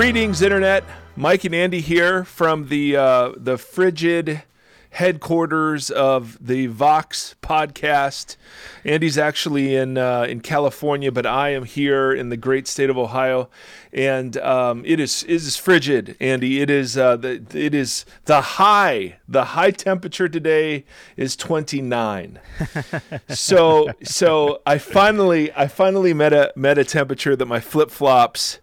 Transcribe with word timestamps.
Greetings, 0.00 0.40
Internet. 0.40 0.82
Mike 1.14 1.44
and 1.44 1.54
Andy 1.54 1.82
here 1.82 2.24
from 2.24 2.68
the 2.68 2.96
uh, 2.96 3.32
the 3.36 3.58
frigid 3.58 4.44
headquarters 4.92 5.90
of 5.90 6.38
the 6.40 6.68
Vox 6.68 7.34
podcast. 7.42 8.38
Andy's 8.82 9.18
actually 9.18 9.76
in 9.76 9.98
uh, 9.98 10.22
in 10.22 10.40
California, 10.40 11.12
but 11.12 11.26
I 11.26 11.50
am 11.50 11.64
here 11.64 12.14
in 12.14 12.30
the 12.30 12.38
great 12.38 12.66
state 12.66 12.88
of 12.88 12.96
Ohio, 12.96 13.50
and 13.92 14.38
um, 14.38 14.84
it 14.86 15.00
is 15.00 15.22
it 15.24 15.34
is 15.34 15.58
frigid, 15.58 16.16
Andy. 16.18 16.62
It 16.62 16.70
is 16.70 16.96
uh, 16.96 17.16
the 17.16 17.44
it 17.52 17.74
is 17.74 18.06
the 18.24 18.40
high 18.40 19.18
the 19.28 19.44
high 19.44 19.70
temperature 19.70 20.30
today 20.30 20.86
is 21.18 21.36
twenty 21.36 21.82
nine. 21.82 22.40
so 23.28 23.90
so 24.02 24.62
I 24.64 24.78
finally 24.78 25.52
I 25.52 25.66
finally 25.66 26.14
met 26.14 26.32
a 26.32 26.54
met 26.56 26.78
a 26.78 26.84
temperature 26.86 27.36
that 27.36 27.44
my 27.44 27.60
flip 27.60 27.90
flops 27.90 28.60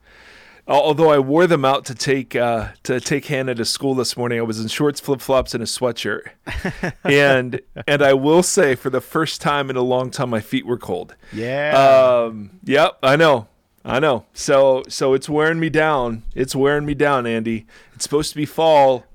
although 0.67 1.09
I 1.09 1.20
wore 1.20 1.48
them 1.48 1.63
out 1.63 1.85
to 1.85 1.95
take 1.95 2.35
uh, 2.35 2.70
to 2.84 2.99
take 2.99 3.25
Hannah 3.25 3.55
to 3.55 3.66
school 3.66 3.95
this 3.95 4.17
morning, 4.17 4.39
I 4.39 4.44
was 4.44 4.59
in 4.59 4.67
shorts, 4.67 4.99
flip 4.99 5.21
flops, 5.21 5.53
and 5.53 5.63
a 5.63 5.66
sweatshirt. 5.66 6.30
and 7.03 7.62
and 7.88 8.02
I 8.02 8.13
will 8.13 8.44
say, 8.44 8.75
for 8.75 8.89
the 8.89 9.02
first 9.02 9.41
time 9.41 9.70
in 9.70 9.75
a 9.75 9.81
long 9.81 10.11
time, 10.11 10.30
my 10.30 10.41
feet 10.41 10.66
were 10.66 10.77
cold. 10.77 11.16
Yeah. 11.31 12.25
Um, 12.25 12.59
yep. 12.63 12.98
I 13.02 13.16
know. 13.16 13.48
I 13.85 13.99
know. 13.99 14.25
So 14.34 14.84
so 14.89 15.13
it's 15.13 15.30
wearing 15.30 15.59
me 15.59 15.70
down. 15.70 16.23
It's 16.35 16.55
wearing 16.55 16.86
me 16.86 16.94
down, 16.94 17.25
Andy. 17.25 17.66
It's 17.95 18.03
supposed 18.03 18.31
to 18.31 18.36
be 18.36 18.45
fall. 18.45 19.05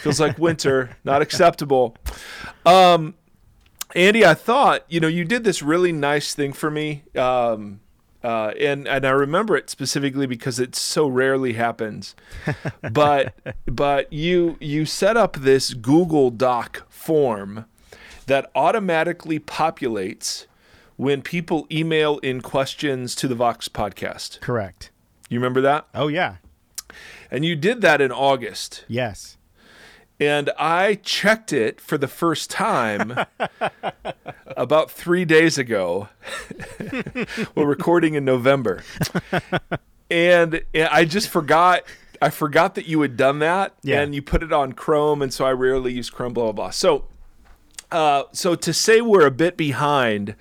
Feels 0.00 0.18
like 0.18 0.38
winter. 0.38 0.96
Not 1.04 1.20
acceptable. 1.20 1.96
Um, 2.64 3.14
Andy, 3.94 4.24
I 4.24 4.32
thought 4.32 4.86
you 4.88 5.00
know 5.00 5.08
you 5.08 5.26
did 5.26 5.44
this 5.44 5.62
really 5.62 5.92
nice 5.92 6.34
thing 6.34 6.54
for 6.54 6.70
me. 6.70 7.04
Um, 7.14 7.81
uh, 8.22 8.52
and 8.58 8.86
and 8.86 9.04
I 9.04 9.10
remember 9.10 9.56
it 9.56 9.70
specifically 9.70 10.26
because 10.26 10.58
it 10.58 10.74
so 10.74 11.06
rarely 11.08 11.54
happens. 11.54 12.14
but 12.92 13.34
but 13.66 14.12
you 14.12 14.56
you 14.60 14.86
set 14.86 15.16
up 15.16 15.36
this 15.36 15.74
Google 15.74 16.30
Doc 16.30 16.86
form 16.88 17.66
that 18.26 18.50
automatically 18.54 19.40
populates 19.40 20.46
when 20.96 21.22
people 21.22 21.66
email 21.70 22.18
in 22.18 22.40
questions 22.40 23.14
to 23.16 23.26
the 23.26 23.34
Vox 23.34 23.68
podcast. 23.68 24.40
Correct. 24.40 24.90
You 25.28 25.38
remember 25.38 25.60
that? 25.62 25.86
Oh 25.94 26.08
yeah. 26.08 26.36
And 27.30 27.44
you 27.44 27.56
did 27.56 27.80
that 27.80 28.00
in 28.00 28.12
August. 28.12 28.84
Yes. 28.88 29.36
And 30.22 30.50
I 30.56 30.94
checked 31.02 31.52
it 31.52 31.80
for 31.80 31.98
the 31.98 32.06
first 32.06 32.48
time 32.48 33.18
about 34.56 34.88
three 34.88 35.24
days 35.24 35.58
ago. 35.58 36.10
We're 37.56 37.66
recording 37.66 38.14
in 38.14 38.24
November. 38.24 38.84
And 40.08 40.62
I 40.74 41.06
just 41.06 41.28
forgot. 41.28 41.82
I 42.20 42.30
forgot 42.30 42.76
that 42.76 42.86
you 42.86 43.00
had 43.00 43.16
done 43.16 43.40
that, 43.40 43.74
Yeah. 43.82 44.00
and 44.00 44.14
you 44.14 44.22
put 44.22 44.44
it 44.44 44.52
on 44.52 44.74
Chrome, 44.74 45.22
and 45.22 45.34
so 45.34 45.44
I 45.44 45.50
rarely 45.50 45.92
use 45.92 46.08
Chrome. 46.08 46.32
Blah 46.32 46.44
blah 46.44 46.52
blah. 46.52 46.70
So, 46.70 47.06
uh, 47.90 48.22
so 48.30 48.54
to 48.54 48.72
say 48.72 49.00
we're 49.00 49.26
a 49.26 49.30
bit 49.32 49.56
behind 49.56 50.36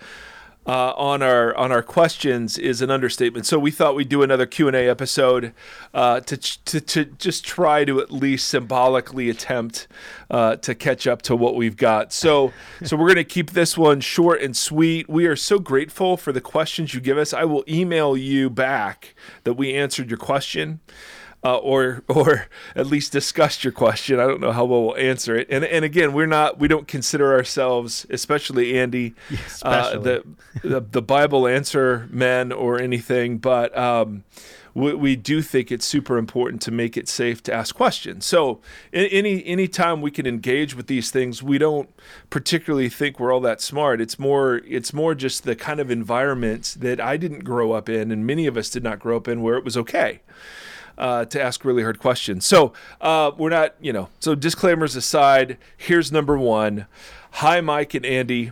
uh, 0.68 0.94
on 0.94 1.22
our 1.24 1.56
on 1.56 1.72
our 1.72 1.82
questions 1.82 2.58
is 2.58 2.82
an 2.82 2.92
understatement. 2.92 3.46
So 3.46 3.58
we 3.58 3.72
thought 3.72 3.96
we'd 3.96 4.10
do 4.10 4.22
another 4.22 4.46
Q 4.46 4.68
and 4.68 4.76
A 4.76 4.88
episode 4.88 5.54
uh, 5.94 6.20
to, 6.22 6.38
to 6.38 6.82
to 6.82 7.06
just 7.06 7.44
try 7.44 7.84
to 7.86 8.00
at 8.00 8.12
least 8.12 8.48
symbolically 8.48 9.30
attempt 9.30 9.88
uh, 10.30 10.58
to 10.58 10.76
catch 10.76 11.08
up 11.08 11.22
to 11.24 11.36
what 11.36 11.56
we've 11.56 11.78
got. 11.78 12.14
So 12.14 12.54
so 12.84 12.96
we're 12.96 13.08
gonna 13.08 13.24
keep 13.24 13.52
this 13.52 13.78
one 13.78 14.02
short 14.02 14.42
and 14.42 14.56
sweet. 14.56 15.10
We 15.10 15.26
are 15.26 15.36
so 15.36 15.58
grateful 15.60 16.16
for 16.16 16.32
the 16.32 16.42
questions 16.42 16.94
you 16.94 17.02
give 17.02 17.18
us. 17.18 17.34
I 17.34 17.46
will 17.46 17.64
email 17.68 18.16
you 18.16 18.50
back 18.50 19.16
that 19.44 19.54
we 19.54 19.74
answered 19.74 20.10
your 20.10 20.20
question 20.20 20.80
uh, 21.44 21.58
or 21.58 22.04
or 22.08 22.48
at 22.76 22.88
least 22.88 23.12
discussed 23.12 23.64
your 23.64 23.74
question. 23.74 24.20
I 24.20 24.28
don't 24.28 24.42
know 24.42 24.52
how 24.52 24.66
well 24.66 24.84
we'll 24.84 24.98
answer 24.98 25.36
it. 25.36 25.48
And 25.50 25.64
and 25.64 25.84
again, 25.84 26.14
we're 26.14 26.28
not 26.28 26.60
we 26.60 26.68
don't 26.68 26.88
consider 26.88 27.34
ourselves, 27.34 28.06
especially 28.10 28.78
Andy, 28.78 29.16
uh, 29.32 29.36
especially. 29.48 30.04
the, 30.04 30.24
the 30.64 30.82
the 30.82 31.02
Bible 31.02 31.48
answer 31.48 32.08
men 32.12 32.52
or 32.52 32.80
anything, 32.80 33.38
but. 33.38 33.76
Um, 33.78 34.24
we, 34.74 34.94
we 34.94 35.16
do 35.18 35.42
think 35.42 35.70
it's 35.70 35.86
super 35.86 36.18
important 36.18 36.62
to 36.62 36.72
make 36.72 36.96
it 36.96 37.10
safe 37.10 37.44
to 37.44 37.54
ask 37.54 37.76
questions. 37.76 38.26
So, 38.26 38.62
any 38.94 39.46
any 39.46 39.68
time 39.68 40.02
we 40.02 40.12
can 40.12 40.26
engage 40.26 40.78
with 40.78 40.88
these 40.88 41.12
things, 41.12 41.44
we 41.44 41.58
don't 41.58 41.90
particularly 42.30 42.88
think 42.88 43.20
we're 43.20 43.34
all 43.34 43.42
that 43.42 43.60
smart. 43.60 44.00
It's 44.00 44.18
more 44.18 44.62
it's 44.66 44.94
more 44.94 45.14
just 45.14 45.44
the 45.44 45.58
kind 45.58 45.82
of 45.82 45.92
environment 45.92 46.78
that 46.80 47.02
I 47.02 47.18
didn't 47.18 47.44
grow 47.44 47.74
up 47.74 47.90
in, 47.90 48.12
and 48.12 48.26
many 48.26 48.48
of 48.48 48.56
us 48.56 48.70
did 48.70 48.82
not 48.82 49.00
grow 49.00 49.18
up 49.18 49.28
in, 49.28 49.42
where 49.42 49.58
it 49.58 49.66
was 49.66 49.76
okay 49.76 50.22
uh, 51.02 51.26
to 51.26 51.42
ask 51.42 51.66
really 51.66 51.82
hard 51.82 52.00
questions. 52.00 52.46
So 52.46 52.72
uh, 53.02 53.32
we're 53.38 53.50
not, 53.50 53.76
you 53.82 53.92
know. 53.92 54.10
So 54.20 54.36
disclaimers 54.36 54.96
aside, 54.96 55.58
here's 55.76 56.12
number 56.12 56.38
one. 56.38 56.86
Hi, 57.32 57.60
Mike 57.60 57.94
and 57.94 58.06
Andy. 58.06 58.52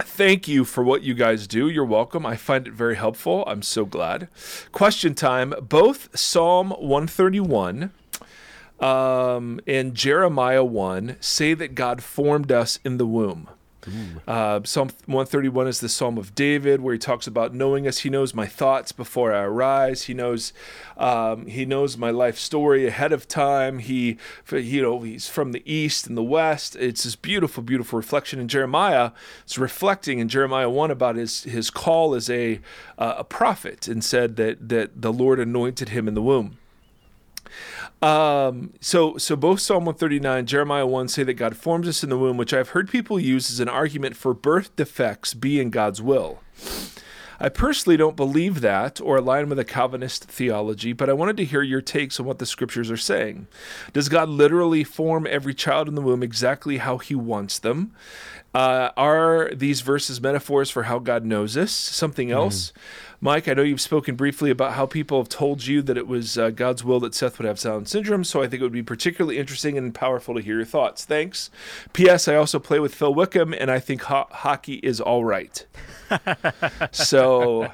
Thank 0.00 0.48
you 0.48 0.64
for 0.64 0.82
what 0.82 1.02
you 1.02 1.14
guys 1.14 1.46
do. 1.46 1.68
You're 1.68 1.84
welcome. 1.84 2.26
I 2.26 2.36
find 2.36 2.66
it 2.66 2.72
very 2.72 2.96
helpful. 2.96 3.44
I'm 3.46 3.62
so 3.62 3.84
glad. 3.84 4.28
Question 4.72 5.14
time. 5.14 5.54
Both 5.62 6.18
Psalm 6.18 6.70
131 6.70 7.92
um, 8.80 9.60
and 9.66 9.94
Jeremiah 9.94 10.64
1 10.64 11.18
say 11.20 11.54
that 11.54 11.74
God 11.74 12.02
formed 12.02 12.50
us 12.50 12.80
in 12.84 12.96
the 12.96 13.06
womb. 13.06 13.48
Uh, 14.26 14.60
Psalm 14.64 14.88
131 15.06 15.68
is 15.68 15.80
the 15.80 15.88
Psalm 15.88 16.18
of 16.18 16.34
David, 16.34 16.80
where 16.80 16.92
he 16.92 16.98
talks 16.98 17.26
about 17.26 17.54
knowing 17.54 17.86
us. 17.86 17.98
He 17.98 18.10
knows 18.10 18.34
my 18.34 18.46
thoughts 18.46 18.92
before 18.92 19.32
I 19.32 19.42
arise. 19.42 20.04
He 20.04 20.14
knows, 20.14 20.52
um, 20.96 21.46
he 21.46 21.64
knows 21.64 21.96
my 21.96 22.10
life 22.10 22.38
story 22.38 22.86
ahead 22.86 23.12
of 23.12 23.26
time. 23.26 23.78
He, 23.78 24.18
you 24.50 24.82
know, 24.82 25.00
he's 25.00 25.28
from 25.28 25.52
the 25.52 25.62
east 25.70 26.06
and 26.06 26.16
the 26.16 26.22
west. 26.22 26.76
It's 26.76 27.04
this 27.04 27.16
beautiful, 27.16 27.62
beautiful 27.62 27.96
reflection. 27.96 28.38
in 28.40 28.48
Jeremiah 28.48 29.12
is 29.46 29.58
reflecting 29.58 30.18
in 30.18 30.28
Jeremiah 30.28 30.70
one 30.70 30.90
about 30.90 31.16
his 31.16 31.44
his 31.44 31.70
call 31.70 32.14
as 32.14 32.28
a 32.28 32.60
uh, 32.98 33.14
a 33.18 33.24
prophet, 33.24 33.88
and 33.88 34.04
said 34.04 34.36
that 34.36 34.68
that 34.68 35.02
the 35.02 35.12
Lord 35.12 35.40
anointed 35.40 35.90
him 35.90 36.06
in 36.06 36.14
the 36.14 36.22
womb. 36.22 36.58
Um, 38.02 38.72
so 38.80 39.18
so 39.18 39.36
both 39.36 39.60
Psalm 39.60 39.84
139, 39.84 40.46
Jeremiah 40.46 40.86
1 40.86 41.08
say 41.08 41.22
that 41.22 41.34
God 41.34 41.56
forms 41.56 41.86
us 41.86 42.02
in 42.02 42.08
the 42.08 42.18
womb, 42.18 42.36
which 42.36 42.54
I've 42.54 42.70
heard 42.70 42.88
people 42.88 43.20
use 43.20 43.50
as 43.50 43.60
an 43.60 43.68
argument 43.68 44.16
for 44.16 44.32
birth 44.32 44.74
defects 44.76 45.34
being 45.34 45.70
God's 45.70 46.00
will. 46.00 46.40
I 47.42 47.48
personally 47.48 47.96
don't 47.96 48.16
believe 48.16 48.60
that 48.60 49.00
or 49.00 49.16
align 49.16 49.48
with 49.48 49.58
a 49.58 49.64
Calvinist 49.64 50.24
theology, 50.24 50.92
but 50.92 51.08
I 51.08 51.14
wanted 51.14 51.38
to 51.38 51.44
hear 51.46 51.62
your 51.62 51.80
takes 51.80 52.20
on 52.20 52.26
what 52.26 52.38
the 52.38 52.44
scriptures 52.44 52.90
are 52.90 52.98
saying. 52.98 53.46
Does 53.94 54.10
God 54.10 54.28
literally 54.28 54.84
form 54.84 55.26
every 55.26 55.54
child 55.54 55.88
in 55.88 55.94
the 55.94 56.02
womb 56.02 56.22
exactly 56.22 56.76
how 56.76 56.98
he 56.98 57.14
wants 57.14 57.58
them? 57.58 57.94
Uh, 58.52 58.90
are 58.96 59.50
these 59.54 59.80
verses 59.80 60.20
metaphors 60.20 60.70
for 60.70 60.82
how 60.82 60.98
God 60.98 61.24
knows 61.24 61.56
us? 61.56 61.72
Something 61.72 62.30
else? 62.30 62.72
Mike, 63.22 63.48
I 63.48 63.54
know 63.54 63.62
you've 63.62 63.82
spoken 63.82 64.16
briefly 64.16 64.50
about 64.50 64.72
how 64.72 64.86
people 64.86 65.18
have 65.18 65.28
told 65.28 65.66
you 65.66 65.82
that 65.82 65.98
it 65.98 66.06
was 66.06 66.38
uh, 66.38 66.48
God's 66.48 66.82
will 66.82 67.00
that 67.00 67.14
Seth 67.14 67.38
would 67.38 67.46
have 67.46 67.60
Down 67.60 67.84
syndrome, 67.84 68.24
so 68.24 68.42
I 68.42 68.48
think 68.48 68.60
it 68.60 68.64
would 68.64 68.72
be 68.72 68.82
particularly 68.82 69.36
interesting 69.36 69.76
and 69.76 69.94
powerful 69.94 70.34
to 70.34 70.40
hear 70.40 70.56
your 70.56 70.64
thoughts. 70.64 71.04
Thanks. 71.04 71.50
P.S. 71.92 72.28
I 72.28 72.36
also 72.36 72.58
play 72.58 72.80
with 72.80 72.94
Phil 72.94 73.12
Wickham, 73.12 73.52
and 73.52 73.70
I 73.70 73.78
think 73.78 74.04
ho- 74.04 74.28
hockey 74.30 74.76
is 74.76 75.02
all 75.02 75.22
right. 75.22 75.66
so, 76.92 77.70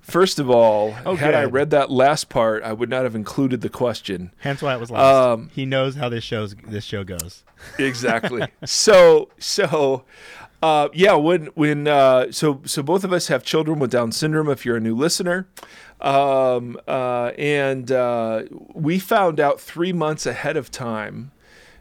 first 0.00 0.38
of 0.38 0.48
all, 0.48 0.92
had 0.92 1.34
I 1.34 1.44
read 1.44 1.68
that 1.70 1.90
last 1.90 2.30
part, 2.30 2.62
I 2.62 2.72
would 2.72 2.88
not 2.88 3.04
have 3.04 3.14
included 3.14 3.60
the 3.60 3.68
question. 3.68 4.32
Hence 4.38 4.62
why 4.62 4.74
it 4.74 4.80
was 4.80 4.90
last. 4.90 5.14
Um, 5.14 5.50
he 5.54 5.66
knows 5.66 5.96
how 5.96 6.08
this 6.08 6.24
show's 6.24 6.54
this 6.66 6.84
show 6.84 7.04
goes. 7.04 7.44
Exactly. 7.78 8.46
so 8.64 9.28
so 9.38 10.04
uh, 10.62 10.88
yeah, 10.92 11.14
when 11.14 11.46
when 11.54 11.86
uh, 11.86 12.32
so 12.32 12.60
so 12.64 12.82
both 12.82 13.04
of 13.04 13.12
us 13.12 13.28
have 13.28 13.44
children 13.44 13.78
with 13.78 13.90
Down 13.90 14.12
syndrome. 14.12 14.48
If 14.48 14.64
you're 14.64 14.76
a 14.76 14.80
new 14.80 14.96
listener, 14.96 15.48
um, 16.00 16.78
uh, 16.88 17.32
and 17.38 17.92
uh, 17.92 18.44
we 18.74 18.98
found 18.98 19.38
out 19.38 19.60
three 19.60 19.92
months 19.92 20.26
ahead 20.26 20.56
of 20.56 20.70
time 20.70 21.32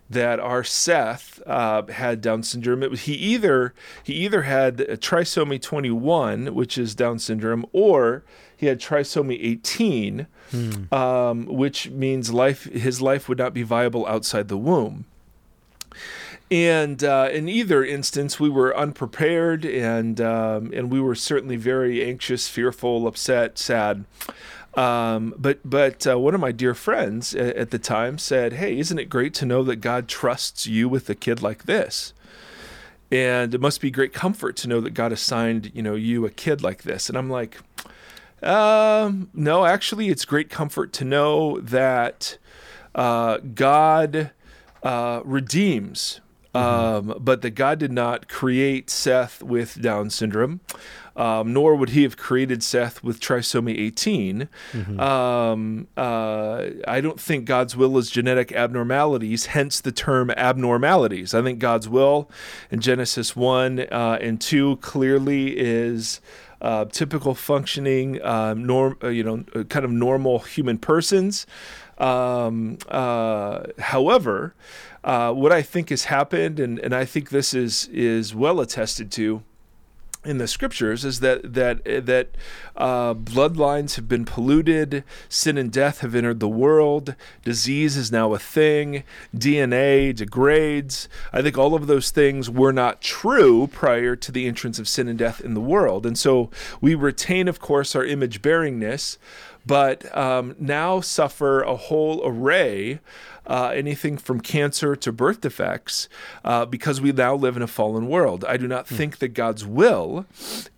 that 0.09 0.39
our 0.39 0.63
Seth 0.63 1.41
uh, 1.47 1.83
had 1.87 2.21
Down 2.21 2.43
syndrome. 2.43 2.83
It 2.83 2.91
was 2.91 3.01
he 3.01 3.13
either 3.13 3.73
he 4.03 4.13
either 4.13 4.43
had 4.43 4.77
trisomy 4.77 5.61
21, 5.61 6.53
which 6.53 6.77
is 6.77 6.93
Down 6.95 7.17
syndrome, 7.17 7.65
or 7.71 8.23
he 8.57 8.67
had 8.67 8.79
trisomy 8.79 9.39
18, 9.41 10.27
um, 10.91 11.45
which 11.45 11.89
means 11.89 12.31
life 12.33 12.65
his 12.65 13.01
life 13.01 13.27
would 13.29 13.37
not 13.37 13.53
be 13.53 13.63
viable 13.63 14.05
outside 14.05 14.47
the 14.47 14.57
womb. 14.57 15.05
And 16.51 17.03
uh, 17.03 17.29
in 17.31 17.49
either 17.49 17.83
instance, 17.83 18.39
we 18.39 18.49
were 18.49 18.75
unprepared, 18.77 19.65
and 19.65 20.21
um, 20.21 20.71
and 20.73 20.91
we 20.91 21.01
were 21.01 21.15
certainly 21.15 21.55
very 21.55 22.03
anxious, 22.05 22.47
fearful, 22.47 23.07
upset, 23.07 23.57
sad. 23.57 24.05
Um, 24.75 25.33
but 25.37 25.59
but 25.63 26.05
uh, 26.05 26.19
one 26.19 26.35
of 26.35 26.41
my 26.41 26.51
dear 26.51 26.75
friends 26.75 27.33
a- 27.33 27.57
at 27.57 27.71
the 27.71 27.79
time 27.79 28.19
said, 28.19 28.53
"Hey, 28.53 28.77
isn't 28.77 28.99
it 28.99 29.09
great 29.09 29.33
to 29.35 29.45
know 29.45 29.63
that 29.63 29.77
God 29.77 30.07
trusts 30.07 30.67
you 30.67 30.87
with 30.87 31.09
a 31.09 31.15
kid 31.15 31.41
like 31.41 31.63
this?" 31.63 32.13
And 33.11 33.53
it 33.55 33.61
must 33.61 33.81
be 33.81 33.89
great 33.89 34.13
comfort 34.13 34.55
to 34.57 34.67
know 34.67 34.81
that 34.81 34.93
God 34.93 35.11
assigned 35.11 35.71
you 35.73 35.81
know 35.81 35.95
you 35.95 36.25
a 36.25 36.29
kid 36.29 36.61
like 36.61 36.83
this. 36.83 37.09
And 37.09 37.17
I'm 37.17 37.29
like, 37.29 37.57
Um, 38.43 39.29
no, 39.33 39.65
actually, 39.65 40.09
it's 40.09 40.25
great 40.25 40.49
comfort 40.51 40.93
to 40.93 41.05
know 41.05 41.59
that 41.61 42.37
uh, 42.93 43.37
God 43.55 44.31
uh, 44.83 45.21
redeems, 45.23 46.19
um, 46.55 47.17
but 47.19 47.41
that 47.41 47.51
God 47.51 47.79
did 47.79 47.91
not 47.91 48.27
create 48.27 48.89
Seth 48.89 49.43
with 49.43 49.81
Down 49.81 50.09
syndrome. 50.09 50.61
Um, 51.17 51.53
nor 51.53 51.77
would 51.77 51.91
he 51.91 52.03
have 52.03 52.17
created 52.17 52.61
Seth 52.61 53.01
with 53.01 53.21
trisomy 53.21 53.79
18. 53.79 54.49
Um, 54.99 55.87
uh, 55.95 56.65
I 56.85 56.99
don't 56.99 57.21
think 57.21 57.45
God's 57.45 57.77
will 57.77 57.97
is 57.97 58.09
genetic 58.11 58.51
abnormalities, 58.51 59.45
hence 59.45 59.79
the 59.79 59.93
term 59.93 60.29
abnormalities. 60.31 61.33
I 61.33 61.41
think 61.41 61.59
God's 61.59 61.87
will 61.87 62.29
in 62.69 62.81
Genesis 62.81 63.33
1 63.33 63.79
uh, 63.91 64.17
and 64.19 64.41
2 64.41 64.77
clearly 64.77 65.57
is. 65.57 66.19
Uh, 66.61 66.85
typical 66.85 67.35
functioning, 67.35 68.19
um, 68.25 68.65
norm, 68.65 68.97
uh, 69.03 69.09
you 69.09 69.23
know, 69.23 69.43
uh, 69.53 69.63
kind 69.65 69.85
of 69.85 69.91
normal 69.91 70.39
human 70.39 70.77
persons. 70.79 71.45
Um, 71.97 72.77
uh, 72.89 73.63
however, 73.79 74.53
uh, 75.03 75.31
what 75.33 75.51
I 75.51 75.61
think 75.61 75.89
has 75.89 76.05
happened, 76.05 76.59
and, 76.59 76.79
and 76.79 76.93
I 76.93 77.05
think 77.05 77.29
this 77.29 77.53
is 77.53 77.87
is 77.91 78.35
well 78.35 78.59
attested 78.59 79.11
to 79.13 79.43
in 80.25 80.39
the 80.39 80.47
scriptures 80.47 81.05
is 81.05 81.19
that 81.19 81.53
that 81.53 81.83
that 82.05 82.29
uh, 82.75 83.13
bloodlines 83.13 83.95
have 83.95 84.07
been 84.07 84.25
polluted, 84.25 85.03
sin 85.29 85.57
and 85.57 85.71
death 85.71 85.99
have 85.99 86.15
entered 86.15 86.39
the 86.39 86.49
world, 86.49 87.15
disease 87.43 87.95
is 87.95 88.11
now 88.11 88.33
a 88.33 88.39
thing, 88.39 89.03
DNA 89.35 90.13
degrades. 90.13 91.07
I 91.31 91.41
think 91.41 91.57
all 91.57 91.75
of 91.75 91.87
those 91.87 92.09
things 92.09 92.49
were 92.49 92.73
not 92.73 93.01
true 93.01 93.67
prior 93.67 94.15
to 94.15 94.31
the 94.31 94.47
entrance 94.47 94.79
of 94.79 94.87
sin 94.87 95.07
and 95.07 95.17
death 95.17 95.39
in 95.39 95.53
the 95.53 95.61
world, 95.61 96.05
and 96.05 96.17
so 96.17 96.49
we 96.81 96.95
retain, 96.95 97.47
of 97.47 97.59
course, 97.59 97.95
our 97.95 98.03
image 98.03 98.41
bearingness, 98.41 99.17
but 99.65 100.15
um, 100.15 100.55
now 100.59 101.01
suffer 101.01 101.61
a 101.61 101.75
whole 101.75 102.21
array 102.25 102.99
uh, 103.47 103.71
anything 103.73 104.17
from 104.17 104.39
cancer 104.39 104.95
to 104.95 105.11
birth 105.11 105.41
defects, 105.41 106.09
uh, 106.43 106.65
because 106.65 106.99
we 106.99 107.11
now 107.11 107.35
live 107.35 107.55
in 107.55 107.61
a 107.61 107.67
fallen 107.67 108.07
world. 108.07 108.43
I 108.45 108.57
do 108.57 108.67
not 108.67 108.87
think 108.87 109.19
that 109.19 109.29
God's 109.29 109.65
will 109.65 110.25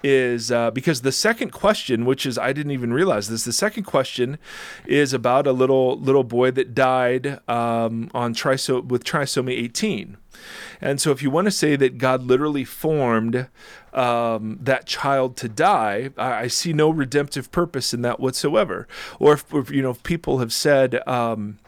is 0.03 0.51
uh, 0.51 0.71
because 0.71 1.01
the 1.01 1.11
second 1.11 1.51
question, 1.51 2.05
which 2.05 2.25
is 2.25 2.37
I 2.37 2.53
didn't 2.53 2.71
even 2.71 2.93
realize 2.93 3.29
this, 3.29 3.45
the 3.45 3.53
second 3.53 3.83
question 3.83 4.37
is 4.85 5.13
about 5.13 5.47
a 5.47 5.51
little 5.51 5.97
little 5.99 6.23
boy 6.23 6.51
that 6.51 6.75
died 6.75 7.39
um, 7.49 8.09
on 8.13 8.33
triso- 8.33 8.85
with 8.85 9.03
trisomy 9.03 9.51
18. 9.51 10.17
And 10.79 11.01
so, 11.01 11.11
if 11.11 11.23
you 11.23 11.31
want 11.31 11.45
to 11.45 11.51
say 11.51 11.75
that 11.77 11.97
God 11.97 12.23
literally 12.23 12.63
formed 12.63 13.47
um, 13.97 14.59
that 14.61 14.85
child 14.85 15.35
to 15.37 15.49
die, 15.49 16.11
I, 16.17 16.33
I, 16.33 16.47
see 16.47 16.71
no 16.71 16.89
redemptive 16.89 17.51
purpose 17.51 17.93
in 17.93 18.03
that 18.03 18.19
whatsoever. 18.19 18.87
Or 19.19 19.33
if, 19.33 19.53
if 19.53 19.71
you 19.71 19.81
know, 19.81 19.91
if 19.91 20.03
people 20.03 20.37
have 20.39 20.53
said. 20.53 21.05
Um, 21.07 21.59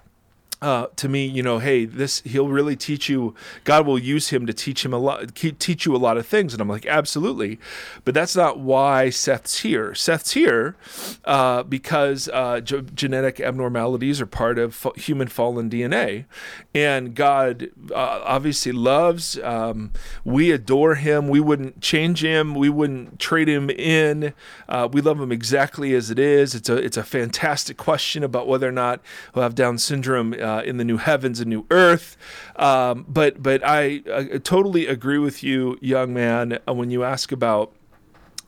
uh, 0.62 0.88
to 0.98 1.08
me, 1.08 1.26
you 1.26 1.42
know, 1.42 1.60
hey, 1.60 1.86
this 1.86 2.22
he'll 2.22 2.50
really 2.50 2.76
teach 2.76 3.08
you. 3.08 3.34
God 3.64 3.86
will 3.86 3.98
use 3.98 4.30
him 4.30 4.46
to 4.46 4.54
teach 4.54 4.84
him 4.84 4.94
a 4.94 4.98
lot, 4.98 5.34
teach 5.36 5.86
you 5.86 5.96
a 5.96 5.98
lot 5.98 6.18
of 6.18 6.28
things. 6.28 6.54
And 6.54 6.62
I'm 6.62 6.68
like, 6.68 6.86
absolutely, 6.86 7.60
but 8.04 8.14
that's 8.14 8.36
not 8.36 8.60
why 8.60 9.10
Seth's 9.10 9.60
here. 9.60 9.96
Seth's 9.96 10.32
here 10.32 10.76
uh, 11.24 11.64
because 11.64 12.28
uh, 12.34 12.60
ge- 12.60 12.94
genetic 12.94 13.40
abnormalities 13.40 14.20
are 14.20 14.26
part 14.26 14.60
of 14.60 14.86
human 14.98 15.30
fallen 15.30 15.70
DNA, 15.70 16.26
and 16.76 17.16
God 17.16 17.70
uh, 17.92 18.22
obviously 18.26 18.74
loves. 18.74 19.40
Um, 19.40 19.92
we 20.26 20.52
adore 20.52 20.96
him. 20.96 21.30
We 21.30 21.40
wouldn't 21.40 21.82
change 21.82 22.22
him. 22.22 22.54
We 22.54 22.70
wouldn't 22.70 23.18
trade 23.18 23.48
him 23.48 23.70
in. 23.70 24.34
Uh, 24.68 24.90
we 24.92 25.00
love 25.00 25.22
him 25.22 25.32
exactly 25.32 25.94
as 25.96 26.12
it 26.12 26.20
is. 26.20 26.54
It's 26.54 26.68
a 26.68 26.76
it's 26.76 26.98
a 26.98 27.04
fantastic 27.04 27.78
question 27.78 28.26
about 28.26 28.46
whether 28.46 28.68
or 28.68 28.74
not 28.74 29.00
he'll 29.34 29.44
have 29.44 29.56
Down 29.56 29.78
syndrome 29.78 30.34
uh, 30.50 30.62
in 30.62 30.78
the 30.78 30.84
new 30.84 30.98
heavens 30.98 31.40
and 31.40 31.50
new 31.50 31.66
earth. 31.70 32.18
Um, 32.56 33.06
but 33.08 33.42
but 33.42 33.62
I, 33.64 34.02
I, 34.14 34.24
totally 34.44 34.88
agree 34.88 35.20
with 35.20 35.44
you, 35.44 35.78
young 35.82 36.14
man, 36.14 36.60
uh, 36.68 36.74
when 36.74 36.90
you 36.90 37.04
ask 37.04 37.32
about 37.32 37.72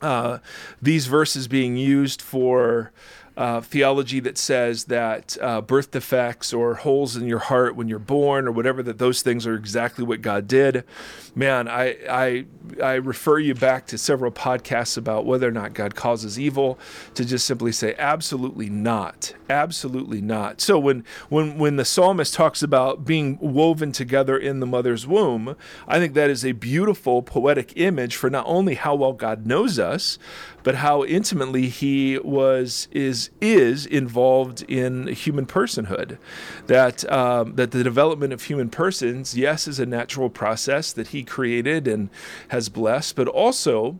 uh, 0.01 0.39
these 0.81 1.07
verses 1.07 1.47
being 1.47 1.77
used 1.77 2.21
for. 2.21 2.91
Uh, 3.41 3.59
theology 3.59 4.19
that 4.19 4.37
says 4.37 4.83
that 4.83 5.35
uh, 5.41 5.59
birth 5.61 5.89
defects 5.89 6.53
or 6.53 6.75
holes 6.75 7.15
in 7.15 7.25
your 7.25 7.39
heart 7.39 7.75
when 7.75 7.87
you're 7.87 7.97
born 7.97 8.47
or 8.47 8.51
whatever 8.51 8.83
that 8.83 8.99
those 8.99 9.23
things 9.23 9.47
are 9.47 9.55
exactly 9.55 10.05
what 10.05 10.21
God 10.21 10.47
did. 10.47 10.83
Man, 11.33 11.67
I 11.67 11.97
I 12.07 12.45
I 12.83 12.93
refer 12.93 13.39
you 13.39 13.55
back 13.55 13.87
to 13.87 13.97
several 13.97 14.31
podcasts 14.31 14.95
about 14.95 15.25
whether 15.25 15.47
or 15.47 15.51
not 15.51 15.73
God 15.73 15.95
causes 15.95 16.39
evil 16.39 16.77
to 17.15 17.25
just 17.25 17.47
simply 17.47 17.71
say 17.71 17.95
absolutely 17.97 18.69
not. 18.69 19.33
Absolutely 19.49 20.21
not. 20.21 20.61
So 20.61 20.77
when 20.77 21.03
when 21.29 21.57
when 21.57 21.77
the 21.77 21.85
psalmist 21.85 22.35
talks 22.35 22.61
about 22.61 23.05
being 23.05 23.39
woven 23.41 23.91
together 23.91 24.37
in 24.37 24.59
the 24.59 24.67
mother's 24.67 25.07
womb, 25.07 25.55
I 25.87 25.97
think 25.97 26.13
that 26.13 26.29
is 26.29 26.45
a 26.45 26.51
beautiful 26.51 27.23
poetic 27.23 27.73
image 27.75 28.15
for 28.15 28.29
not 28.29 28.45
only 28.45 28.75
how 28.75 28.93
well 28.93 29.13
God 29.13 29.47
knows 29.47 29.79
us, 29.79 30.19
but 30.63 30.75
how 30.75 31.03
intimately 31.03 31.67
he 31.67 32.19
was 32.19 32.87
is 32.91 33.29
is 33.39 33.85
involved 33.85 34.63
in 34.63 35.07
human 35.07 35.45
personhood. 35.45 36.17
That 36.67 37.09
um, 37.11 37.55
that 37.55 37.71
the 37.71 37.83
development 37.83 38.33
of 38.33 38.43
human 38.43 38.69
persons, 38.69 39.37
yes, 39.37 39.67
is 39.67 39.79
a 39.79 39.85
natural 39.85 40.29
process 40.29 40.93
that 40.93 41.07
he 41.07 41.23
created 41.23 41.87
and 41.87 42.09
has 42.49 42.69
blessed, 42.69 43.15
but 43.15 43.27
also 43.27 43.99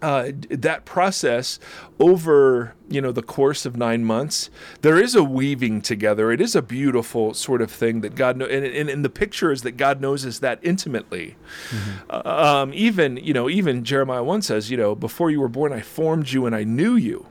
uh, 0.00 0.30
that 0.48 0.84
process 0.84 1.58
over 1.98 2.74
you 2.88 3.00
know 3.00 3.10
the 3.10 3.22
course 3.22 3.66
of 3.66 3.76
nine 3.76 4.04
months 4.04 4.48
there 4.82 4.96
is 4.96 5.14
a 5.14 5.24
weaving 5.24 5.80
together. 5.80 6.30
It 6.30 6.40
is 6.40 6.54
a 6.54 6.62
beautiful 6.62 7.34
sort 7.34 7.60
of 7.60 7.70
thing 7.70 8.00
that 8.02 8.14
god 8.14 8.36
knows 8.36 8.50
and, 8.50 8.64
and, 8.64 8.88
and 8.88 9.04
the 9.04 9.10
picture 9.10 9.50
is 9.50 9.62
that 9.62 9.72
god 9.72 10.00
knows 10.00 10.24
us 10.24 10.38
that 10.38 10.60
intimately. 10.62 11.36
Mm-hmm. 11.70 12.10
uh, 12.10 12.60
um, 12.62 12.72
even 12.74 13.16
you 13.16 13.32
know 13.32 13.48
even 13.48 13.84
jeremiah 13.84 14.22
1 14.22 14.42
says 14.42 14.70
you 14.70 14.76
know 14.76 14.94
before 14.94 15.30
you 15.30 15.40
were 15.40 15.48
born 15.48 15.72
i 15.72 15.80
formed 15.80 16.30
you 16.30 16.46
and 16.46 16.54
i 16.54 16.64
knew 16.64 16.94
you. 16.94 17.26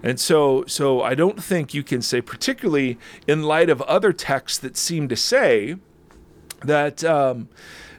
And 0.00 0.20
so 0.20 0.64
so 0.66 1.02
i 1.02 1.16
don't 1.16 1.42
think 1.42 1.74
you 1.74 1.82
can 1.82 2.00
say 2.00 2.20
particularly 2.20 2.96
in 3.26 3.42
light 3.42 3.68
of 3.68 3.82
other 3.82 4.12
texts 4.12 4.58
that 4.58 4.76
seem 4.76 5.08
to 5.08 5.16
say 5.16 5.76
that 6.62 7.02
um, 7.04 7.48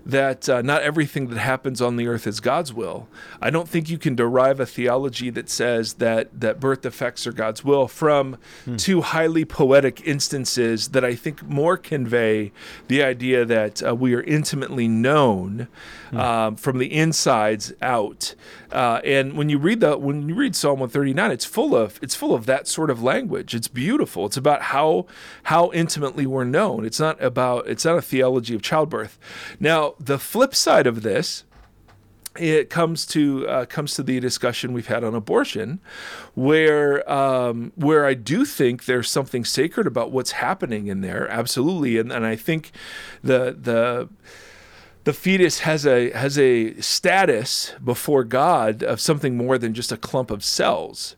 that 0.09 0.49
uh, 0.49 0.61
not 0.61 0.81
everything 0.81 1.27
that 1.27 1.37
happens 1.37 1.81
on 1.81 1.95
the 1.95 2.07
earth 2.07 2.27
is 2.27 2.39
God's 2.39 2.73
will. 2.73 3.07
I 3.41 3.49
don't 3.49 3.67
think 3.67 3.89
you 3.89 3.97
can 3.97 4.15
derive 4.15 4.59
a 4.59 4.65
theology 4.65 5.29
that 5.31 5.49
says 5.49 5.95
that 5.95 6.39
that 6.39 6.59
birth 6.59 6.81
defects 6.81 7.25
are 7.27 7.31
God's 7.31 7.63
will 7.63 7.87
from 7.87 8.37
hmm. 8.65 8.75
two 8.75 9.01
highly 9.01 9.45
poetic 9.45 10.05
instances 10.05 10.89
that 10.89 11.03
I 11.03 11.15
think 11.15 11.43
more 11.47 11.77
convey 11.77 12.51
the 12.87 13.03
idea 13.03 13.45
that 13.45 13.85
uh, 13.85 13.95
we 13.95 14.13
are 14.13 14.23
intimately 14.23 14.87
known 14.87 15.67
hmm. 16.09 16.17
um, 16.17 16.55
from 16.55 16.77
the 16.77 16.93
insides 16.93 17.73
out. 17.81 18.35
Uh, 18.71 19.01
and 19.03 19.33
when 19.33 19.49
you 19.49 19.57
read 19.57 19.79
the 19.79 19.97
when 19.97 20.29
you 20.29 20.35
read 20.35 20.55
Psalm 20.55 20.79
139, 20.79 21.31
it's 21.31 21.45
full 21.45 21.75
of 21.75 21.99
it's 22.01 22.15
full 22.15 22.33
of 22.33 22.45
that 22.45 22.67
sort 22.67 22.89
of 22.89 23.01
language. 23.01 23.55
It's 23.55 23.67
beautiful. 23.67 24.25
It's 24.25 24.37
about 24.37 24.63
how 24.63 25.07
how 25.43 25.71
intimately 25.71 26.25
we're 26.25 26.43
known. 26.43 26.85
It's 26.85 26.99
not 26.99 27.21
about 27.23 27.67
it's 27.67 27.85
not 27.85 27.97
a 27.97 28.01
theology 28.01 28.53
of 28.53 28.61
childbirth. 28.61 29.17
Now 29.59 29.95
the 29.99 30.19
flip 30.19 30.55
side 30.55 30.87
of 30.87 31.01
this 31.01 31.43
it 32.37 32.69
comes 32.69 33.05
to 33.07 33.47
uh, 33.47 33.65
comes 33.65 33.95
to 33.95 34.03
the 34.03 34.19
discussion 34.19 34.71
we've 34.71 34.87
had 34.87 35.03
on 35.03 35.15
abortion, 35.15 35.79
where 36.35 37.09
um, 37.11 37.71
where 37.75 38.05
I 38.05 38.13
do 38.13 38.45
think 38.45 38.85
there's 38.85 39.09
something 39.09 39.43
sacred 39.43 39.87
about 39.87 40.11
what's 40.11 40.33
happening 40.33 40.87
in 40.87 41.01
there, 41.01 41.27
absolutely, 41.29 41.97
and 41.97 42.11
and 42.11 42.25
I 42.25 42.35
think 42.35 42.71
the 43.23 43.57
the 43.59 44.09
the 45.03 45.13
fetus 45.13 45.59
has 45.59 45.85
a 45.85 46.11
has 46.11 46.37
a 46.37 46.79
status 46.79 47.73
before 47.83 48.23
God 48.23 48.83
of 48.83 49.01
something 49.01 49.35
more 49.35 49.57
than 49.57 49.73
just 49.73 49.91
a 49.91 49.97
clump 49.97 50.31
of 50.31 50.43
cells. 50.43 51.15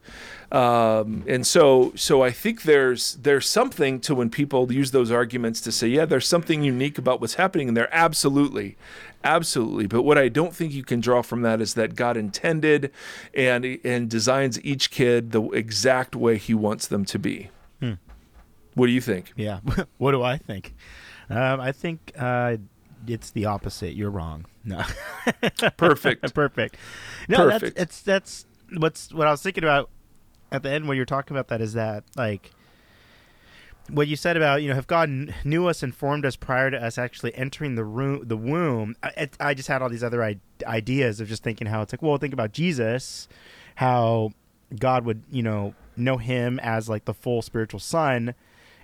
Um, 0.52 1.24
and 1.28 1.48
so, 1.48 1.94
so 1.96 2.22
I 2.22 2.32
think 2.32 2.64
there's 2.64 3.14
there's 3.16 3.48
something 3.48 4.02
to 4.02 4.14
when 4.14 4.30
people 4.30 4.72
use 4.72 4.92
those 4.92 5.10
arguments 5.10 5.62
to 5.62 5.72
say, 5.72 5.88
yeah, 5.88 6.04
there's 6.04 6.28
something 6.28 6.62
unique 6.62 6.98
about 6.98 7.22
what's 7.22 7.36
happening 7.36 7.70
in 7.70 7.74
there. 7.74 7.88
Absolutely, 7.94 8.76
absolutely. 9.24 9.88
But 9.88 10.04
what 10.04 10.18
I 10.18 10.28
don't 10.28 10.54
think 10.54 10.74
you 10.74 10.84
can 10.84 11.00
draw 11.00 11.22
from 11.22 11.42
that 11.44 11.62
is 11.62 11.76
that 11.76 11.96
God 11.96 12.18
intended 12.18 12.92
and 13.34 13.80
and 13.86 14.10
designs 14.10 14.62
each 14.64 14.92
kid 14.92 15.32
the 15.32 15.42
exact 15.52 16.18
way 16.18 16.38
He 16.38 16.54
wants 16.54 16.86
them 16.86 17.06
to 17.06 17.18
be. 17.18 17.50
Hmm. 17.80 17.94
What 18.74 18.88
do 18.88 18.92
you 18.92 19.02
think? 19.02 19.32
Yeah. 19.38 19.62
what 20.00 20.12
do 20.12 20.22
I 20.22 20.38
think? 20.38 20.74
Um, 21.30 21.62
I 21.62 21.72
think 21.72 22.12
uh, 22.18 22.58
it's 23.08 23.32
the 23.32 23.46
opposite. 23.46 23.94
You're 23.94 24.12
wrong. 24.12 24.46
No. 24.66 24.84
Perfect. 25.78 26.34
Perfect. 26.36 26.76
No, 27.30 27.38
Perfect. 27.38 27.78
that's 27.78 27.92
it's 27.92 28.02
that's 28.02 28.46
what's 28.76 29.14
what 29.14 29.28
I 29.28 29.32
was 29.32 29.42
thinking 29.42 29.64
about 29.64 29.90
at 30.52 30.64
the 30.64 30.70
end 30.70 30.88
when 30.88 30.98
you're 30.98 31.06
talking 31.06 31.36
about 31.36 31.48
that 31.48 31.62
is 31.62 31.74
that 31.74 32.04
like 32.16 32.52
what 33.90 34.08
you 34.08 34.16
said 34.16 34.38
about 34.38 34.62
you 34.62 34.70
know 34.70 34.78
if 34.78 34.88
God 34.88 35.34
knew 35.44 35.68
us 35.68 35.84
and 35.84 35.94
formed 35.94 36.26
us 36.26 36.36
prior 36.36 36.72
to 36.72 36.82
us 36.82 36.98
actually 36.98 37.34
entering 37.36 37.76
the 37.76 37.84
room 37.84 38.24
the 38.26 38.38
womb 38.38 38.96
I, 39.04 39.30
I 39.40 39.54
just 39.54 39.68
had 39.68 39.82
all 39.82 39.90
these 39.90 40.04
other 40.04 40.24
I- 40.24 40.40
ideas 40.66 41.20
of 41.20 41.28
just 41.28 41.44
thinking 41.44 41.68
how 41.68 41.82
it's 41.82 41.94
like 41.94 42.02
well 42.02 42.18
think 42.18 42.34
about 42.34 42.52
Jesus 42.52 43.28
how 43.76 44.32
God 44.78 45.06
would, 45.06 45.24
you 45.32 45.44
know, 45.44 45.74
know 45.98 46.18
him 46.18 46.60
as 46.62 46.90
like 46.90 47.06
the 47.06 47.14
full 47.14 47.42
spiritual 47.42 47.80
son 47.80 48.34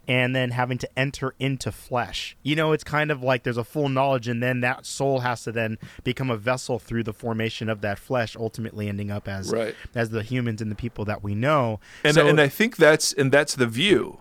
and 0.07 0.35
then 0.35 0.51
having 0.51 0.77
to 0.77 0.89
enter 0.97 1.33
into 1.39 1.71
flesh. 1.71 2.37
You 2.43 2.55
know, 2.55 2.71
it's 2.71 2.83
kind 2.83 3.11
of 3.11 3.21
like 3.21 3.43
there's 3.43 3.57
a 3.57 3.63
full 3.63 3.89
knowledge, 3.89 4.27
and 4.27 4.41
then 4.41 4.61
that 4.61 4.85
soul 4.85 5.19
has 5.19 5.43
to 5.43 5.51
then 5.51 5.77
become 6.03 6.29
a 6.29 6.37
vessel 6.37 6.79
through 6.79 7.03
the 7.03 7.13
formation 7.13 7.69
of 7.69 7.81
that 7.81 7.99
flesh, 7.99 8.35
ultimately 8.35 8.87
ending 8.87 9.11
up 9.11 9.27
as 9.27 9.51
right. 9.51 9.75
as 9.93 10.09
the 10.09 10.23
humans 10.23 10.61
and 10.61 10.71
the 10.71 10.75
people 10.75 11.05
that 11.05 11.23
we 11.23 11.35
know. 11.35 11.79
And 12.03 12.15
so, 12.15 12.27
and 12.27 12.39
I 12.39 12.47
think 12.47 12.77
that's 12.77 13.13
and 13.13 13.31
that's 13.31 13.55
the 13.55 13.67
view 13.67 14.19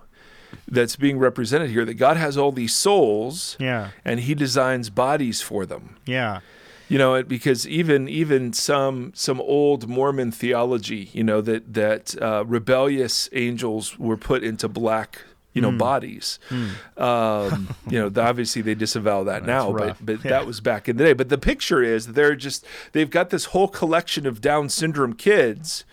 that's 0.68 0.96
being 0.96 1.18
represented 1.18 1.70
here 1.70 1.84
that 1.84 1.94
God 1.94 2.16
has 2.16 2.36
all 2.36 2.52
these 2.52 2.74
souls, 2.74 3.56
yeah, 3.60 3.90
and 4.04 4.20
He 4.20 4.34
designs 4.34 4.90
bodies 4.90 5.40
for 5.42 5.66
them, 5.66 5.96
yeah 6.06 6.40
you 6.88 6.98
know 6.98 7.20
because 7.22 7.66
even 7.66 8.08
even 8.08 8.52
some 8.52 9.12
some 9.14 9.40
old 9.40 9.88
mormon 9.88 10.30
theology 10.30 11.10
you 11.12 11.24
know 11.24 11.40
that 11.40 11.74
that 11.74 12.20
uh, 12.22 12.44
rebellious 12.46 13.28
angels 13.32 13.98
were 13.98 14.16
put 14.16 14.44
into 14.44 14.68
black 14.68 15.22
you 15.56 15.62
know, 15.62 15.72
mm. 15.72 15.78
bodies. 15.78 16.38
Mm. 16.50 17.00
Um, 17.00 17.74
you 17.88 17.98
know, 17.98 18.22
obviously 18.22 18.60
they 18.60 18.74
disavow 18.74 19.24
that 19.24 19.46
That's 19.46 19.46
now, 19.46 19.72
rough. 19.72 19.98
but 19.98 20.06
but 20.06 20.24
yeah. 20.24 20.30
that 20.32 20.46
was 20.46 20.60
back 20.60 20.86
in 20.86 20.98
the 20.98 21.04
day. 21.04 21.12
But 21.14 21.30
the 21.30 21.38
picture 21.38 21.82
is 21.82 22.08
they're 22.08 22.36
just 22.36 22.64
they've 22.92 23.10
got 23.10 23.30
this 23.30 23.46
whole 23.46 23.68
collection 23.68 24.26
of 24.26 24.42
Down 24.42 24.68
syndrome 24.68 25.14
kids 25.14 25.84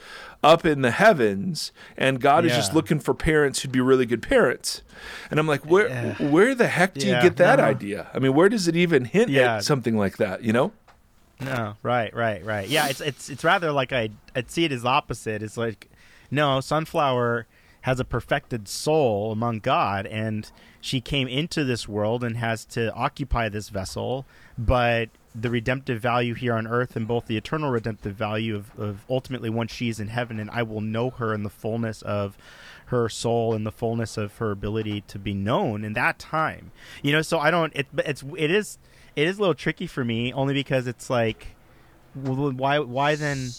up 0.43 0.65
in 0.65 0.82
the 0.82 0.91
heavens, 0.91 1.72
and 1.96 2.20
God 2.20 2.43
yeah. 2.43 2.51
is 2.51 2.58
just 2.58 2.74
looking 2.74 3.00
for 3.00 3.13
parents 3.13 3.62
who'd 3.62 3.72
be 3.72 3.79
really 3.79 4.05
good 4.05 4.22
parents. 4.22 4.82
And 5.32 5.39
I'm 5.39 5.48
like, 5.48 5.65
where 5.65 5.88
yeah. 5.88 6.29
where 6.29 6.53
the 6.53 6.67
heck 6.67 6.93
do 6.93 7.08
you 7.08 7.13
get 7.22 7.38
that 7.38 7.60
no. 7.60 7.65
idea? 7.65 8.10
I 8.13 8.20
mean, 8.20 8.34
where 8.34 8.50
does 8.50 8.67
it 8.67 8.75
even 8.75 9.05
hint 9.05 9.32
at 9.32 9.63
something 9.63 9.98
like 9.98 10.17
that? 10.17 10.43
You 10.43 10.51
know? 10.51 10.74
No, 11.39 11.75
right, 11.82 12.13
right, 12.13 12.43
right. 12.46 12.67
Yeah, 12.67 12.89
it's 12.89 13.00
it's 13.00 13.29
it's 13.29 13.43
rather 13.46 13.72
like 13.72 13.93
I 13.93 14.10
I'd 14.36 14.51
see 14.51 14.65
it 14.65 14.74
as 14.74 14.84
opposite. 14.84 15.41
It's 15.41 15.58
like 15.58 15.89
no, 16.29 16.60
sunflower 16.60 17.48
has 17.83 17.99
a 17.99 18.05
perfected 18.05 18.67
soul 18.67 19.31
among 19.31 19.59
God, 19.59 20.05
and 20.07 20.49
she 20.79 21.01
came 21.01 21.27
into 21.27 21.65
this 21.65 21.87
world 21.87 22.23
and 22.23 22.37
has 22.37 22.63
to 22.65 22.93
occupy 22.93 23.49
this 23.49 23.67
vessel. 23.67 24.25
But 24.57 25.09
the 25.35 25.49
redemptive 25.49 26.01
value 26.01 26.33
here 26.33 26.53
on 26.53 26.65
earth, 26.65 26.95
and 26.95 27.05
both 27.05 27.25
the 27.25 27.35
eternal 27.35 27.69
redemptive 27.69 28.15
value 28.15 28.55
of, 28.55 28.79
of 28.79 29.05
ultimately 29.09 29.49
once 29.49 29.73
she's 29.73 29.99
in 29.99 30.07
heaven, 30.07 30.39
and 30.39 30.49
I 30.49 30.63
will 30.63 30.79
know 30.79 31.09
her 31.09 31.33
in 31.33 31.43
the 31.43 31.49
fullness 31.49 32.01
of 32.03 32.37
her 32.85 33.09
soul 33.09 33.53
and 33.53 33.65
the 33.65 33.71
fullness 33.71 34.15
of 34.17 34.37
her 34.37 34.51
ability 34.51 35.01
to 35.07 35.19
be 35.19 35.33
known 35.33 35.83
in 35.83 35.91
that 35.93 36.19
time. 36.19 36.71
You 37.01 37.11
know, 37.11 37.21
so 37.21 37.37
I 37.37 37.51
don't. 37.51 37.73
It, 37.75 37.87
it's 37.97 38.23
it 38.37 38.49
is 38.49 38.77
it 39.17 39.27
is 39.27 39.37
a 39.37 39.41
little 39.41 39.55
tricky 39.55 39.87
for 39.87 40.05
me 40.05 40.31
only 40.31 40.53
because 40.53 40.87
it's 40.87 41.09
like, 41.09 41.55
why 42.13 42.79
why 42.79 43.15
then? 43.15 43.49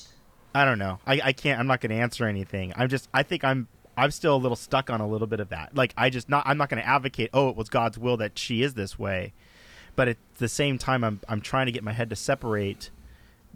I 0.55 0.65
don't 0.65 0.79
know. 0.79 1.01
I, 1.07 1.21
I 1.25 1.33
can't. 1.33 1.61
I'm 1.61 1.67
not 1.67 1.83
going 1.83 1.91
to 1.91 1.97
answer 1.97 2.25
anything. 2.25 2.73
I'm 2.77 2.89
just. 2.89 3.09
I 3.13 3.23
think 3.23 3.45
I'm 3.45 3.69
I'm 3.97 4.11
still 4.11 4.37
a 4.37 4.39
little 4.39 4.57
stuck 4.57 4.91
on 4.91 5.01
a 5.01 5.07
little 5.07 5.27
bit 5.27 5.41
of 5.41 5.49
that. 5.51 5.77
Like 5.77 5.95
I 5.97 6.11
just 6.11 6.29
not 6.29 6.45
I'm 6.47 6.59
not 6.59 6.69
going 6.69 6.83
to 6.83 6.89
advocate 6.89 7.31
oh 7.33 7.49
it 7.49 7.57
was 7.57 7.69
God's 7.69 7.99
will 7.99 8.17
that 8.19 8.39
she 8.39 8.63
is 8.63 8.75
this 8.75 8.99
way. 8.99 9.33
But 9.97 10.09
at 10.09 10.17
the 10.37 10.49
same 10.49 10.79
time 10.79 11.05
I'm 11.05 11.21
I'm 11.29 11.41
trying 11.41 11.67
to 11.67 11.73
get 11.73 11.85
my 11.85 11.93
head 11.93 12.11
to 12.11 12.17
separate 12.17 12.91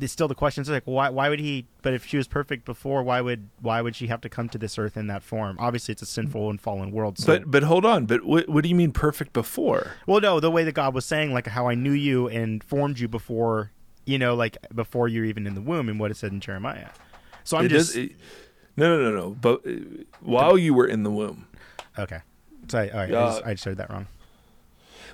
it's 0.01 0.13
still 0.13 0.29
the 0.29 0.35
questions 0.35 0.69
like 0.69 0.85
why 0.85 1.09
why 1.09 1.29
would 1.29 1.41
he 1.41 1.67
but 1.83 1.93
if 1.93 2.07
she 2.07 2.17
was 2.17 2.29
perfect 2.29 2.65
before 2.65 3.03
why 3.03 3.21
would 3.21 3.49
why 3.61 3.81
would 3.81 3.97
she 3.97 4.07
have 4.07 4.21
to 4.21 4.29
come 4.29 4.49
to 4.49 4.59
this 4.59 4.79
earth 4.79 4.97
in 4.97 5.07
that 5.07 5.23
form 5.23 5.57
obviously 5.59 5.93
it's 5.93 6.03
a 6.03 6.07
sinful 6.07 6.51
and 6.51 6.61
fallen 6.61 6.91
world 6.93 7.19
so. 7.19 7.27
but 7.27 7.51
but 7.51 7.63
hold 7.63 7.85
on 7.85 8.07
but 8.07 8.25
what, 8.25 8.49
what 8.49 8.63
do 8.63 8.69
you 8.69 8.75
mean 8.75 8.93
perfect 8.93 9.33
before 9.33 9.93
well 10.07 10.21
no 10.21 10.41
the 10.41 10.51
way 10.51 10.65
that 10.65 10.73
god 10.73 10.95
was 10.95 11.05
saying 11.05 11.33
like 11.33 11.47
how 11.47 11.69
i 11.69 11.75
knew 11.75 11.93
you 11.93 12.29
and 12.29 12.63
formed 12.65 12.99
you 12.99 13.09
before 13.09 13.73
you 14.05 14.19
know 14.19 14.35
like 14.35 14.57
before 14.75 15.09
you're 15.09 15.25
even 15.25 15.47
in 15.47 15.55
the 15.55 15.61
womb 15.61 15.89
and 15.89 15.99
what 15.99 16.11
it 16.11 16.17
said 16.17 16.33
in 16.33 16.41
jeremiah 16.41 16.89
so 17.45 17.57
i'm 17.57 17.67
it 17.67 17.69
just 17.69 17.95
does, 17.95 18.05
it, 18.05 18.13
no, 18.79 18.97
no, 18.97 19.11
no, 19.11 19.17
no. 19.17 19.31
But 19.31 19.67
uh, 19.67 20.05
while 20.21 20.57
you 20.57 20.73
were 20.73 20.87
in 20.87 21.03
the 21.03 21.11
womb. 21.11 21.47
Okay. 21.99 22.21
Sorry. 22.69 22.91
All 22.91 22.99
right. 22.99 23.13
Uh, 23.13 23.43
I, 23.45 23.55
just, 23.55 23.69
I 23.69 23.75
that 23.75 23.91
wrong. 23.91 24.07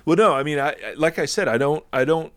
Well, 0.05 0.17
no. 0.17 0.33
I 0.33 0.43
mean, 0.43 0.59
I 0.59 0.75
like 0.95 1.17
I 1.17 1.25
said, 1.25 1.47
I 1.47 1.57
don't. 1.57 1.83
I 1.91 2.05
don't. 2.05 2.31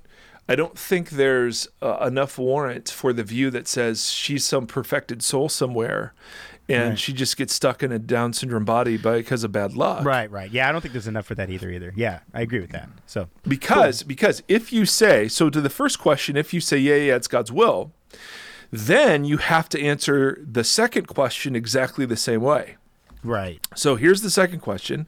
I 0.49 0.55
don't 0.55 0.79
think 0.79 1.11
there's 1.11 1.69
uh, 1.83 1.99
enough 2.07 2.39
warrant 2.39 2.89
for 2.89 3.13
the 3.13 3.23
view 3.23 3.51
that 3.51 3.69
says 3.69 4.11
she's 4.11 4.47
some 4.47 4.67
perfected 4.67 5.23
soul 5.23 5.51
somewhere, 5.51 6.15
and 6.67 6.91
right. 6.91 6.99
she 6.99 7.13
just 7.13 7.37
gets 7.37 7.53
stuck 7.53 7.83
in 7.83 7.93
a 7.93 7.99
Down 7.99 8.33
syndrome 8.33 8.65
body 8.65 8.97
because 8.97 9.45
of 9.45 9.53
bad 9.53 9.75
luck. 9.75 10.07
Right, 10.07 10.31
right. 10.31 10.51
Yeah, 10.51 10.67
I 10.67 10.73
don't 10.73 10.81
think 10.81 10.93
there's 10.93 11.07
enough 11.07 11.27
for 11.27 11.35
that 11.35 11.51
either. 11.51 11.71
Either. 11.71 11.93
Yeah, 11.95 12.21
I 12.33 12.41
agree 12.41 12.61
with 12.61 12.71
that. 12.71 12.89
So 13.05 13.29
because 13.47 14.03
cool. 14.03 14.09
because 14.09 14.43
if 14.49 14.73
you 14.73 14.87
say 14.87 15.29
so 15.29 15.51
to 15.51 15.61
the 15.61 15.69
first 15.69 15.99
question, 15.99 16.39
if 16.39 16.55
you 16.55 16.61
say 16.63 16.79
yeah, 16.79 16.95
yeah, 16.95 17.17
it's 17.17 17.29
God's 17.29 17.53
will, 17.53 17.93
then 18.71 19.25
you 19.25 19.39
have 19.39 19.69
to 19.71 19.81
answer 19.81 20.39
the 20.45 20.65
second 20.65 21.07
question 21.07 21.57
exactly 21.57 22.05
the 22.05 22.17
same 22.17 22.43
way. 22.43 22.77
Right. 23.25 23.61
So 23.75 23.97
here's 23.97 24.23
the 24.23 24.31
second 24.31 24.61
question. 24.61 25.07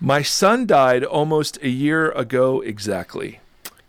My 0.00 0.22
son 0.22 0.66
died 0.66 1.04
almost 1.04 1.58
a 1.62 1.68
year 1.68 2.10
ago 2.12 2.60
exactly. 2.60 3.40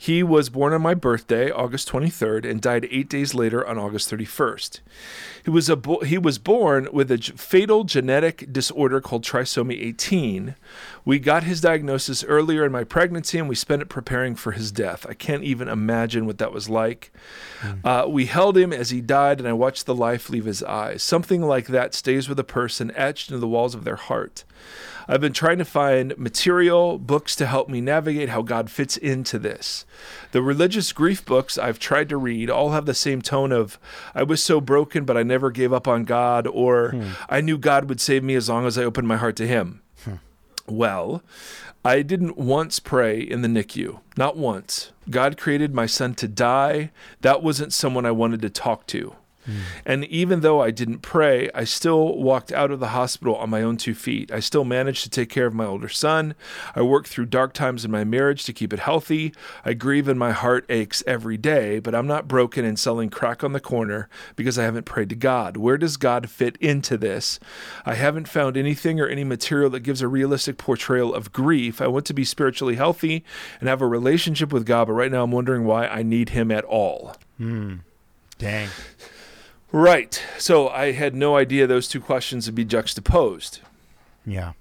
He 0.02 0.24
was 0.24 0.50
born 0.50 0.74
on 0.74 0.82
my 0.82 0.96
birthday, 0.96 1.52
August 1.52 1.88
23rd, 1.90 2.50
and 2.50 2.60
died 2.60 2.88
eight 2.90 3.08
days 3.08 3.36
later 3.36 3.64
on 3.68 3.78
August 3.78 4.10
31st. 4.10 4.80
He 5.46 5.52
was, 5.52 5.70
a 5.70 5.76
bo- 5.76 6.00
he 6.00 6.18
was 6.18 6.40
born 6.40 6.88
with 6.92 7.12
a 7.12 7.20
g- 7.20 7.34
fatal 7.34 7.84
genetic 7.84 8.52
disorder 8.52 9.00
called 9.00 9.24
trisomy 9.24 9.80
18. 9.80 10.56
We 11.06 11.20
got 11.20 11.44
his 11.44 11.62
diagnosis 11.62 12.24
earlier 12.24 12.66
in 12.66 12.72
my 12.72 12.84
pregnancy, 12.84 13.38
and 13.38 13.48
we 13.48 13.54
spent 13.54 13.84
it 13.84 13.90
preparing 13.90 14.34
for 14.34 14.54
his 14.54 14.72
death. 14.72 15.06
I 15.08 15.14
can't 15.14 15.44
even 15.44 15.68
imagine 15.68 16.26
what 16.26 16.40
that 16.40 16.52
was 16.52 16.68
like. 16.68 17.14
Mm. 17.60 17.86
Uh, 17.86 18.10
we 18.10 18.26
held 18.26 18.58
him 18.58 18.74
as 18.74 18.90
he 18.90 19.02
died, 19.02 19.38
and 19.38 19.48
I 19.48 19.54
watched 19.54 19.86
the 19.86 19.94
life 19.94 20.32
leave 20.32 20.46
his 20.46 20.64
eyes. 20.64 21.04
Something 21.04 21.44
like 21.44 21.68
that 21.68 21.94
stays 21.94 22.28
with 22.28 22.40
a 22.40 22.44
person 22.44 22.92
etched 22.96 23.30
into 23.30 23.40
the 23.40 23.48
walls 23.48 23.76
of 23.76 23.84
their 23.84 23.98
heart. 23.98 24.46
I've 25.08 25.22
been 25.22 25.34
trying 25.34 25.58
to 25.58 25.66
find 25.66 26.18
material, 26.18 26.98
books 26.98 27.36
to 27.38 27.46
help 27.46 27.70
me 27.70 27.82
navigate 27.82 28.30
how 28.30 28.42
God 28.42 28.70
fits 28.70 28.98
into 28.98 29.38
this. 29.40 29.86
The 30.32 30.42
religious 30.42 30.94
grief 30.94 31.26
books 31.26 31.58
I've 31.58 31.80
tried 31.80 32.10
to 32.10 32.18
read 32.18 32.50
all 32.50 32.72
have 32.72 32.86
the 32.86 32.94
same 32.94 33.22
tone 33.22 33.52
of, 33.52 33.80
I 34.16 34.24
was 34.24 34.44
so 34.44 34.62
broken, 34.62 35.06
but 35.06 35.18
I 35.18 35.24
never 35.24 35.52
gave 35.52 35.74
up 35.74 35.88
on 35.88 36.06
God, 36.06 36.48
or 36.48 36.92
hmm. 36.92 37.12
I 37.30 37.42
knew 37.42 37.58
God 37.58 37.90
would 37.90 38.02
save 38.02 38.24
me 38.24 38.36
as 38.36 38.50
long 38.50 38.66
as 38.66 38.78
I 38.78 38.84
opened 38.84 39.08
my 39.08 39.18
heart 39.18 39.36
to 39.38 39.48
Him. 39.48 39.82
Hmm. 40.04 40.16
Well, 40.68 41.24
I 41.84 42.04
didn't 42.04 42.38
once 42.38 42.80
pray 42.80 43.20
in 43.20 43.42
the 43.42 43.48
NICU, 43.48 44.00
not 44.16 44.38
once. 44.38 44.92
God 45.10 45.38
created 45.38 45.74
my 45.74 45.88
son 45.88 46.14
to 46.16 46.28
die. 46.28 46.92
That 47.22 47.42
wasn't 47.42 47.74
someone 47.74 48.06
I 48.06 48.12
wanted 48.12 48.42
to 48.44 48.50
talk 48.50 48.86
to. 48.88 49.16
And 49.86 50.06
even 50.06 50.42
though 50.42 50.62
I 50.62 50.72
didn't 50.72 51.00
pray, 51.00 51.50
I 51.54 51.64
still 51.64 52.18
walked 52.18 52.52
out 52.52 52.72
of 52.72 52.80
the 52.80 52.90
hospital 52.90 53.36
on 53.36 53.50
my 53.50 53.62
own 53.62 53.78
two 53.78 53.94
feet. 53.94 54.32
I 54.32 54.40
still 54.40 54.64
managed 54.64 55.04
to 55.04 55.10
take 55.10 55.30
care 55.30 55.46
of 55.46 55.54
my 55.54 55.66
older 55.66 55.90
son. 55.90 56.36
I 56.76 56.82
worked 56.82 57.08
through 57.08 57.28
dark 57.28 57.54
times 57.54 57.86
in 57.86 57.92
my 57.92 58.04
marriage 58.04 58.44
to 58.46 58.54
keep 58.54 58.74
it 58.74 58.80
healthy. 58.80 59.34
I 59.66 59.74
grieve 59.74 60.08
and 60.08 60.20
my 60.20 60.32
heart 60.32 60.66
aches 60.70 61.04
every 61.08 61.38
day, 61.38 61.80
but 61.80 61.96
I'm 61.96 62.08
not 62.08 62.28
broken 62.28 62.66
and 62.66 62.78
selling 62.78 63.10
crack 63.10 63.44
on 63.44 63.54
the 63.54 63.60
corner 63.60 64.10
because 64.36 64.58
I 64.58 64.64
haven't 64.64 64.86
prayed 64.86 65.10
to 65.10 65.16
God. 65.16 65.58
Where 65.58 65.78
does 65.78 65.98
God 65.98 66.30
fit 66.30 66.58
into 66.58 66.98
this? 66.98 67.40
I 67.86 67.96
haven't 67.96 68.28
found 68.28 68.58
anything 68.58 69.00
or 69.00 69.08
any 69.08 69.24
material 69.24 69.70
that 69.72 69.82
gives 69.82 70.02
a 70.02 70.08
realistic 70.08 70.58
portrayal 70.58 71.14
of 71.14 71.32
grief. 71.32 71.82
I 71.82 71.88
want 71.88 72.06
to 72.08 72.14
be 72.14 72.26
spiritually 72.26 72.76
healthy 72.76 73.24
and 73.60 73.70
have 73.70 73.82
a 73.82 73.88
relationship 73.88 74.52
with 74.52 74.66
God, 74.66 74.88
but 74.88 74.94
right 74.94 75.12
now 75.12 75.24
I'm 75.24 75.32
wondering 75.32 75.66
why 75.66 75.88
I 75.88 76.04
need 76.04 76.30
Him 76.30 76.52
at 76.52 76.64
all. 76.66 77.16
Hmm. 77.38 77.76
Dang. 78.38 78.70
Right. 79.72 80.22
So 80.38 80.68
I 80.68 80.92
had 80.92 81.16
no 81.16 81.38
idea 81.38 81.66
those 81.66 81.88
two 81.88 82.02
questions 82.02 82.46
would 82.46 82.56
be 82.56 82.66
juxtaposed. 82.66 83.60
Yeah. 84.26 84.54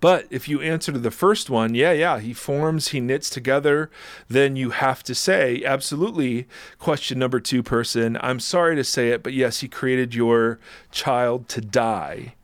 But 0.00 0.26
if 0.30 0.48
you 0.48 0.60
answer 0.60 0.90
to 0.90 0.98
the 0.98 1.12
first 1.12 1.48
one, 1.48 1.74
yeah, 1.74 1.92
yeah, 1.92 2.18
he 2.18 2.32
forms, 2.32 2.88
he 2.88 2.98
knits 2.98 3.30
together, 3.30 3.88
then 4.28 4.56
you 4.56 4.70
have 4.70 5.04
to 5.04 5.14
say, 5.14 5.62
absolutely, 5.64 6.48
question 6.80 7.20
number 7.20 7.38
two 7.38 7.62
person, 7.62 8.18
I'm 8.20 8.40
sorry 8.40 8.74
to 8.74 8.82
say 8.82 9.10
it, 9.10 9.22
but 9.22 9.32
yes, 9.32 9.60
he 9.60 9.68
created 9.68 10.12
your 10.12 10.58
child 10.90 11.48
to 11.50 11.60
die 11.60 12.34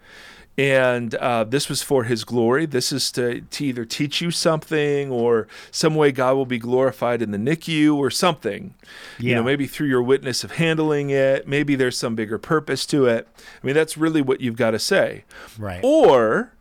and 0.59 1.15
uh, 1.15 1.45
this 1.45 1.69
was 1.69 1.83
for 1.83 2.03
his 2.03 2.25
glory. 2.25 2.67
This 2.67 2.91
is 2.91 3.13
to, 3.13 3.43
to 3.43 3.65
either 3.65 3.85
teach 3.85 4.21
you 4.21 4.33
something 4.33 5.09
or 5.09 5.47
some 5.71 5.95
way 5.95 6.11
God 6.11 6.35
will 6.35 6.47
be 6.47 6.59
glorified 6.59 7.23
in 7.23 7.31
the 7.31 7.39
NICU 7.39 7.95
or 7.95 8.11
something. 8.11 8.75
Yeah. 9.21 9.29
You 9.29 9.35
know, 9.37 9.45
maybe 9.45 9.69
through 9.69 9.87
your 9.87 10.03
witness 10.03 10.43
of 10.43 10.53
handling 10.53 11.11
it. 11.11 11.47
Maybe 11.47 11.77
there's 11.77 11.97
some 11.97 12.17
bigger 12.17 12.39
purpose 12.39 12.87
to 12.87 13.07
it. 13.07 13.29
I 13.39 13.67
mean, 13.67 13.77
that's 13.77 13.97
really 13.97 14.21
what 14.21 14.41
you've 14.41 14.57
got 14.57 14.73
to 14.73 14.81
say. 14.81 15.25
Right. 15.57 15.81
Or. 15.83 16.53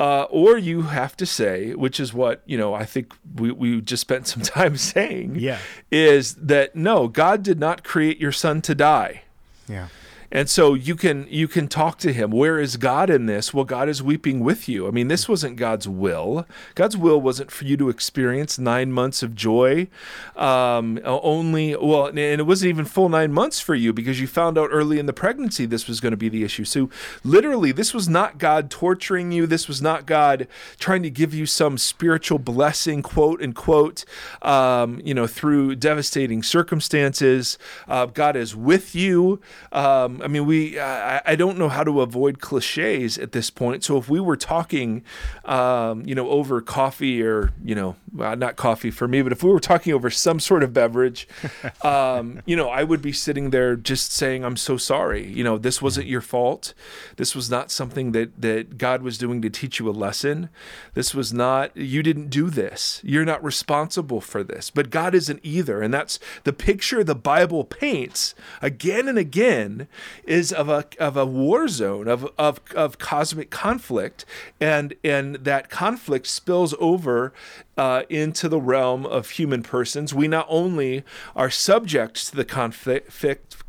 Uh, 0.00 0.28
or 0.30 0.56
you 0.56 0.82
have 0.82 1.16
to 1.16 1.26
say, 1.26 1.74
which 1.74 1.98
is 1.98 2.14
what 2.14 2.40
you 2.46 2.56
know, 2.56 2.72
I 2.72 2.84
think 2.84 3.12
we, 3.34 3.50
we 3.50 3.80
just 3.80 4.00
spent 4.00 4.28
some 4.28 4.42
time 4.44 4.76
saying, 4.76 5.34
yeah, 5.34 5.58
is 5.90 6.34
that 6.34 6.76
no, 6.76 7.08
God 7.08 7.42
did 7.42 7.58
not 7.58 7.82
create 7.82 8.20
your 8.20 8.30
son 8.30 8.62
to 8.62 8.76
die. 8.76 9.22
Yeah. 9.66 9.88
And 10.30 10.50
so 10.50 10.74
you 10.74 10.94
can 10.94 11.26
you 11.30 11.48
can 11.48 11.68
talk 11.68 11.98
to 11.98 12.12
him. 12.12 12.30
Where 12.30 12.58
is 12.58 12.76
God 12.76 13.08
in 13.08 13.26
this? 13.26 13.54
Well, 13.54 13.64
God 13.64 13.88
is 13.88 14.02
weeping 14.02 14.40
with 14.40 14.68
you. 14.68 14.86
I 14.86 14.90
mean, 14.90 15.08
this 15.08 15.26
wasn't 15.26 15.56
God's 15.56 15.88
will. 15.88 16.46
God's 16.74 16.96
will 16.96 17.20
wasn't 17.20 17.50
for 17.50 17.64
you 17.64 17.78
to 17.78 17.88
experience 17.88 18.58
nine 18.58 18.92
months 18.92 19.22
of 19.22 19.34
joy. 19.34 19.88
Um, 20.36 21.00
only 21.04 21.74
well, 21.76 22.06
and 22.06 22.18
it 22.18 22.46
wasn't 22.46 22.68
even 22.68 22.84
full 22.84 23.08
nine 23.08 23.32
months 23.32 23.58
for 23.58 23.74
you 23.74 23.94
because 23.94 24.20
you 24.20 24.26
found 24.26 24.58
out 24.58 24.68
early 24.70 24.98
in 24.98 25.06
the 25.06 25.14
pregnancy 25.14 25.64
this 25.64 25.88
was 25.88 25.98
going 25.98 26.10
to 26.10 26.18
be 26.18 26.28
the 26.28 26.44
issue. 26.44 26.64
So 26.64 26.90
literally, 27.24 27.72
this 27.72 27.94
was 27.94 28.06
not 28.06 28.36
God 28.36 28.70
torturing 28.70 29.32
you. 29.32 29.46
This 29.46 29.66
was 29.66 29.80
not 29.80 30.04
God 30.04 30.46
trying 30.78 31.02
to 31.04 31.10
give 31.10 31.32
you 31.32 31.46
some 31.46 31.78
spiritual 31.78 32.38
blessing, 32.38 33.02
quote 33.02 33.40
unquote. 33.40 34.04
Um, 34.42 35.00
you 35.02 35.14
know, 35.14 35.26
through 35.26 35.76
devastating 35.76 36.42
circumstances. 36.42 37.56
Uh, 37.86 38.06
God 38.06 38.36
is 38.36 38.54
with 38.54 38.94
you. 38.94 39.40
Um, 39.72 40.17
I 40.22 40.28
mean, 40.28 40.46
we. 40.46 40.78
I, 40.78 41.22
I, 41.24 41.36
don't 41.36 41.58
know 41.58 41.68
how 41.68 41.84
to 41.84 42.00
avoid 42.00 42.40
cliches 42.40 43.18
at 43.18 43.32
this 43.32 43.50
point. 43.50 43.84
So 43.84 43.96
if 43.96 44.08
we 44.08 44.20
were 44.20 44.36
talking, 44.36 45.04
um, 45.44 46.04
you 46.06 46.14
know, 46.14 46.28
over 46.30 46.60
coffee 46.60 47.22
or 47.22 47.52
you 47.64 47.74
know, 47.74 47.96
well, 48.12 48.36
not 48.36 48.56
coffee 48.56 48.90
for 48.90 49.08
me, 49.08 49.22
but 49.22 49.32
if 49.32 49.42
we 49.42 49.50
were 49.50 49.60
talking 49.60 49.92
over 49.92 50.10
some 50.10 50.40
sort 50.40 50.62
of 50.62 50.72
beverage, 50.72 51.28
um, 51.82 52.42
you 52.46 52.56
know, 52.56 52.68
I 52.68 52.84
would 52.84 53.02
be 53.02 53.12
sitting 53.12 53.50
there 53.50 53.76
just 53.76 54.12
saying, 54.12 54.44
"I'm 54.44 54.56
so 54.56 54.76
sorry. 54.76 55.26
You 55.26 55.44
know, 55.44 55.58
this 55.58 55.80
wasn't 55.82 56.06
your 56.06 56.20
fault. 56.20 56.74
This 57.16 57.34
was 57.34 57.50
not 57.50 57.70
something 57.70 58.12
that 58.12 58.40
that 58.40 58.78
God 58.78 59.02
was 59.02 59.18
doing 59.18 59.42
to 59.42 59.50
teach 59.50 59.78
you 59.78 59.88
a 59.88 59.92
lesson. 59.92 60.48
This 60.94 61.14
was 61.14 61.32
not. 61.32 61.76
You 61.76 62.02
didn't 62.02 62.30
do 62.30 62.50
this. 62.50 63.00
You're 63.04 63.24
not 63.24 63.42
responsible 63.42 64.20
for 64.20 64.42
this. 64.42 64.70
But 64.70 64.90
God 64.90 65.14
isn't 65.14 65.40
either, 65.42 65.82
and 65.82 65.92
that's 65.92 66.18
the 66.44 66.52
picture 66.52 67.04
the 67.04 67.14
Bible 67.14 67.64
paints 67.64 68.34
again 68.60 69.08
and 69.08 69.18
again 69.18 69.88
is 70.24 70.52
of 70.52 70.68
a 70.68 70.84
of 70.98 71.16
a 71.16 71.26
war 71.26 71.68
zone 71.68 72.08
of 72.08 72.30
of 72.38 72.60
of 72.74 72.98
cosmic 72.98 73.50
conflict, 73.50 74.24
and 74.60 74.94
and 75.04 75.36
that 75.36 75.70
conflict 75.70 76.26
spills 76.26 76.74
over 76.78 77.32
uh, 77.78 78.02
into 78.10 78.48
the 78.48 78.60
realm 78.60 79.06
of 79.06 79.30
human 79.30 79.62
persons. 79.62 80.12
We 80.12 80.26
not 80.26 80.46
only 80.48 81.04
are 81.36 81.48
subject 81.48 82.28
to 82.28 82.36
the 82.36 82.44
conflict, 82.44 83.10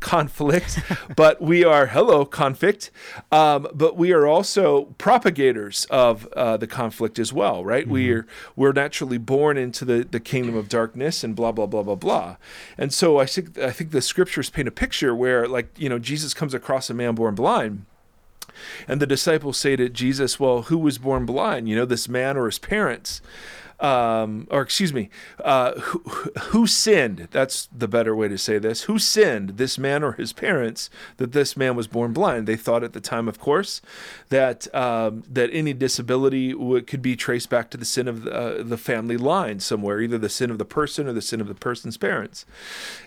conflict, 0.00 0.80
but 1.16 1.40
we 1.40 1.64
are 1.64 1.86
hello 1.86 2.24
conflict, 2.24 2.90
um, 3.30 3.68
but 3.72 3.96
we 3.96 4.12
are 4.12 4.26
also 4.26 4.86
propagators 4.98 5.84
of 5.86 6.26
uh, 6.32 6.56
the 6.56 6.66
conflict 6.66 7.18
as 7.20 7.32
well, 7.32 7.64
right? 7.64 7.84
Mm-hmm. 7.84 7.92
We're 7.92 8.26
we're 8.56 8.72
naturally 8.72 9.18
born 9.18 9.56
into 9.56 9.84
the 9.84 10.06
the 10.10 10.20
kingdom 10.20 10.56
of 10.56 10.68
darkness 10.68 11.22
and 11.22 11.36
blah 11.36 11.52
blah 11.52 11.66
blah 11.66 11.84
blah 11.84 11.94
blah, 11.94 12.36
and 12.76 12.92
so 12.92 13.18
I 13.18 13.26
think 13.26 13.58
I 13.58 13.70
think 13.70 13.92
the 13.92 14.02
scriptures 14.02 14.50
paint 14.50 14.66
a 14.66 14.72
picture 14.72 15.14
where 15.14 15.46
like 15.46 15.68
you 15.78 15.88
know 15.88 16.00
Jesus 16.00 16.29
comes 16.34 16.54
across 16.54 16.90
a 16.90 16.94
man 16.94 17.14
born 17.14 17.34
blind. 17.34 17.86
And 18.88 19.00
the 19.00 19.06
disciples 19.06 19.56
say 19.56 19.76
to 19.76 19.88
Jesus, 19.88 20.40
Well, 20.40 20.62
who 20.62 20.78
was 20.78 20.98
born 20.98 21.24
blind? 21.24 21.68
You 21.68 21.76
know, 21.76 21.84
this 21.84 22.08
man 22.08 22.36
or 22.36 22.46
his 22.46 22.58
parents? 22.58 23.20
um, 23.80 24.46
or 24.50 24.60
excuse 24.60 24.92
me, 24.92 25.08
uh, 25.42 25.72
who, 25.80 25.98
who, 26.50 26.66
sinned? 26.66 27.28
That's 27.30 27.68
the 27.76 27.88
better 27.88 28.14
way 28.14 28.28
to 28.28 28.36
say 28.36 28.58
this. 28.58 28.82
Who 28.82 28.98
sinned, 28.98 29.56
this 29.56 29.78
man 29.78 30.04
or 30.04 30.12
his 30.12 30.32
parents, 30.32 30.90
that 31.16 31.32
this 31.32 31.56
man 31.56 31.76
was 31.76 31.86
born 31.86 32.12
blind? 32.12 32.46
They 32.46 32.56
thought 32.56 32.84
at 32.84 32.92
the 32.92 33.00
time, 33.00 33.26
of 33.26 33.38
course, 33.38 33.80
that 34.28 34.72
um, 34.74 35.24
that 35.30 35.48
any 35.52 35.72
disability 35.72 36.52
would, 36.52 36.86
could 36.86 37.02
be 37.02 37.16
traced 37.16 37.48
back 37.48 37.70
to 37.70 37.78
the 37.78 37.86
sin 37.86 38.06
of 38.06 38.24
the, 38.24 38.32
uh, 38.32 38.62
the 38.62 38.76
family 38.76 39.16
line 39.16 39.60
somewhere, 39.60 40.00
either 40.00 40.18
the 40.18 40.28
sin 40.28 40.50
of 40.50 40.58
the 40.58 40.64
person 40.66 41.08
or 41.08 41.14
the 41.14 41.22
sin 41.22 41.40
of 41.40 41.48
the 41.48 41.54
person's 41.54 41.96
parents. 41.96 42.44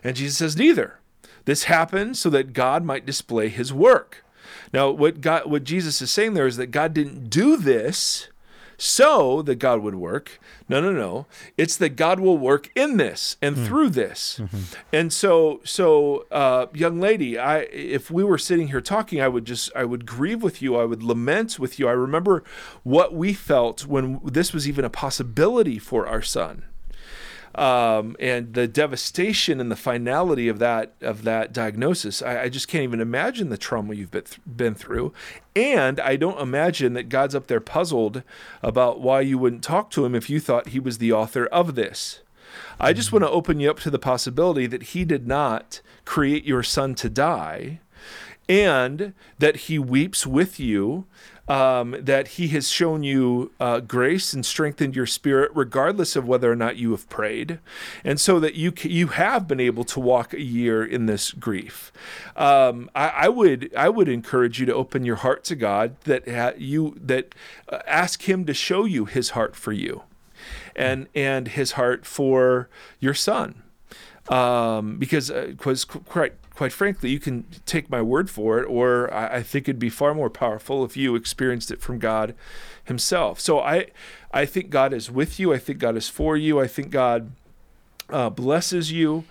And 0.03 0.15
Jesus 0.15 0.37
says, 0.37 0.57
neither. 0.57 0.99
This 1.45 1.63
happened 1.63 2.17
so 2.17 2.29
that 2.29 2.53
God 2.53 2.83
might 2.83 3.05
display 3.05 3.49
His 3.49 3.73
work. 3.73 4.23
Now, 4.71 4.89
what 4.89 5.21
God, 5.21 5.49
what 5.49 5.63
Jesus 5.63 6.01
is 6.01 6.11
saying 6.11 6.33
there 6.33 6.47
is 6.47 6.57
that 6.57 6.67
God 6.67 6.93
didn't 6.93 7.29
do 7.29 7.57
this 7.57 8.27
so 8.77 9.41
that 9.43 9.55
God 9.55 9.81
would 9.81 9.95
work. 9.95 10.39
No, 10.67 10.81
no, 10.81 10.91
no. 10.91 11.27
It's 11.57 11.77
that 11.77 11.95
God 11.95 12.19
will 12.19 12.37
work 12.37 12.71
in 12.75 12.97
this 12.97 13.37
and 13.41 13.55
mm. 13.55 13.65
through 13.65 13.89
this. 13.89 14.39
Mm-hmm. 14.41 14.61
And 14.91 15.13
so, 15.13 15.61
so, 15.63 16.25
uh, 16.31 16.67
young 16.73 16.99
lady, 16.99 17.37
I, 17.37 17.59
if 17.59 18.09
we 18.09 18.23
were 18.23 18.37
sitting 18.37 18.69
here 18.69 18.81
talking, 18.81 19.21
I 19.21 19.27
would 19.27 19.45
just, 19.45 19.71
I 19.75 19.85
would 19.85 20.05
grieve 20.05 20.41
with 20.41 20.61
you. 20.61 20.75
I 20.75 20.85
would 20.85 21.03
lament 21.03 21.59
with 21.59 21.79
you. 21.79 21.87
I 21.87 21.91
remember 21.91 22.43
what 22.83 23.13
we 23.13 23.33
felt 23.33 23.85
when 23.85 24.19
this 24.23 24.53
was 24.53 24.67
even 24.67 24.83
a 24.83 24.89
possibility 24.89 25.79
for 25.79 26.07
our 26.07 26.21
son 26.21 26.65
um, 27.55 28.15
and 28.19 28.53
the 28.53 28.67
devastation 28.67 29.59
and 29.59 29.71
the 29.71 29.75
finality 29.75 30.47
of 30.47 30.59
that 30.59 30.93
of 31.01 31.23
that 31.23 31.53
diagnosis. 31.53 32.21
I, 32.21 32.43
I 32.43 32.49
just 32.49 32.67
can't 32.67 32.83
even 32.83 32.99
imagine 32.99 33.49
the 33.49 33.57
trauma 33.57 33.93
you've 33.93 34.11
been, 34.11 34.23
th- 34.23 34.39
been 34.45 34.75
through, 34.75 35.13
and 35.55 35.99
I 35.99 36.15
don't 36.15 36.39
imagine 36.39 36.93
that 36.93 37.09
God's 37.09 37.35
up 37.35 37.47
there 37.47 37.59
puzzled 37.59 38.23
about 38.61 39.01
why 39.01 39.21
you 39.21 39.37
wouldn't 39.37 39.63
talk 39.63 39.91
to 39.91 40.05
him 40.05 40.15
if 40.15 40.29
you 40.29 40.39
thought 40.39 40.69
he 40.69 40.79
was 40.79 40.97
the 40.97 41.11
author 41.11 41.45
of 41.47 41.75
this. 41.75 42.21
I 42.79 42.93
just 42.93 43.11
want 43.11 43.23
to 43.23 43.29
open 43.29 43.59
you 43.59 43.69
up 43.69 43.79
to 43.81 43.89
the 43.89 43.99
possibility 43.99 44.67
that 44.67 44.83
he 44.83 45.05
did 45.05 45.27
not 45.27 45.81
create 46.05 46.45
your 46.45 46.63
son 46.63 46.95
to 46.95 47.09
die 47.09 47.79
and 48.49 49.13
that 49.39 49.55
he 49.55 49.79
weeps 49.79 50.27
with 50.27 50.59
you 50.59 51.05
um, 51.47 51.95
that 51.99 52.29
He 52.29 52.47
has 52.49 52.69
shown 52.69 53.03
you 53.03 53.51
uh, 53.59 53.79
grace 53.81 54.33
and 54.33 54.45
strengthened 54.45 54.95
your 54.95 55.05
spirit, 55.05 55.51
regardless 55.53 56.15
of 56.15 56.27
whether 56.27 56.51
or 56.51 56.55
not 56.55 56.77
you 56.77 56.91
have 56.91 57.09
prayed, 57.09 57.59
and 58.03 58.19
so 58.19 58.39
that 58.39 58.55
you 58.55 58.73
you 58.83 59.07
have 59.07 59.47
been 59.47 59.59
able 59.59 59.83
to 59.85 59.99
walk 59.99 60.33
a 60.33 60.41
year 60.41 60.83
in 60.83 61.05
this 61.05 61.31
grief. 61.31 61.91
Um, 62.35 62.89
I, 62.95 63.07
I, 63.09 63.29
would 63.29 63.73
I 63.75 63.89
would 63.89 64.07
encourage 64.07 64.59
you 64.59 64.65
to 64.65 64.73
open 64.73 65.05
your 65.05 65.17
heart 65.17 65.43
to 65.45 65.55
God, 65.55 65.95
that 66.05 66.27
ha- 66.27 66.53
you 66.57 66.97
that 67.01 67.35
uh, 67.69 67.79
ask 67.87 68.27
Him 68.29 68.45
to 68.45 68.53
show 68.53 68.85
you 68.85 69.05
His 69.05 69.31
heart 69.31 69.55
for 69.55 69.73
you, 69.73 70.03
and 70.75 71.07
and 71.13 71.49
His 71.49 71.73
heart 71.73 72.05
for 72.05 72.69
your 72.99 73.13
son 73.13 73.63
um, 74.29 74.97
because 74.97 75.29
because 75.29 75.85
uh, 75.85 75.99
quite 75.99 76.33
quite 76.55 76.71
frankly, 76.71 77.09
you 77.09 77.19
can 77.19 77.45
take 77.65 77.89
my 77.89 78.01
word 78.01 78.29
for 78.29 78.59
it, 78.59 78.65
or 78.65 79.11
I, 79.13 79.41
think 79.41 79.67
it'd 79.67 79.79
be 79.79 79.89
far 79.89 80.13
more 80.13 80.29
powerful 80.29 80.85
if 80.85 80.95
you 80.95 81.15
experienced 81.15 81.71
it 81.71 81.81
from 81.81 81.99
God 81.99 82.35
Himself. 82.83 83.39
So 83.39 83.59
I, 83.59 83.87
I 84.31 84.45
think 84.45 84.69
God 84.69 84.93
is 84.93 85.09
with 85.09 85.39
you. 85.39 85.53
I 85.53 85.57
think 85.57 85.79
God 85.79 85.97
is 85.97 86.09
for 86.09 86.37
you. 86.37 86.59
I 86.59 86.67
think 86.67 86.91
God 86.91 87.31
uh, 88.09 88.29
blesses 88.29 88.91
you 88.91 89.23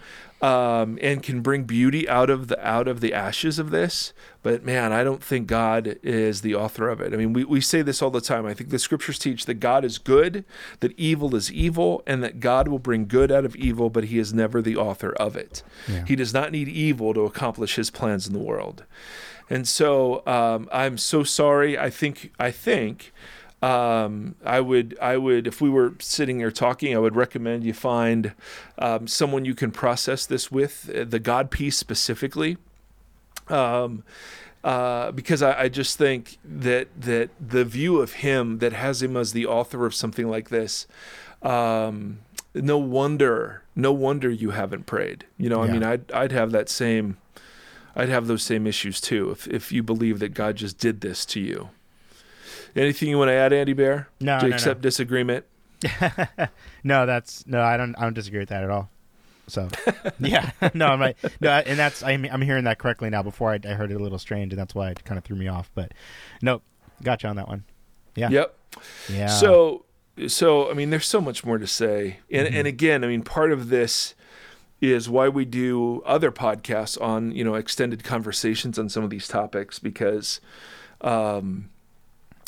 um, 0.42 0.98
and 1.00 1.22
can 1.22 1.40
bring 1.40 1.62
beauty 1.62 2.08
out 2.08 2.28
of 2.28 2.48
the 2.48 2.66
out 2.66 2.88
of 2.88 3.00
the 3.00 3.14
ashes 3.14 3.60
of 3.60 3.70
this. 3.70 4.12
But 4.42 4.64
man, 4.64 4.92
I 4.92 5.04
don't 5.04 5.22
think 5.22 5.46
God 5.46 5.98
is 6.02 6.40
the 6.40 6.56
author 6.56 6.88
of 6.88 7.00
it. 7.00 7.14
I 7.14 7.16
mean, 7.16 7.32
we, 7.32 7.44
we 7.44 7.60
say 7.60 7.80
this 7.80 8.02
all 8.02 8.10
the 8.10 8.20
time. 8.20 8.44
I 8.44 8.52
think 8.52 8.70
the 8.70 8.78
scriptures 8.80 9.20
teach 9.20 9.46
that 9.46 9.54
God 9.54 9.84
is 9.84 9.98
good, 9.98 10.44
that 10.80 10.98
evil 10.98 11.36
is 11.36 11.52
evil, 11.52 12.02
and 12.08 12.24
that 12.24 12.40
God 12.40 12.66
will 12.66 12.80
bring 12.80 13.06
good 13.06 13.30
out 13.30 13.44
of 13.44 13.54
evil, 13.54 13.88
but 13.88 14.04
he 14.04 14.18
is 14.18 14.34
never 14.34 14.60
the 14.60 14.76
author 14.76 15.12
of 15.12 15.36
it. 15.36 15.62
Yeah. 15.88 16.04
He 16.06 16.16
does 16.16 16.34
not 16.34 16.50
need 16.50 16.68
evil 16.68 17.14
to 17.14 17.20
accomplish 17.20 17.76
his 17.76 17.90
plans 17.90 18.26
in 18.26 18.32
the 18.32 18.40
world. 18.40 18.84
And 19.48 19.68
so 19.68 20.26
um, 20.26 20.68
I'm 20.72 20.98
so 20.98 21.22
sorry. 21.22 21.78
I 21.78 21.88
think 21.88 22.32
I 22.40 22.50
think 22.50 23.12
um, 23.62 24.34
I 24.44 24.60
would 24.60 24.98
I 25.00 25.16
would 25.16 25.46
if 25.46 25.60
we 25.60 25.70
were 25.70 25.94
sitting 26.00 26.40
here 26.40 26.50
talking, 26.50 26.94
I 26.94 26.98
would 26.98 27.14
recommend 27.14 27.62
you 27.62 27.72
find 27.72 28.34
um, 28.78 29.06
someone 29.06 29.44
you 29.44 29.54
can 29.54 29.70
process 29.70 30.26
this 30.26 30.50
with, 30.50 30.90
uh, 30.94 31.04
the 31.04 31.20
God 31.20 31.50
piece 31.50 31.76
specifically. 31.76 32.58
Um, 33.48 34.02
uh, 34.64 35.10
because 35.12 35.42
I, 35.42 35.62
I, 35.62 35.68
just 35.68 35.98
think 35.98 36.38
that 36.44 36.88
that 36.96 37.30
the 37.40 37.64
view 37.64 38.00
of 38.00 38.12
him 38.12 38.58
that 38.58 38.72
has 38.72 39.02
him 39.02 39.16
as 39.16 39.32
the 39.32 39.44
author 39.46 39.84
of 39.86 39.94
something 39.94 40.28
like 40.28 40.50
this, 40.50 40.86
um, 41.42 42.20
no 42.54 42.78
wonder, 42.78 43.64
no 43.74 43.92
wonder 43.92 44.30
you 44.30 44.50
haven't 44.50 44.86
prayed. 44.86 45.24
You 45.36 45.48
know, 45.48 45.64
yeah. 45.64 45.70
I 45.70 45.72
mean, 45.72 45.82
I'd 45.82 46.12
I'd 46.12 46.32
have 46.32 46.52
that 46.52 46.68
same, 46.68 47.16
I'd 47.96 48.08
have 48.08 48.28
those 48.28 48.44
same 48.44 48.66
issues 48.68 49.00
too 49.00 49.30
if 49.30 49.48
if 49.48 49.72
you 49.72 49.82
believe 49.82 50.20
that 50.20 50.32
God 50.32 50.56
just 50.56 50.78
did 50.78 51.00
this 51.00 51.26
to 51.26 51.40
you. 51.40 51.70
Anything 52.74 53.08
you 53.08 53.18
want 53.18 53.28
to 53.28 53.34
add, 53.34 53.52
Andy 53.52 53.72
Bear? 53.72 54.08
No, 54.20 54.38
to 54.38 54.48
no, 54.48 54.54
accept 54.54 54.78
no. 54.78 54.82
disagreement. 54.82 55.44
no, 56.84 57.06
that's 57.06 57.46
no. 57.46 57.60
I 57.60 57.76
don't. 57.76 57.94
I 57.96 58.02
don't 58.02 58.14
disagree 58.14 58.40
with 58.40 58.48
that 58.50 58.64
at 58.64 58.70
all. 58.70 58.90
So, 59.48 59.68
yeah, 60.20 60.50
no, 60.74 60.86
I'm 60.86 61.00
right. 61.00 61.16
No, 61.40 61.50
and 61.50 61.78
that's 61.78 62.02
I'm 62.02 62.24
I'm 62.26 62.42
hearing 62.42 62.64
that 62.64 62.78
correctly 62.78 63.10
now. 63.10 63.22
Before 63.22 63.50
I, 63.50 63.58
I 63.64 63.74
heard 63.74 63.90
it 63.90 63.94
a 63.94 64.02
little 64.02 64.18
strange, 64.18 64.52
and 64.52 64.60
that's 64.60 64.74
why 64.74 64.90
it 64.90 65.04
kind 65.04 65.18
of 65.18 65.24
threw 65.24 65.36
me 65.36 65.48
off. 65.48 65.70
But 65.74 65.92
no, 66.40 66.62
got 67.02 67.22
you 67.22 67.28
on 67.28 67.36
that 67.36 67.48
one. 67.48 67.64
Yeah. 68.14 68.30
Yep. 68.30 68.56
Yeah. 69.08 69.26
So, 69.26 69.84
so 70.28 70.70
I 70.70 70.74
mean, 70.74 70.90
there's 70.90 71.06
so 71.06 71.20
much 71.20 71.44
more 71.44 71.58
to 71.58 71.66
say, 71.66 72.18
and 72.30 72.46
mm-hmm. 72.46 72.56
and 72.56 72.66
again, 72.66 73.04
I 73.04 73.08
mean, 73.08 73.22
part 73.22 73.52
of 73.52 73.68
this 73.68 74.14
is 74.80 75.08
why 75.08 75.28
we 75.28 75.44
do 75.44 76.02
other 76.04 76.32
podcasts 76.32 77.00
on 77.00 77.32
you 77.32 77.44
know 77.44 77.54
extended 77.54 78.04
conversations 78.04 78.78
on 78.78 78.88
some 78.88 79.04
of 79.04 79.10
these 79.10 79.28
topics 79.28 79.78
because 79.78 80.40
um, 81.00 81.68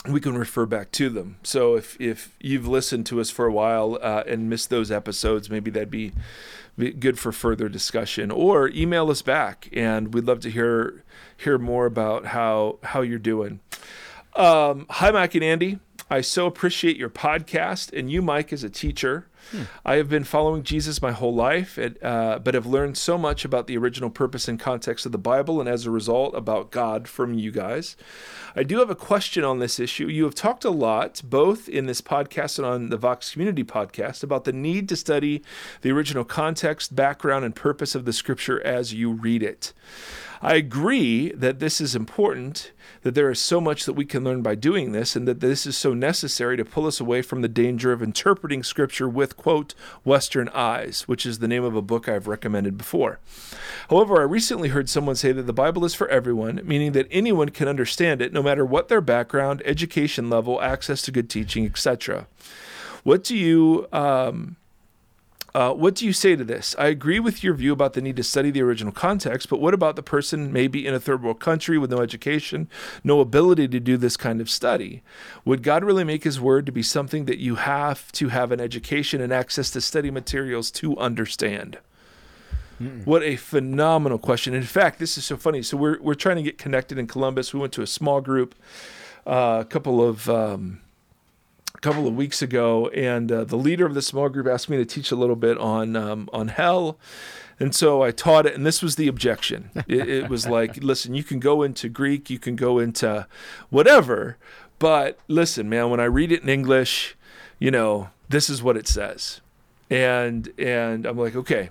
we 0.09 0.21
can 0.21 0.37
refer 0.37 0.67
back 0.67 0.91
to 0.93 1.09
them. 1.09 1.37
So 1.43 1.77
if 1.77 1.99
if 2.01 2.37
you've 2.41 2.69
listened 2.69 3.07
to 3.07 3.21
us 3.21 3.31
for 3.31 3.47
a 3.47 3.53
while 3.53 3.99
uh, 4.03 4.25
and 4.27 4.51
missed 4.51 4.71
those 4.71 4.91
episodes, 4.91 5.49
maybe 5.49 5.71
that'd 5.71 5.91
be, 5.91 6.13
good 6.77 7.19
for 7.19 7.33
further 7.33 7.69
discussion. 7.69 8.31
Or 8.31 8.69
email 8.69 9.11
us 9.11 9.23
back, 9.23 9.69
and 9.73 10.13
we'd 10.13 10.25
love 10.25 10.41
to 10.41 10.51
hear 10.51 11.05
hear 11.37 11.59
more 11.59 11.87
about 11.87 12.27
how 12.27 12.79
how 12.83 13.01
you're 13.01 13.19
doing. 13.19 13.61
Um, 14.35 14.87
hi, 14.91 15.11
Mike 15.11 15.35
and 15.35 15.45
Andy. 15.45 15.79
I 16.11 16.21
so 16.21 16.47
appreciate 16.47 16.97
your 16.97 17.09
podcast 17.09 17.97
and 17.97 18.11
you, 18.11 18.21
Mike, 18.21 18.53
as 18.53 18.63
a 18.63 18.69
teacher. 18.69 19.27
Hmm. 19.51 19.63
I 19.85 19.97
have 19.97 20.09
been 20.09 20.25
following 20.25 20.63
Jesus 20.63 21.03
my 21.03 21.13
whole 21.13 21.35
life, 21.35 21.79
uh, 21.79 22.39
but 22.39 22.55
have 22.55 22.67
learned 22.67 22.97
so 22.97 23.19
much 23.19 23.45
about 23.45 23.67
the 23.67 23.77
original 23.77 24.11
purpose 24.11 24.49
and 24.49 24.59
context 24.59 25.07
of 25.07 25.13
the 25.13 25.19
Bible, 25.19 25.61
and 25.61 25.69
as 25.69 25.87
a 25.87 25.91
result, 25.91 26.35
about 26.35 26.71
God 26.71 27.09
from 27.09 27.35
you 27.35 27.51
guys. 27.51 27.97
I 28.57 28.63
do 28.63 28.79
have 28.79 28.91
a 28.91 28.95
question 28.95 29.45
on 29.45 29.59
this 29.59 29.79
issue. 29.79 30.09
You 30.09 30.25
have 30.25 30.35
talked 30.35 30.65
a 30.65 30.71
lot, 30.71 31.21
both 31.25 31.69
in 31.69 31.87
this 31.87 32.01
podcast 32.01 32.59
and 32.59 32.67
on 32.67 32.89
the 32.89 32.97
Vox 32.97 33.33
Community 33.33 33.65
podcast, 33.65 34.23
about 34.23 34.45
the 34.45 34.53
need 34.53 34.89
to 34.89 34.97
study 34.97 35.43
the 35.83 35.91
original 35.91 36.25
context, 36.25 36.95
background, 36.95 37.45
and 37.45 37.55
purpose 37.55 37.95
of 37.95 38.05
the 38.05 38.13
scripture 38.13 38.65
as 38.65 38.95
you 38.95 39.13
read 39.13 39.43
it. 39.43 39.73
I 40.43 40.57
agree 40.57 41.33
that 41.33 41.59
this 41.59 41.81
is 41.81 41.97
important, 41.97 42.73
that 43.01 43.15
there 43.15 43.31
is 43.31 43.41
so 43.41 43.63
much 43.63 43.87
that 43.87 43.95
we 43.95 44.05
can 44.05 44.25
learn 44.25 44.43
by 44.43 44.55
doing 44.55 44.93
this, 44.93 45.17
and 45.17 45.27
that 45.27 45.41
this 45.41 45.65
is 45.65 45.75
so 45.75 45.95
necessary 45.95 46.59
to 46.59 46.67
pull 46.67 46.87
us 46.87 47.01
away 47.01 47.23
from 47.23 47.41
the 47.41 47.49
danger 47.49 47.93
of 47.93 48.03
interpreting 48.03 48.63
Scripture 48.63 49.09
with, 49.09 49.34
quote, 49.37 49.75
Western 50.05 50.49
eyes, 50.51 51.03
which 51.03 51.27
is 51.27 51.39
the 51.39 51.49
name 51.49 51.65
of 51.65 51.77
a 51.77 51.83
book 51.83 52.09
I've 52.09 52.27
recommended 52.27 52.77
before. 52.77 53.19
However, 53.91 54.21
I 54.21 54.25
recently 54.25 54.69
heard 54.71 54.89
someone 54.89 55.17
say 55.17 55.33
that 55.33 55.43
the 55.43 55.53
Bible 55.53 55.85
is 55.85 55.95
for 55.95 56.09
everyone, 56.09 56.61
meaning 56.65 56.93
that 56.93 57.09
anyone 57.11 57.51
can 57.51 57.69
understand 57.69 58.23
it 58.23 58.33
no 58.33 58.43
matter 58.43 58.65
what 58.65 58.89
their 58.89 59.01
background, 59.01 59.63
education 59.65 60.31
level, 60.31 60.61
access 60.61 61.03
to 61.03 61.13
good 61.13 61.29
teaching, 61.31 61.67
etc. 61.67 62.27
What 63.03 63.25
do 63.25 63.37
you. 63.37 63.87
Um, 63.93 64.57
uh, 65.55 65.73
what 65.73 65.95
do 65.95 66.05
you 66.05 66.13
say 66.13 66.35
to 66.35 66.43
this? 66.43 66.75
I 66.79 66.89
agree 66.89 67.21
with 67.21 67.45
your 67.45 67.55
view 67.55 67.73
about 67.73 67.93
the 67.93 68.01
need 68.01 68.17
to 68.17 68.25
study 68.25 68.51
the 68.51 68.63
original 68.63 68.93
context, 68.93 69.49
but 69.49 69.61
what 69.61 69.73
about 69.73 69.95
the 69.95 70.03
person 70.03 70.53
maybe 70.53 70.85
in 70.85 70.93
a 70.95 70.99
third 70.99 71.23
world 71.23 71.39
country 71.39 71.79
with 71.79 71.93
no 71.93 72.01
education, 72.01 72.69
no 73.05 73.21
ability 73.21 73.69
to 73.69 73.79
do 73.79 73.97
this 73.97 74.17
kind 74.17 74.41
of 74.41 74.51
study? 74.51 75.03
Would 75.45 75.63
God 75.63 75.85
really 75.85 76.03
make 76.03 76.25
his 76.25 76.41
word 76.41 76.67
to 76.67 76.73
be 76.73 76.83
something 76.83 77.27
that 77.27 77.39
you 77.39 77.55
have 77.55 78.11
to 78.13 78.31
have 78.31 78.51
an 78.51 78.61
education 78.61 79.21
and 79.21 79.33
access 79.33 79.71
to 79.71 79.81
study 79.81 80.11
materials 80.11 80.73
to 80.73 80.99
understand? 80.99 81.79
Mm-mm. 82.83 83.07
What 83.07 83.23
a 83.23 83.37
phenomenal 83.37 84.19
question. 84.19 84.55
In 84.55 84.65
fact, 84.65 84.99
this 84.99 85.17
is 85.17 85.25
so 85.25 85.37
funny. 85.37 85.63
So 85.63 85.77
we're, 85.77 86.01
we're 86.01 86.15
trying 86.15 86.37
to 86.37 86.43
get 86.43 86.59
connected 86.59 86.99
in 86.99 87.07
Columbus. 87.07 87.55
We 87.55 87.61
went 87.61 87.73
to 87.75 87.83
a 87.83 87.87
small 87.87 88.21
group, 88.21 88.57
uh, 89.25 89.59
a 89.61 89.65
couple 89.65 90.03
of. 90.03 90.29
Um, 90.29 90.81
couple 91.85 92.09
of 92.09 92.17
weeks 92.17 92.41
ago, 92.41 92.89
and 92.89 93.31
uh, 93.31 93.45
the 93.45 93.59
leader 93.59 93.85
of 93.85 93.93
the 93.93 94.01
small 94.01 94.31
group 94.31 94.47
asked 94.47 94.71
me 94.71 94.79
to 94.79 94.87
teach 94.87 95.11
a 95.11 95.17
little 95.17 95.37
bit 95.37 95.59
on 95.59 95.97
um, 95.97 96.31
on 96.33 96.49
hell. 96.49 96.97
And 97.61 97.75
so 97.75 98.03
I 98.03 98.11
taught 98.11 98.47
it, 98.47 98.55
and 98.55 98.65
this 98.65 98.83
was 98.83 98.97
the 98.97 99.07
objection. 99.07 99.71
It, 99.87 100.09
it 100.09 100.29
was 100.31 100.47
like, 100.59 100.83
listen, 100.83 101.15
you 101.15 101.23
can 101.23 101.41
go 101.41 101.63
into 101.63 101.91
Greek, 101.91 102.31
you 102.31 102.39
can 102.39 102.57
go 102.57 102.79
into 102.79 103.27
whatever, 103.69 104.39
but 104.79 105.19
listen, 105.29 105.69
man, 105.69 105.91
when 105.91 106.01
I 106.01 106.05
read 106.05 106.33
it 106.33 106.43
in 106.43 106.49
English, 106.49 107.17
you 107.59 107.71
know, 107.71 108.09
this 108.31 108.49
is 108.49 108.63
what 108.63 108.79
it 108.79 108.89
says, 108.89 109.43
and 109.91 110.51
and 110.59 111.05
I'm 111.05 111.19
like, 111.19 111.37
okay, 111.37 111.69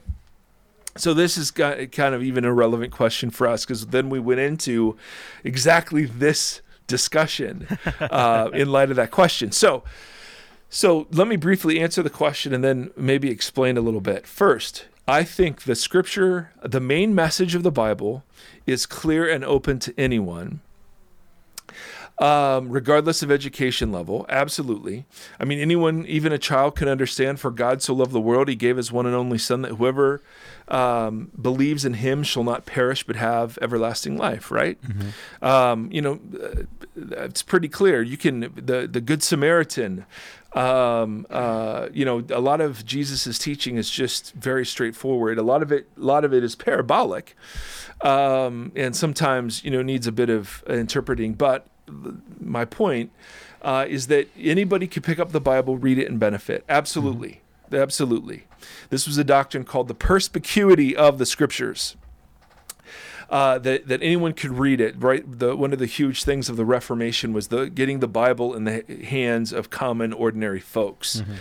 so 0.95 1.15
this 1.15 1.39
is 1.39 1.49
kind 1.49 2.13
of 2.13 2.21
even 2.21 2.45
a 2.45 2.54
relevant 2.54 2.91
question 2.91 3.32
for 3.32 3.47
us 3.47 3.65
because 3.65 3.88
then 3.88 4.12
we 4.12 4.19
went 4.19 4.41
into 4.41 4.95
exactly 5.43 6.06
this 6.06 6.62
discussion 6.88 7.67
uh, 8.00 8.50
in 8.54 8.72
light 8.72 8.89
of 8.89 8.96
that 8.96 9.12
question. 9.12 9.52
So, 9.52 9.84
so 10.69 11.08
let 11.12 11.28
me 11.28 11.36
briefly 11.36 11.80
answer 11.80 12.02
the 12.02 12.10
question 12.10 12.54
and 12.54 12.63
then 12.63 12.91
maybe 12.98 13.30
explain 13.30 13.78
a 13.78 13.82
little 13.82 14.02
bit. 14.02 14.26
First, 14.26 14.86
I 15.08 15.24
think 15.24 15.63
the 15.63 15.76
scripture, 15.76 16.52
the 16.62 16.80
main 16.80 17.13
message 17.13 17.56
of 17.56 17.63
the 17.63 17.72
Bible, 17.72 18.24
is 18.65 18.86
clear 18.86 19.30
and 19.30 19.43
open 19.43 19.80
to 19.80 19.93
anyone. 20.00 20.62
Um, 22.19 22.69
regardless 22.69 23.23
of 23.23 23.32
education 23.32 23.91
level, 23.91 24.26
absolutely. 24.30 25.06
I 25.39 25.45
mean, 25.45 25.60
anyone, 25.60 26.06
even 26.06 26.32
a 26.32 26.38
child, 26.38 26.76
can 26.76 26.88
understand. 26.88 27.39
For 27.39 27.49
God 27.49 27.82
so 27.82 27.93
loved 27.93 28.12
the 28.12 28.21
world, 28.21 28.47
He 28.47 28.56
gave 28.56 28.78
His 28.78 28.91
one 28.91 29.08
and 29.08 29.15
only 29.15 29.39
Son, 29.39 29.63
that 29.63 29.76
whoever 29.76 30.21
um, 30.67 31.32
believes 31.39 31.86
in 31.86 31.95
him 31.95 32.23
shall 32.23 32.43
not 32.43 32.65
perish 32.65 33.04
but 33.04 33.15
have 33.15 33.58
everlasting 33.62 34.17
life. 34.17 34.52
Right? 34.52 34.82
Mm-hmm. 34.82 35.45
Um, 35.45 35.89
you 35.91 36.02
know, 36.02 36.19
uh, 36.41 36.63
it's 37.23 37.43
pretty 37.43 37.67
clear. 37.67 38.02
You 38.02 38.17
can 38.17 38.52
the 38.56 38.88
the 38.88 39.02
Good 39.02 39.23
Samaritan. 39.23 40.06
Um, 40.54 41.26
uh, 41.32 41.88
you 41.91 42.06
know, 42.06 42.23
a 42.30 42.39
lot 42.39 42.62
of 42.62 42.86
Jesus's 42.86 43.39
teaching 43.39 43.76
is 43.76 43.89
just 43.89 44.34
very 44.34 44.67
straightforward. 44.67 45.39
A 45.39 45.41
lot 45.41 45.63
of 45.63 45.71
it, 45.71 45.89
a 45.97 46.02
lot 46.02 46.23
of 46.23 46.32
it 46.32 46.43
is 46.43 46.54
parabolic, 46.56 47.36
um, 48.02 48.71
and 48.76 48.95
sometimes 48.95 49.63
you 49.63 49.71
know 49.71 49.82
needs 49.82 50.06
a 50.06 50.12
bit 50.12 50.30
of 50.30 50.63
interpreting. 50.67 51.34
But 51.34 51.67
my 52.39 52.65
point 52.65 53.12
uh, 53.62 53.86
is 53.88 54.08
that 54.08 54.28
anybody 54.38 54.88
can 54.88 55.02
pick 55.02 55.19
up 55.19 55.32
the 55.32 55.41
Bible, 55.41 55.78
read 55.78 55.98
it, 55.98 56.10
and 56.10 56.19
benefit. 56.19 56.63
Absolutely. 56.67 57.41
Mm-hmm. 57.69 57.76
Absolutely. 57.76 58.43
This 58.89 59.08
was 59.08 59.17
a 59.17 59.24
doctrine 59.24 59.63
called 59.63 59.88
the 59.88 59.96
perspicuity 59.96 60.96
of 60.96 61.17
the 61.17 61.26
scriptures. 61.26 61.96
Uh, 63.30 63.58
that 63.58 63.88
that 63.88 64.04
anyone 64.04 64.34
could 64.34 64.52
read 64.52 64.80
it. 64.80 65.02
Right, 65.02 65.24
the 65.39 65.56
one 65.56 65.74
of 65.74 65.80
the 65.80 65.88
huge 65.88 66.24
things 66.24 66.50
of 66.50 66.58
the 66.58 66.65
Reformation 66.65 67.34
was 67.34 67.48
the 67.48 67.67
getting 67.67 68.00
the 68.00 68.08
Bible 68.08 68.54
in 68.54 68.65
the 68.65 68.84
hands 69.06 69.52
of 69.52 69.72
common, 69.72 70.13
ordinary 70.13 70.60
folks. 70.60 71.22
Mm-hmm. 71.22 71.34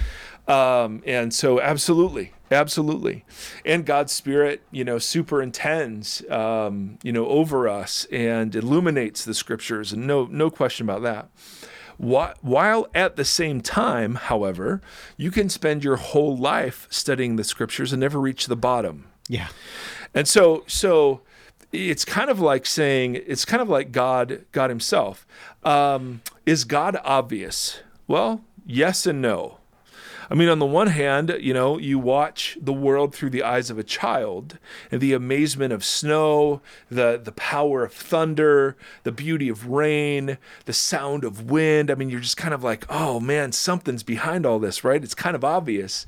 Um, 0.48 1.02
and 1.07 1.33
so, 1.33 1.61
absolutely, 1.61 2.33
absolutely, 2.50 3.24
and 3.64 3.87
God's 3.87 4.12
Spirit, 4.12 4.62
you 4.70 4.85
know, 4.85 4.98
superintends, 4.98 6.28
um, 6.31 6.98
you 7.02 7.12
know, 7.12 7.26
over 7.26 7.68
us 7.68 8.07
and 8.11 8.55
illuminates 8.55 9.24
the 9.24 9.35
Scriptures, 9.35 9.92
and 9.92 10.07
no 10.07 10.26
no 10.26 10.50
question 10.50 10.88
about 10.88 11.02
that. 11.02 11.28
While 11.98 12.88
at 12.94 13.14
the 13.14 13.24
same 13.24 13.61
time, 13.61 14.16
however, 14.16 14.81
you 15.16 15.31
can 15.31 15.48
spend 15.48 15.85
your 15.85 15.96
whole 15.96 16.37
life 16.37 16.88
studying 16.90 17.37
the 17.37 17.44
scriptures 17.44 17.92
and 17.92 18.00
never 18.00 18.18
reach 18.20 18.46
the 18.46 18.57
bottom. 18.57 19.07
Yeah. 19.28 19.48
And 20.12 20.26
so, 20.26 20.64
so 20.66 21.20
it's 21.70 22.05
kind 22.05 22.28
of 22.28 22.40
like 22.40 22.66
saying, 22.66 23.20
it's 23.26 23.44
kind 23.44 23.62
of 23.62 23.68
like 23.68 23.92
God, 23.92 24.44
God 24.50 24.68
Himself. 24.70 25.26
Um, 25.62 26.22
is 26.44 26.64
God 26.64 26.98
obvious? 27.05 27.81
Well, 28.09 28.42
yes 28.66 29.07
and 29.07 29.22
no. 29.22 29.59
I 30.33 30.35
mean, 30.35 30.49
on 30.49 30.61
the 30.61 30.64
one 30.64 30.87
hand, 30.87 31.37
you 31.40 31.53
know, 31.53 31.77
you 31.77 31.99
watch 31.99 32.57
the 32.59 32.73
world 32.73 33.14
through 33.14 33.29
the 33.29 33.42
eyes 33.42 33.68
of 33.68 33.79
a 33.79 33.85
child 33.85 34.59
and 34.90 34.99
the 34.99 35.12
amazement 35.12 35.75
of 35.75 35.85
snow, 35.85 36.62
the, 36.90 37.21
the 37.23 37.33
power 37.33 37.85
of 37.85 37.92
thunder, 37.92 38.75
the 39.03 39.12
beauty 39.12 39.51
of 39.51 39.66
rain, 39.66 40.38
the 40.64 40.73
sound 40.73 41.25
of 41.25 41.51
wind. 41.51 41.90
I 41.90 41.97
mean, 41.97 42.09
you're 42.09 42.21
just 42.21 42.38
kind 42.38 42.55
of 42.55 42.64
like, 42.64 42.87
oh 42.88 43.21
man, 43.21 43.53
something's 43.53 44.03
behind 44.03 44.47
all 44.47 44.59
this, 44.59 44.83
right? 44.83 45.05
It's 45.05 45.14
kind 45.14 45.37
of 45.37 45.45
obvious. 45.45 46.07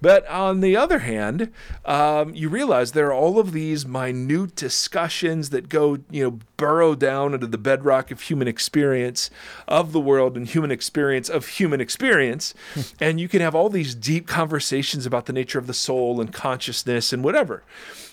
But 0.00 0.26
on 0.26 0.58
the 0.58 0.76
other 0.76 0.98
hand, 0.98 1.52
um, 1.84 2.34
you 2.34 2.48
realize 2.48 2.90
there 2.90 3.06
are 3.10 3.14
all 3.14 3.38
of 3.38 3.52
these 3.52 3.86
minute 3.86 4.56
discussions 4.56 5.50
that 5.50 5.68
go, 5.68 5.98
you 6.10 6.24
know, 6.24 6.38
burrow 6.62 6.94
down 6.94 7.34
into 7.34 7.48
the 7.48 7.58
bedrock 7.58 8.12
of 8.12 8.20
human 8.20 8.46
experience 8.46 9.30
of 9.66 9.90
the 9.90 9.98
world 9.98 10.36
and 10.36 10.46
human 10.46 10.70
experience 10.70 11.28
of 11.28 11.48
human 11.48 11.80
experience. 11.80 12.54
and 13.00 13.18
you 13.18 13.26
can 13.26 13.40
have 13.40 13.52
all 13.52 13.68
these 13.68 13.96
deep 13.96 14.28
conversations 14.28 15.04
about 15.04 15.26
the 15.26 15.32
nature 15.32 15.58
of 15.58 15.66
the 15.66 15.74
soul 15.74 16.20
and 16.20 16.32
consciousness 16.32 17.12
and 17.12 17.24
whatever 17.24 17.64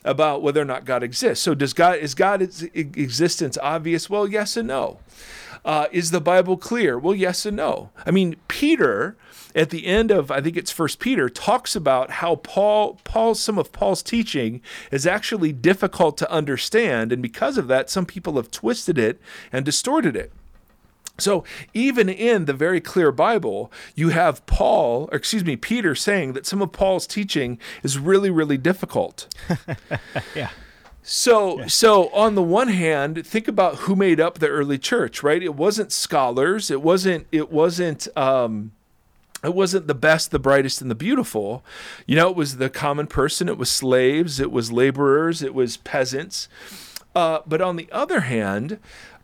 about 0.03 0.41
whether 0.41 0.59
or 0.59 0.65
not 0.65 0.83
God 0.83 1.03
exists. 1.03 1.43
So 1.43 1.53
does 1.53 1.73
God 1.73 1.99
is 1.99 2.15
God's 2.15 2.63
existence 2.73 3.55
obvious? 3.61 4.09
Well, 4.09 4.27
yes 4.27 4.57
and 4.57 4.67
no. 4.67 4.97
Uh, 5.63 5.85
is 5.91 6.09
the 6.09 6.19
Bible 6.19 6.57
clear? 6.57 6.97
Well, 6.97 7.13
yes 7.13 7.45
and 7.45 7.55
no. 7.55 7.91
I 8.03 8.09
mean, 8.09 8.37
Peter 8.47 9.15
at 9.55 9.69
the 9.69 9.85
end 9.85 10.11
of 10.11 10.31
I 10.31 10.41
think 10.41 10.57
it's 10.57 10.71
First 10.71 10.99
Peter 10.99 11.29
talks 11.29 11.75
about 11.75 12.11
how 12.11 12.35
Paul 12.35 12.99
Paul 13.03 13.35
some 13.35 13.57
of 13.57 13.71
Paul's 13.71 14.03
teaching 14.03 14.61
is 14.91 15.07
actually 15.07 15.53
difficult 15.53 16.17
to 16.17 16.31
understand, 16.31 17.11
and 17.11 17.21
because 17.21 17.57
of 17.57 17.67
that, 17.67 17.89
some 17.89 18.05
people 18.05 18.35
have 18.35 18.51
twisted 18.51 18.97
it 18.97 19.19
and 19.51 19.65
distorted 19.65 20.15
it. 20.15 20.31
So 21.17 21.43
even 21.73 22.09
in 22.09 22.45
the 22.45 22.53
very 22.53 22.79
clear 22.81 23.11
Bible, 23.11 23.71
you 23.95 24.09
have 24.09 24.45
Paul, 24.45 25.09
or 25.11 25.17
excuse 25.17 25.43
me, 25.43 25.55
Peter 25.55 25.95
saying 25.95 26.33
that 26.33 26.45
some 26.45 26.61
of 26.61 26.71
Paul's 26.71 27.05
teaching 27.05 27.59
is 27.83 27.99
really, 27.99 28.29
really 28.29 28.57
difficult. 28.57 29.27
yeah. 30.35 30.49
So, 31.01 31.59
yeah. 31.59 31.67
so 31.67 32.09
on 32.09 32.35
the 32.35 32.43
one 32.43 32.67
hand, 32.69 33.25
think 33.25 33.47
about 33.47 33.75
who 33.79 33.95
made 33.95 34.19
up 34.19 34.39
the 34.39 34.47
early 34.47 34.77
church, 34.77 35.23
right? 35.23 35.41
It 35.41 35.55
wasn't 35.55 35.91
scholars. 35.91 36.69
It 36.69 36.81
wasn't. 36.81 37.27
It 37.31 37.51
wasn't. 37.51 38.07
Um, 38.17 38.71
it 39.43 39.53
wasn't 39.53 39.87
the 39.87 39.95
best, 39.95 40.31
the 40.31 40.39
brightest, 40.39 40.81
and 40.81 40.91
the 40.91 40.95
beautiful. 40.95 41.63
You 42.05 42.15
know, 42.15 42.29
it 42.29 42.35
was 42.35 42.57
the 42.57 42.69
common 42.69 43.07
person. 43.07 43.47
It 43.47 43.57
was 43.57 43.69
slaves. 43.69 44.39
It 44.39 44.51
was 44.51 44.71
laborers. 44.71 45.41
It 45.41 45.53
was 45.53 45.77
peasants. 45.77 46.49
Uh, 47.15 47.39
but 47.45 47.61
on 47.61 47.75
the 47.75 47.89
other 47.91 48.21
hand, 48.21 48.79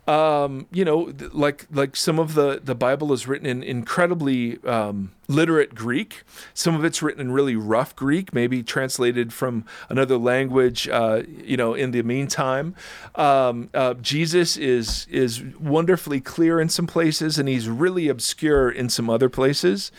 um, 0.06 0.66
you 0.70 0.84
know, 0.84 1.12
like 1.32 1.66
like 1.70 1.96
some 1.96 2.18
of 2.18 2.34
the 2.34 2.60
the 2.62 2.74
Bible 2.74 3.12
is 3.12 3.26
written 3.26 3.46
in 3.46 3.62
incredibly 3.62 4.62
um, 4.64 5.12
literate 5.28 5.74
Greek. 5.74 6.22
Some 6.54 6.76
of 6.76 6.84
it's 6.84 7.02
written 7.02 7.20
in 7.20 7.32
really 7.32 7.56
rough 7.56 7.96
Greek, 7.96 8.32
maybe 8.32 8.62
translated 8.62 9.32
from 9.32 9.64
another 9.88 10.16
language. 10.16 10.88
Uh, 10.88 11.22
you 11.26 11.56
know, 11.56 11.74
in 11.74 11.90
the 11.90 12.02
meantime, 12.02 12.76
um, 13.16 13.68
uh, 13.74 13.94
Jesus 13.94 14.56
is 14.56 15.06
is 15.10 15.42
wonderfully 15.58 16.20
clear 16.20 16.60
in 16.60 16.68
some 16.68 16.86
places, 16.86 17.38
and 17.38 17.48
he's 17.48 17.68
really 17.68 18.08
obscure 18.08 18.70
in 18.70 18.88
some 18.88 19.10
other 19.10 19.28
places. 19.28 19.90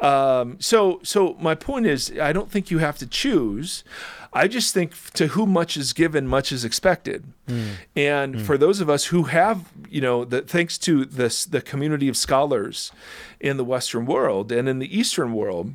Um, 0.00 0.56
so, 0.60 0.98
so 1.04 1.36
my 1.40 1.54
point 1.54 1.86
is, 1.86 2.12
I 2.20 2.32
don't 2.32 2.50
think 2.50 2.70
you 2.70 2.78
have 2.78 2.98
to 2.98 3.06
choose. 3.06 3.84
I 4.32 4.48
just 4.48 4.72
think 4.72 4.94
to 5.12 5.28
whom 5.28 5.50
much 5.50 5.76
is 5.76 5.92
given, 5.92 6.26
much 6.26 6.52
is 6.52 6.64
expected. 6.64 7.24
Mm. 7.48 7.70
And 7.94 8.34
mm. 8.36 8.40
for 8.40 8.56
those 8.56 8.80
of 8.80 8.88
us 8.88 9.06
who 9.06 9.24
have, 9.24 9.70
you 9.90 10.00
know, 10.00 10.24
the, 10.24 10.40
thanks 10.40 10.78
to 10.78 11.04
this 11.04 11.44
the 11.44 11.60
community 11.60 12.08
of 12.08 12.16
scholars 12.16 12.92
in 13.40 13.56
the 13.56 13.64
Western 13.64 14.06
world 14.06 14.50
and 14.50 14.68
in 14.68 14.78
the 14.78 14.98
Eastern 14.98 15.34
world, 15.34 15.74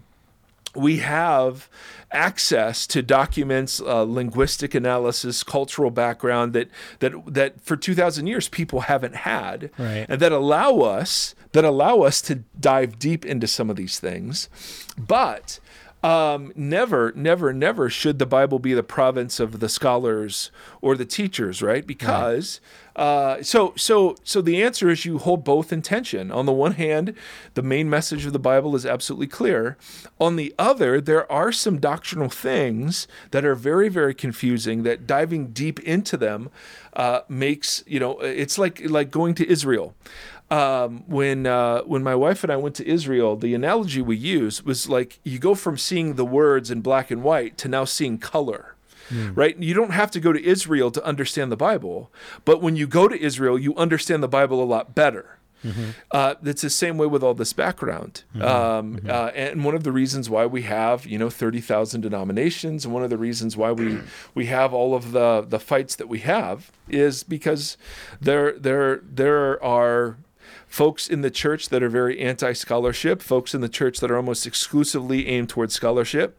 we 0.75 0.97
have 0.97 1.69
access 2.11 2.87
to 2.87 3.01
documents, 3.01 3.81
uh, 3.81 4.03
linguistic 4.03 4.75
analysis, 4.75 5.43
cultural 5.43 5.91
background 5.91 6.53
that 6.53 6.69
that 6.99 7.13
that 7.25 7.61
for 7.61 7.75
two 7.75 7.95
thousand 7.95 8.27
years 8.27 8.47
people 8.49 8.81
haven't 8.81 9.15
had, 9.15 9.69
right. 9.77 10.05
and 10.09 10.19
that 10.19 10.31
allow 10.31 10.79
us 10.79 11.35
that 11.53 11.65
allow 11.65 12.01
us 12.01 12.21
to 12.21 12.43
dive 12.59 12.99
deep 12.99 13.25
into 13.25 13.47
some 13.47 13.69
of 13.69 13.75
these 13.75 13.99
things, 13.99 14.49
but 14.97 15.59
um, 16.03 16.51
never, 16.55 17.11
never, 17.15 17.51
never 17.51 17.89
should 17.89 18.19
the 18.19 18.25
Bible 18.25 18.59
be 18.59 18.73
the 18.73 18.83
province 18.83 19.39
of 19.39 19.59
the 19.59 19.69
scholars 19.69 20.51
or 20.81 20.95
the 20.95 21.05
teachers, 21.05 21.61
right? 21.61 21.85
Because 21.85 22.61
right. 22.61 22.86
Uh, 22.97 23.41
so, 23.43 23.73
so, 23.77 24.15
so 24.23 24.41
the 24.41 24.61
answer 24.61 24.89
is 24.89 25.05
you 25.05 25.19
hold 25.19 25.43
both 25.43 25.71
in 25.71 25.81
tension. 25.81 26.31
On 26.31 26.45
the 26.45 26.51
one 26.51 26.73
hand, 26.73 27.13
the 27.53 27.61
main 27.61 27.89
message 27.89 28.25
of 28.25 28.33
the 28.33 28.39
Bible 28.39 28.75
is 28.75 28.85
absolutely 28.85 29.27
clear. 29.27 29.77
On 30.19 30.35
the 30.35 30.53
other, 30.57 30.99
there 30.99 31.31
are 31.31 31.51
some 31.51 31.79
doctrinal 31.79 32.29
things 32.29 33.07
that 33.31 33.45
are 33.45 33.55
very, 33.55 33.87
very 33.87 34.15
confusing. 34.15 34.81
That 34.83 35.05
diving 35.05 35.47
deep 35.47 35.79
into 35.81 36.17
them 36.17 36.49
uh, 36.93 37.21
makes 37.29 37.83
you 37.85 37.99
know 37.99 38.19
it's 38.19 38.57
like 38.57 38.81
like 38.89 39.11
going 39.11 39.35
to 39.35 39.47
Israel 39.47 39.93
um, 40.49 41.03
when 41.07 41.45
uh, 41.45 41.81
when 41.81 42.03
my 42.03 42.15
wife 42.15 42.43
and 42.43 42.51
I 42.51 42.57
went 42.57 42.75
to 42.75 42.87
Israel, 42.87 43.35
the 43.35 43.53
analogy 43.53 44.01
we 44.01 44.15
used 44.15 44.63
was 44.63 44.87
like 44.87 45.19
you 45.23 45.39
go 45.39 45.55
from 45.55 45.77
seeing 45.77 46.15
the 46.15 46.25
words 46.25 46.71
in 46.71 46.81
black 46.81 47.11
and 47.11 47.23
white 47.23 47.57
to 47.59 47.67
now 47.67 47.85
seeing 47.85 48.17
color. 48.17 48.76
Mm. 49.09 49.35
Right? 49.35 49.57
You 49.57 49.73
don't 49.73 49.91
have 49.91 50.11
to 50.11 50.19
go 50.19 50.33
to 50.33 50.43
Israel 50.43 50.91
to 50.91 51.03
understand 51.03 51.51
the 51.51 51.57
Bible, 51.57 52.11
but 52.45 52.61
when 52.61 52.75
you 52.75 52.87
go 52.87 53.07
to 53.07 53.19
Israel, 53.19 53.57
you 53.57 53.75
understand 53.75 54.21
the 54.21 54.27
Bible 54.27 54.61
a 54.61 54.65
lot 54.65 54.95
better. 54.95 55.37
Mm-hmm. 55.63 55.89
Uh, 56.11 56.35
it's 56.43 56.61
the 56.61 56.69
same 56.69 56.97
way 56.97 57.07
with 57.07 57.23
all 57.23 57.33
this 57.33 57.51
background, 57.51 58.23
mm-hmm. 58.35 58.43
Um, 58.43 58.97
mm-hmm. 58.97 59.09
Uh, 59.09 59.31
and 59.33 59.65
one 59.65 59.73
of 59.73 59.83
the 59.83 59.91
reasons 59.91 60.29
why 60.29 60.45
we 60.45 60.61
have 60.63 61.07
you 61.07 61.17
know 61.17 61.29
thirty 61.31 61.61
thousand 61.61 62.01
denominations, 62.01 62.85
and 62.85 62.93
one 62.93 63.03
of 63.03 63.09
the 63.09 63.17
reasons 63.17 63.57
why 63.57 63.71
we 63.71 63.99
we 64.35 64.45
have 64.45 64.73
all 64.73 64.93
of 64.93 65.13
the 65.13 65.45
the 65.47 65.59
fights 65.59 65.95
that 65.95 66.07
we 66.07 66.19
have 66.19 66.71
is 66.87 67.23
because 67.23 67.75
there 68.21 68.51
there 68.51 69.01
there 69.03 69.61
are 69.63 70.17
folks 70.67 71.07
in 71.07 71.21
the 71.21 71.31
church 71.31 71.69
that 71.69 71.81
are 71.81 71.89
very 71.89 72.19
anti 72.19 72.53
scholarship, 72.53 73.21
folks 73.21 73.55
in 73.55 73.61
the 73.61 73.69
church 73.69 73.99
that 73.99 74.11
are 74.11 74.17
almost 74.17 74.45
exclusively 74.45 75.27
aimed 75.27 75.49
towards 75.49 75.73
scholarship. 75.73 76.37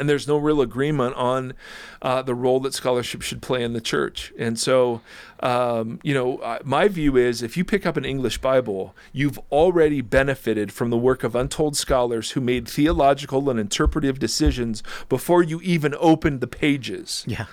And 0.00 0.08
there's 0.08 0.26
no 0.26 0.38
real 0.38 0.60
agreement 0.60 1.14
on 1.14 1.52
uh, 2.00 2.22
the 2.22 2.34
role 2.34 2.58
that 2.60 2.74
scholarship 2.74 3.22
should 3.22 3.42
play 3.42 3.62
in 3.62 3.74
the 3.74 3.80
church. 3.80 4.32
And 4.38 4.58
so, 4.58 5.02
um, 5.40 6.00
you 6.02 6.14
know, 6.14 6.38
uh, 6.38 6.58
my 6.64 6.88
view 6.88 7.16
is 7.16 7.42
if 7.42 7.56
you 7.56 7.64
pick 7.64 7.84
up 7.84 7.96
an 7.98 8.04
English 8.04 8.38
Bible, 8.38 8.96
you've 9.12 9.38
already 9.52 10.00
benefited 10.00 10.72
from 10.72 10.88
the 10.88 10.96
work 10.96 11.22
of 11.22 11.36
untold 11.36 11.76
scholars 11.76 12.30
who 12.30 12.40
made 12.40 12.66
theological 12.66 13.50
and 13.50 13.60
interpretive 13.60 14.18
decisions 14.18 14.82
before 15.08 15.42
you 15.42 15.60
even 15.60 15.94
opened 16.00 16.40
the 16.40 16.46
pages. 16.46 17.24
Yeah 17.26 17.46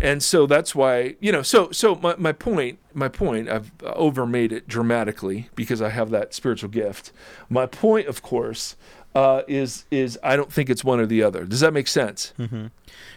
and 0.00 0.22
so 0.22 0.46
that's 0.46 0.74
why 0.74 1.16
you 1.20 1.32
know 1.32 1.42
so 1.42 1.70
so 1.70 1.94
my, 1.96 2.14
my 2.16 2.32
point 2.32 2.78
my 2.92 3.08
point 3.08 3.48
i've 3.48 3.70
overmade 3.82 4.52
it 4.52 4.68
dramatically 4.68 5.48
because 5.54 5.80
i 5.80 5.88
have 5.88 6.10
that 6.10 6.34
spiritual 6.34 6.68
gift 6.68 7.12
my 7.48 7.66
point 7.66 8.06
of 8.06 8.22
course 8.22 8.76
uh, 9.16 9.42
is 9.48 9.86
is 9.90 10.18
i 10.22 10.36
don't 10.36 10.52
think 10.52 10.68
it's 10.68 10.84
one 10.84 11.00
or 11.00 11.06
the 11.06 11.22
other. 11.22 11.44
Does 11.44 11.60
that 11.60 11.72
make 11.72 11.88
sense? 11.88 12.34
Mm-hmm. 12.38 12.66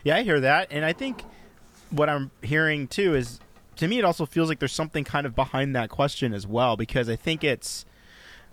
yeah 0.03 0.15
i 0.15 0.23
hear 0.23 0.39
that. 0.39 0.69
And 0.71 0.85
i 0.85 0.93
think 0.93 1.23
what 1.89 2.07
i'm 2.09 2.31
hearing 2.41 2.88
too 2.88 3.15
is 3.15 3.39
to 3.75 3.88
me 3.88 3.99
it 3.99 4.05
also 4.05 4.25
feels 4.25 4.47
like 4.49 4.59
there's 4.59 4.71
something 4.73 5.03
kind 5.03 5.25
of 5.25 5.35
behind 5.35 5.75
that 5.75 5.89
question 5.89 6.33
as 6.33 6.45
well 6.47 6.77
because 6.77 7.09
i 7.09 7.15
think 7.15 7.43
it's 7.43 7.85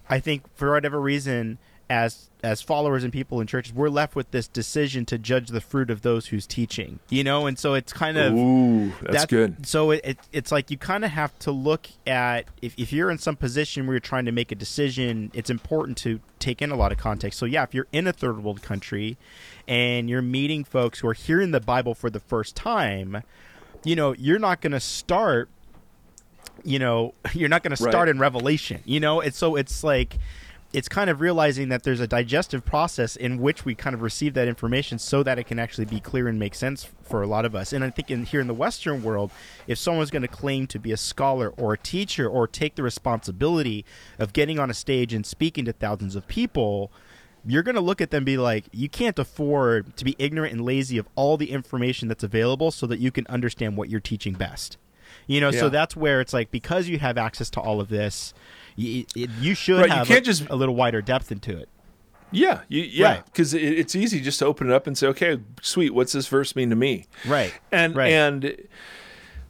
i 0.09 0.18
think 0.18 0.42
for 0.56 0.72
whatever 0.72 1.00
reason 1.00 1.59
as 1.88 2.31
as 2.42 2.62
followers 2.62 3.03
and 3.03 3.12
people 3.12 3.40
in 3.40 3.46
churches, 3.46 3.72
we're 3.72 3.88
left 3.88 4.14
with 4.14 4.31
this 4.31 4.46
decision 4.46 5.05
to 5.07 5.18
judge 5.18 5.49
the 5.49 5.61
fruit 5.61 5.90
of 5.90 6.03
those 6.03 6.27
who's 6.27 6.46
teaching. 6.46 7.01
You 7.09 7.25
know, 7.25 7.46
and 7.46 7.59
so 7.59 7.75
it's 7.75 7.92
kind 7.92 8.16
of 8.16 8.35
Ooh, 8.35 8.92
that's 9.03 9.22
that, 9.22 9.29
good. 9.29 9.66
So 9.66 9.90
it, 9.90 10.01
it, 10.05 10.18
it's 10.33 10.53
like 10.53 10.70
you 10.70 10.79
kind 10.79 11.05
of 11.05 11.11
have 11.11 11.37
to 11.40 11.51
look 11.51 11.88
at 12.07 12.46
if, 12.62 12.75
if 12.77 12.92
you're 12.92 13.11
in 13.11 13.18
some 13.18 13.37
position 13.37 13.87
where 13.87 13.94
you're 13.94 14.01
trying 14.01 14.27
to 14.27 14.33
make 14.33 14.53
a 14.53 14.55
decision, 14.55 15.31
it's 15.35 15.51
important 15.51 15.96
to 15.99 16.20
take 16.38 16.62
in 16.62 16.70
a 16.70 16.77
lot 16.77 16.92
of 16.92 16.99
context. 16.99 17.38
So 17.38 17.46
yeah, 17.46 17.62
if 17.62 17.75
you're 17.75 17.88
in 17.92 18.07
a 18.07 18.12
third 18.12 18.42
world 18.42 18.62
country 18.62 19.16
and 19.66 20.09
you're 20.09 20.22
meeting 20.22 20.62
folks 20.62 21.01
who 21.01 21.09
are 21.09 21.14
hearing 21.14 21.51
the 21.51 21.61
Bible 21.61 21.94
for 21.94 22.11
the 22.11 22.20
first 22.20 22.55
time, 22.55 23.22
you 23.83 23.96
know, 23.96 24.14
you're 24.14 24.38
not 24.38 24.61
going 24.61 24.72
to 24.72 24.81
start 24.81 25.49
you 26.64 26.79
know, 26.79 27.14
you're 27.33 27.49
not 27.49 27.62
going 27.62 27.70
to 27.70 27.77
start 27.77 27.94
right. 27.94 28.09
in 28.09 28.18
Revelation, 28.18 28.83
you 28.85 29.01
know? 29.01 29.20
It's 29.20 29.38
so 29.38 29.57
it's 29.57 29.85
like 29.85 30.18
it's 30.72 30.88
kind 30.88 31.09
of 31.09 31.20
realizing 31.20 31.68
that 31.68 31.85
there's 31.85 32.00
a 32.00 32.07
digestive 32.07 32.64
process 32.64 33.16
in 33.16 33.40
which 33.40 33.64
we 33.64 33.74
kind 33.74 33.94
of 33.94 34.02
receive 34.02 34.35
that 34.35 34.48
information 34.48 34.98
so 34.98 35.22
that 35.22 35.38
it 35.38 35.44
can 35.44 35.59
actually 35.59 35.85
be 35.85 36.00
clear 36.00 36.29
and 36.29 36.38
make 36.38 36.55
sense 36.55 36.88
for 37.02 37.22
a 37.22 37.26
lot 37.26 37.44
of 37.44 37.55
us. 37.55 37.72
And 37.72 37.85
I 37.85 37.90
think 37.90 38.11
in, 38.11 38.24
here 38.24 38.40
in 38.40 38.46
the 38.46 38.55
Western 38.55 39.02
world, 39.02 39.31
if 39.66 39.79
someone's 39.79 40.11
going 40.11 40.22
to 40.22 40.29
claim 40.29 40.66
to 40.68 40.79
be 40.79 40.92
a 40.92 40.96
scholar 40.96 41.50
or 41.50 41.74
a 41.74 41.79
teacher 41.79 42.29
or 42.29 42.46
take 42.46 42.74
the 42.74 42.83
responsibility 42.83 43.85
of 44.18 44.33
getting 44.33 44.59
on 44.59 44.70
a 44.70 44.74
stage 44.74 45.14
and 45.14 45.24
speaking 45.24 45.64
to 45.66 45.72
thousands 45.72 46.16
of 46.16 46.26
people, 46.26 46.90
you're 47.46 47.62
going 47.62 47.76
to 47.76 47.81
look 47.81 48.00
at 48.00 48.11
them 48.11 48.18
and 48.18 48.26
be 48.26 48.37
like, 48.37 48.64
you 48.72 48.88
can't 48.88 49.18
afford 49.18 49.96
to 49.96 50.05
be 50.05 50.16
ignorant 50.18 50.52
and 50.52 50.64
lazy 50.64 50.98
of 50.98 51.09
all 51.14 51.37
the 51.37 51.52
information 51.52 52.09
that's 52.09 52.24
available 52.24 52.70
so 52.70 52.87
that 52.87 52.98
you 52.98 53.12
can 53.12 53.26
understand 53.29 53.76
what 53.76 53.88
you're 53.88 54.00
teaching 54.00 54.35
best. 54.35 54.79
You 55.29 55.40
know, 55.40 55.50
yeah. 55.50 55.61
so 55.61 55.68
that's 55.68 55.96
where 55.96 56.20
it's 56.20 56.33
like 56.33 56.50
because 56.50 56.88
you 56.88 56.98
have 56.98 57.16
access 57.18 57.50
to 57.50 57.61
all 57.61 57.81
of 57.81 57.88
this, 57.88 58.35
you, 58.76 59.06
you 59.40 59.54
should 59.54 59.80
right, 59.80 59.90
have 59.90 60.08
you 60.08 60.14
can't 60.14 60.26
a, 60.26 60.30
just, 60.30 60.48
a 60.48 60.56
little 60.56 60.74
wider 60.74 61.02
depth 61.02 61.32
into 61.32 61.56
it. 61.56 61.68
Yeah, 62.30 62.62
you, 62.68 62.82
yeah, 62.82 63.22
because 63.24 63.54
right. 63.54 63.62
it, 63.62 63.78
it's 63.78 63.94
easy 63.94 64.20
just 64.20 64.38
to 64.40 64.46
open 64.46 64.68
it 64.68 64.72
up 64.72 64.86
and 64.86 64.98
say, 64.98 65.06
okay, 65.08 65.38
sweet, 65.62 65.94
what's 65.94 66.12
this 66.12 66.26
verse 66.26 66.56
mean 66.56 66.70
to 66.70 66.76
me? 66.76 67.06
Right, 67.26 67.54
and 67.72 67.96
right. 67.96 68.12
and 68.12 68.56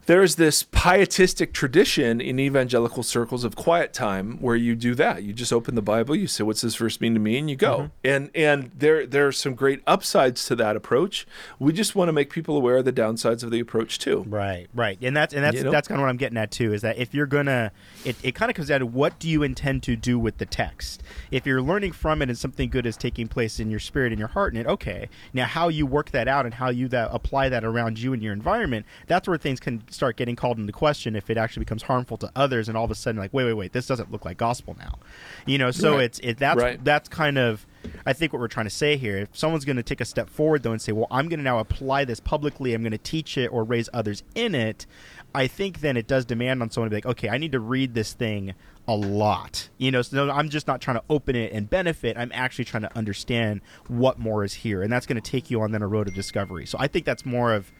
there's 0.06 0.36
this 0.36 0.62
pietistic 0.62 1.52
tradition 1.52 2.20
in 2.20 2.38
evangelical 2.38 3.02
circles 3.02 3.44
of 3.44 3.56
quiet 3.56 3.92
time 3.92 4.38
where 4.38 4.56
you 4.56 4.74
do 4.74 4.94
that. 4.94 5.22
You 5.22 5.32
just 5.32 5.52
open 5.52 5.74
the 5.74 5.82
Bible, 5.82 6.14
you 6.14 6.26
say, 6.26 6.44
"What's 6.44 6.60
this 6.60 6.76
verse 6.76 7.00
mean 7.00 7.14
to 7.14 7.20
me?" 7.20 7.38
and 7.38 7.50
you 7.50 7.56
go. 7.56 7.76
Mm-hmm. 7.76 7.86
And 8.04 8.30
and 8.34 8.70
there 8.76 9.06
there 9.06 9.26
are 9.26 9.32
some 9.32 9.54
great 9.54 9.82
upsides 9.86 10.46
to 10.46 10.56
that 10.56 10.76
approach. 10.76 11.26
We 11.58 11.72
just 11.72 11.94
want 11.94 12.08
to 12.08 12.12
make 12.12 12.30
people 12.30 12.56
aware 12.56 12.78
of 12.78 12.84
the 12.84 12.92
downsides 12.92 13.42
of 13.42 13.50
the 13.50 13.60
approach 13.60 13.98
too. 13.98 14.24
Right, 14.28 14.68
right, 14.74 14.98
and 15.02 15.16
that's 15.16 15.34
and 15.34 15.44
that's 15.44 15.56
you 15.56 15.64
know? 15.64 15.70
that's 15.70 15.88
kind 15.88 16.00
of 16.00 16.04
what 16.04 16.10
I'm 16.10 16.16
getting 16.16 16.38
at 16.38 16.50
too. 16.50 16.72
Is 16.72 16.82
that 16.82 16.96
if 16.98 17.12
you're 17.12 17.26
gonna, 17.26 17.72
it, 18.04 18.16
it 18.22 18.34
kind 18.34 18.50
of 18.50 18.54
comes 18.56 18.68
down 18.68 18.80
to 18.80 18.86
what 18.86 19.18
do 19.18 19.28
you 19.28 19.42
intend 19.42 19.82
to 19.84 19.96
do 19.96 20.18
with 20.18 20.38
the 20.38 20.46
text. 20.46 21.02
If 21.30 21.46
you're 21.46 21.62
learning 21.62 21.92
from 21.92 22.22
it 22.22 22.28
and 22.28 22.38
something 22.38 22.70
good 22.70 22.86
is 22.86 22.96
taking 22.96 23.26
place 23.26 23.58
in 23.58 23.70
your 23.70 23.80
spirit 23.80 24.12
and 24.12 24.18
your 24.18 24.28
heart 24.28 24.54
in 24.54 24.60
it, 24.60 24.66
okay. 24.66 25.08
Now 25.32 25.46
how 25.46 25.68
you 25.68 25.84
work 25.84 26.12
that 26.12 26.28
out 26.28 26.44
and 26.44 26.54
how 26.54 26.70
you 26.70 26.86
that 26.88 27.10
apply 27.12 27.48
that 27.48 27.64
around 27.64 27.98
you 27.98 28.12
and 28.12 28.22
your 28.22 28.32
environment, 28.32 28.86
that's 29.08 29.26
where 29.26 29.36
things 29.36 29.58
can 29.58 29.82
start 29.96 30.16
getting 30.16 30.36
called 30.36 30.58
into 30.58 30.72
question 30.72 31.16
if 31.16 31.28
it 31.30 31.36
actually 31.36 31.60
becomes 31.60 31.82
harmful 31.82 32.16
to 32.16 32.30
others 32.36 32.68
and 32.68 32.76
all 32.76 32.84
of 32.84 32.90
a 32.90 32.94
sudden 32.94 33.20
like 33.20 33.32
wait 33.32 33.44
wait 33.44 33.54
wait 33.54 33.72
this 33.72 33.86
doesn't 33.86 34.12
look 34.12 34.24
like 34.24 34.36
gospel 34.36 34.76
now 34.78 34.98
you 35.46 35.58
know 35.58 35.70
so 35.70 35.94
right. 35.94 36.04
it's 36.04 36.18
it 36.20 36.38
that's 36.38 36.62
right. 36.62 36.84
that's 36.84 37.08
kind 37.08 37.38
of 37.38 37.66
I 38.04 38.12
think 38.12 38.32
what 38.32 38.40
we're 38.40 38.48
trying 38.48 38.66
to 38.66 38.70
say 38.70 38.96
here 38.96 39.16
if 39.18 39.36
someone's 39.36 39.64
going 39.64 39.76
to 39.76 39.82
take 39.82 40.00
a 40.00 40.04
step 40.04 40.28
forward 40.28 40.62
though 40.62 40.72
and 40.72 40.80
say 40.80 40.92
well 40.92 41.08
I'm 41.10 41.28
going 41.28 41.38
to 41.38 41.44
now 41.44 41.58
apply 41.58 42.04
this 42.04 42.20
publicly 42.20 42.74
I'm 42.74 42.82
going 42.82 42.92
to 42.92 42.98
teach 42.98 43.36
it 43.36 43.48
or 43.48 43.64
raise 43.64 43.88
others 43.92 44.22
in 44.34 44.54
it 44.54 44.86
I 45.34 45.46
think 45.46 45.80
then 45.80 45.96
it 45.96 46.06
does 46.06 46.24
demand 46.24 46.62
on 46.62 46.70
someone 46.70 46.90
to 46.90 46.90
be 46.90 46.96
like 46.96 47.06
okay 47.06 47.28
I 47.28 47.38
need 47.38 47.52
to 47.52 47.60
read 47.60 47.94
this 47.94 48.12
thing 48.12 48.54
a 48.88 48.94
lot. 48.94 49.68
You 49.78 49.90
know, 49.90 50.02
so 50.02 50.30
I'm 50.30 50.48
just 50.48 50.66
not 50.66 50.80
trying 50.80 50.96
to 50.96 51.02
open 51.10 51.36
it 51.36 51.52
and 51.52 51.68
benefit. 51.68 52.16
I'm 52.16 52.30
actually 52.32 52.66
trying 52.66 52.82
to 52.82 52.96
understand 52.96 53.60
what 53.88 54.18
more 54.18 54.44
is 54.44 54.54
here, 54.54 54.82
and 54.82 54.92
that's 54.92 55.06
going 55.06 55.20
to 55.20 55.30
take 55.30 55.50
you 55.50 55.60
on 55.60 55.72
then 55.72 55.82
a 55.82 55.88
road 55.88 56.08
of 56.08 56.14
discovery. 56.14 56.66
So 56.66 56.78
I 56.80 56.86
think 56.86 57.04
that's 57.04 57.26
more 57.26 57.52
of 57.52 57.72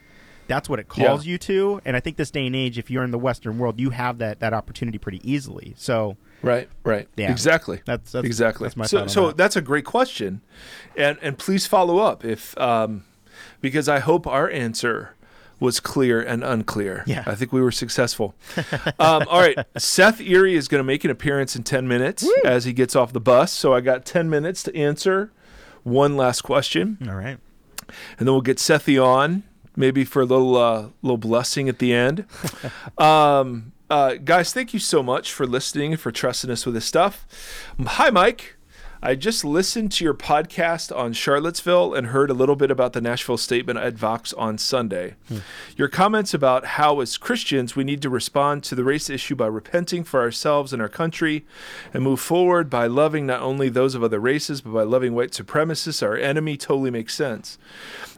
that's 0.46 0.68
what 0.68 0.78
it 0.78 0.88
calls 0.88 1.26
yeah. 1.26 1.32
you 1.32 1.38
to. 1.38 1.80
And 1.84 1.96
I 1.96 2.00
think 2.00 2.16
this 2.16 2.30
day 2.30 2.46
and 2.46 2.56
age, 2.56 2.78
if 2.78 2.90
you're 2.90 3.04
in 3.04 3.10
the 3.10 3.18
Western 3.18 3.58
world, 3.58 3.80
you 3.80 3.90
have 3.90 4.18
that 4.18 4.40
that 4.40 4.52
opportunity 4.52 4.98
pretty 4.98 5.20
easily. 5.30 5.74
So 5.76 6.16
right, 6.42 6.68
right, 6.84 7.08
yeah, 7.16 7.30
exactly. 7.30 7.80
That's, 7.84 8.12
that's 8.12 8.26
exactly. 8.26 8.66
That's 8.66 8.76
my 8.76 8.86
so 8.86 9.06
so 9.06 9.28
that. 9.28 9.36
that's 9.36 9.56
a 9.56 9.62
great 9.62 9.84
question, 9.84 10.42
and 10.96 11.18
and 11.22 11.38
please 11.38 11.66
follow 11.66 11.98
up 11.98 12.24
if 12.24 12.56
um, 12.58 13.04
because 13.60 13.88
I 13.88 14.00
hope 14.00 14.26
our 14.26 14.50
answer 14.50 15.16
was 15.58 15.80
clear 15.80 16.20
and 16.20 16.44
unclear. 16.44 17.02
Yeah. 17.06 17.24
I 17.26 17.34
think 17.34 17.52
we 17.52 17.60
were 17.60 17.72
successful. 17.72 18.34
um, 18.98 19.24
all 19.28 19.40
right. 19.40 19.58
Seth 19.78 20.20
Erre 20.20 20.54
is 20.54 20.68
going 20.68 20.80
to 20.80 20.84
make 20.84 21.04
an 21.04 21.10
appearance 21.10 21.56
in 21.56 21.62
10 21.62 21.88
minutes 21.88 22.22
Woo! 22.22 22.34
as 22.44 22.64
he 22.64 22.72
gets 22.72 22.94
off 22.94 23.12
the 23.12 23.20
bus. 23.20 23.52
So 23.52 23.72
I 23.72 23.80
got 23.80 24.04
10 24.04 24.28
minutes 24.28 24.62
to 24.64 24.76
answer 24.76 25.32
one 25.82 26.16
last 26.16 26.42
question. 26.42 26.98
All 27.08 27.14
right. 27.14 27.38
And 28.18 28.26
then 28.26 28.32
we'll 28.34 28.42
get 28.42 28.58
Sethi 28.58 29.02
on, 29.02 29.44
maybe 29.76 30.04
for 30.04 30.22
a 30.22 30.24
little, 30.24 30.56
uh, 30.56 30.88
little 31.02 31.18
blessing 31.18 31.68
at 31.68 31.78
the 31.78 31.92
end. 31.92 32.24
um, 32.98 33.72
uh, 33.88 34.14
guys, 34.14 34.52
thank 34.52 34.74
you 34.74 34.80
so 34.80 35.02
much 35.02 35.32
for 35.32 35.46
listening 35.46 35.92
and 35.92 36.00
for 36.00 36.10
trusting 36.10 36.50
us 36.50 36.66
with 36.66 36.74
this 36.74 36.86
stuff. 36.86 37.26
Hi, 37.80 38.10
Mike. 38.10 38.55
I 39.06 39.14
just 39.14 39.44
listened 39.44 39.92
to 39.92 40.04
your 40.04 40.14
podcast 40.14 40.90
on 40.90 41.12
Charlottesville 41.12 41.94
and 41.94 42.08
heard 42.08 42.28
a 42.28 42.34
little 42.34 42.56
bit 42.56 42.72
about 42.72 42.92
the 42.92 43.00
Nashville 43.00 43.36
statement 43.36 43.78
at 43.78 43.94
Vox 43.94 44.32
on 44.32 44.58
Sunday. 44.58 45.14
Hmm. 45.28 45.38
Your 45.76 45.86
comments 45.86 46.34
about 46.34 46.64
how, 46.64 46.98
as 46.98 47.16
Christians, 47.16 47.76
we 47.76 47.84
need 47.84 48.02
to 48.02 48.10
respond 48.10 48.64
to 48.64 48.74
the 48.74 48.82
race 48.82 49.08
issue 49.08 49.36
by 49.36 49.46
repenting 49.46 50.02
for 50.02 50.20
ourselves 50.20 50.72
and 50.72 50.82
our 50.82 50.88
country 50.88 51.46
and 51.94 52.02
move 52.02 52.18
forward 52.18 52.68
by 52.68 52.88
loving 52.88 53.26
not 53.26 53.42
only 53.42 53.68
those 53.68 53.94
of 53.94 54.02
other 54.02 54.18
races, 54.18 54.60
but 54.60 54.72
by 54.72 54.82
loving 54.82 55.14
white 55.14 55.30
supremacists, 55.30 56.02
our 56.02 56.16
enemy, 56.16 56.56
totally 56.56 56.90
makes 56.90 57.14
sense. 57.14 57.58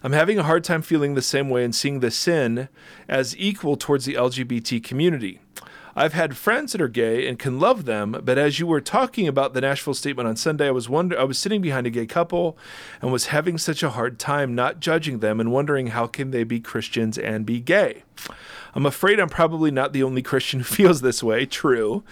I'm 0.03 0.13
having 0.13 0.39
a 0.39 0.45
hard 0.45 0.65
time 0.65 0.81
feeling 0.81 1.13
the 1.13 1.21
same 1.21 1.51
way 1.51 1.65
and 1.65 1.75
seeing 1.75 2.01
the 2.01 2.11
sin 2.11 2.71
as 3.11 3.37
equal 3.37 3.77
towards 3.77 4.07
the 4.07 4.15
LGBT 4.15 4.83
community. 4.83 5.41
I've 5.99 6.13
had 6.13 6.37
friends 6.37 6.71
that 6.71 6.81
are 6.81 6.87
gay 6.87 7.27
and 7.27 7.41
can 7.41 7.59
love 7.59 7.85
them, 7.85 8.21
but 8.23 8.39
as 8.39 8.61
you 8.61 8.69
were 8.69 8.81
talking 8.81 9.27
about 9.27 9.53
the 9.53 9.61
Nashville 9.61 9.95
statement 9.95 10.29
on 10.29 10.37
Sunday, 10.37 10.69
I 10.69 10.71
was 10.71 10.89
wonder 10.89 11.19
I 11.19 11.25
was 11.25 11.39
sitting 11.39 11.61
behind 11.61 11.89
a 11.89 11.91
gay 11.91 12.07
couple 12.07 12.57
and 13.03 13.11
was 13.11 13.27
having 13.27 13.59
such 13.59 13.83
a 13.83 13.91
hard 13.91 14.17
time 14.17 14.55
not 14.55 14.79
judging 14.79 15.19
them 15.19 15.41
and 15.41 15.51
wondering 15.51 15.89
how 15.89 16.07
can 16.07 16.31
they 16.31 16.45
be 16.45 16.61
Christians 16.61 17.19
and 17.19 17.45
be 17.45 17.59
gay. 17.59 18.05
I'm 18.75 18.87
afraid 18.87 19.19
I'm 19.19 19.29
probably 19.29 19.73
not 19.73 19.93
the 19.93 20.05
only 20.05 20.23
Christian 20.23 20.61
who 20.61 20.65
feels 20.65 21.01
this 21.01 21.21
way. 21.21 21.47
True. 21.47 22.05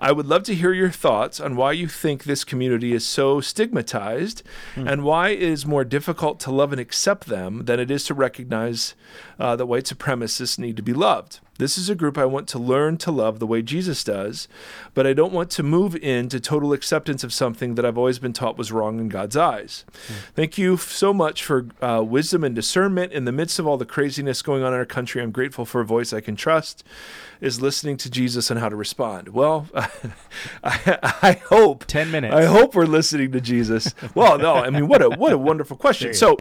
I 0.00 0.10
would 0.10 0.26
love 0.26 0.42
to 0.44 0.54
hear 0.56 0.72
your 0.72 0.90
thoughts 0.90 1.38
on 1.38 1.54
why 1.54 1.72
you 1.72 1.86
think 1.86 2.24
this 2.24 2.42
community 2.42 2.92
is 2.92 3.06
so 3.06 3.40
stigmatized 3.40 4.42
hmm. 4.74 4.88
and 4.88 5.04
why 5.04 5.28
it 5.28 5.42
is 5.42 5.64
more 5.64 5.84
difficult 5.84 6.40
to 6.40 6.50
love 6.50 6.72
and 6.72 6.80
accept 6.80 7.28
them 7.28 7.66
than 7.66 7.78
it 7.78 7.88
is 7.88 8.02
to 8.06 8.14
recognize 8.14 8.96
uh, 9.38 9.54
that 9.54 9.66
white 9.66 9.84
supremacists 9.84 10.58
need 10.58 10.76
to 10.76 10.82
be 10.82 10.92
loved. 10.92 11.38
This 11.58 11.76
is 11.76 11.90
a 11.90 11.96
group 11.96 12.16
I 12.16 12.24
want 12.24 12.46
to 12.48 12.58
learn 12.58 12.98
to 12.98 13.10
love 13.10 13.40
the 13.40 13.46
way 13.46 13.62
Jesus 13.62 14.04
does, 14.04 14.46
but 14.94 15.06
I 15.06 15.12
don't 15.12 15.32
want 15.32 15.50
to 15.50 15.64
move 15.64 15.96
into 15.96 16.38
total 16.38 16.72
acceptance 16.72 17.24
of 17.24 17.32
something 17.32 17.74
that 17.74 17.84
I've 17.84 17.98
always 17.98 18.20
been 18.20 18.32
taught 18.32 18.56
was 18.56 18.70
wrong 18.70 19.00
in 19.00 19.08
God's 19.08 19.36
eyes. 19.36 19.84
Mm. 20.06 20.14
Thank 20.34 20.56
you 20.56 20.76
so 20.76 21.12
much 21.12 21.44
for 21.44 21.66
uh, 21.82 22.04
wisdom 22.06 22.44
and 22.44 22.54
discernment 22.54 23.12
in 23.12 23.24
the 23.24 23.32
midst 23.32 23.58
of 23.58 23.66
all 23.66 23.76
the 23.76 23.84
craziness 23.84 24.40
going 24.40 24.62
on 24.62 24.72
in 24.72 24.78
our 24.78 24.86
country. 24.86 25.20
I'm 25.20 25.32
grateful 25.32 25.64
for 25.64 25.80
a 25.80 25.84
voice 25.84 26.12
I 26.12 26.20
can 26.20 26.36
trust 26.36 26.84
is 27.40 27.60
listening 27.60 27.96
to 27.98 28.10
Jesus 28.10 28.50
and 28.50 28.60
how 28.60 28.68
to 28.68 28.76
respond. 28.76 29.30
Well, 29.30 29.68
I, 30.64 30.98
I, 31.22 31.32
hope 31.48 31.84
10 31.86 32.10
minutes. 32.10 32.34
I 32.34 32.44
hope 32.44 32.74
we're 32.74 32.86
listening 32.86 33.32
to 33.32 33.40
Jesus. 33.40 33.94
well, 34.14 34.38
no, 34.38 34.54
I 34.54 34.70
mean 34.70 34.88
what 34.88 35.02
a 35.02 35.10
what 35.10 35.32
a 35.32 35.38
wonderful 35.38 35.76
question. 35.76 36.14
So 36.14 36.36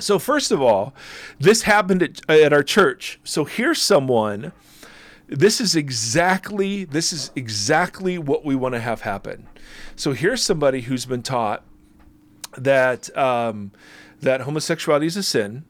so 0.00 0.18
first 0.18 0.50
of 0.50 0.62
all, 0.62 0.94
this 1.38 1.62
happened 1.62 2.02
at, 2.02 2.30
at 2.30 2.52
our 2.52 2.62
church. 2.62 3.20
So 3.24 3.44
here's 3.44 3.80
someone 3.80 4.52
this 5.28 5.60
is 5.60 5.76
exactly 5.76 6.84
this 6.84 7.12
is 7.12 7.30
exactly 7.36 8.18
what 8.18 8.44
we 8.44 8.56
want 8.56 8.74
to 8.74 8.80
have 8.80 9.02
happen. 9.02 9.46
So 9.94 10.12
here's 10.12 10.42
somebody 10.42 10.82
who's 10.82 11.04
been 11.04 11.22
taught 11.22 11.64
that 12.56 13.16
um, 13.16 13.72
that 14.20 14.42
homosexuality 14.42 15.06
is 15.06 15.16
a 15.16 15.22
sin, 15.22 15.64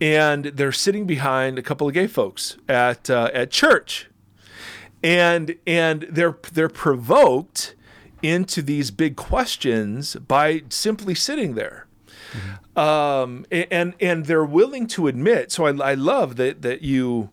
and 0.00 0.46
they're 0.46 0.72
sitting 0.72 1.06
behind 1.06 1.58
a 1.58 1.62
couple 1.62 1.86
of 1.86 1.94
gay 1.94 2.06
folks 2.06 2.56
at 2.68 3.10
uh, 3.10 3.30
at 3.34 3.50
church, 3.50 4.08
and 5.02 5.56
and 5.66 6.06
they're 6.10 6.38
they're 6.52 6.68
provoked 6.68 7.74
into 8.22 8.62
these 8.62 8.90
big 8.90 9.14
questions 9.14 10.16
by 10.16 10.62
simply 10.70 11.14
sitting 11.14 11.54
there. 11.54 11.85
Mm-hmm. 12.32 12.78
Um, 12.78 13.46
and 13.50 13.94
and 14.00 14.26
they're 14.26 14.44
willing 14.44 14.86
to 14.88 15.06
admit. 15.06 15.52
So 15.52 15.66
I, 15.66 15.90
I 15.90 15.94
love 15.94 16.36
that 16.36 16.62
that 16.62 16.82
you 16.82 17.30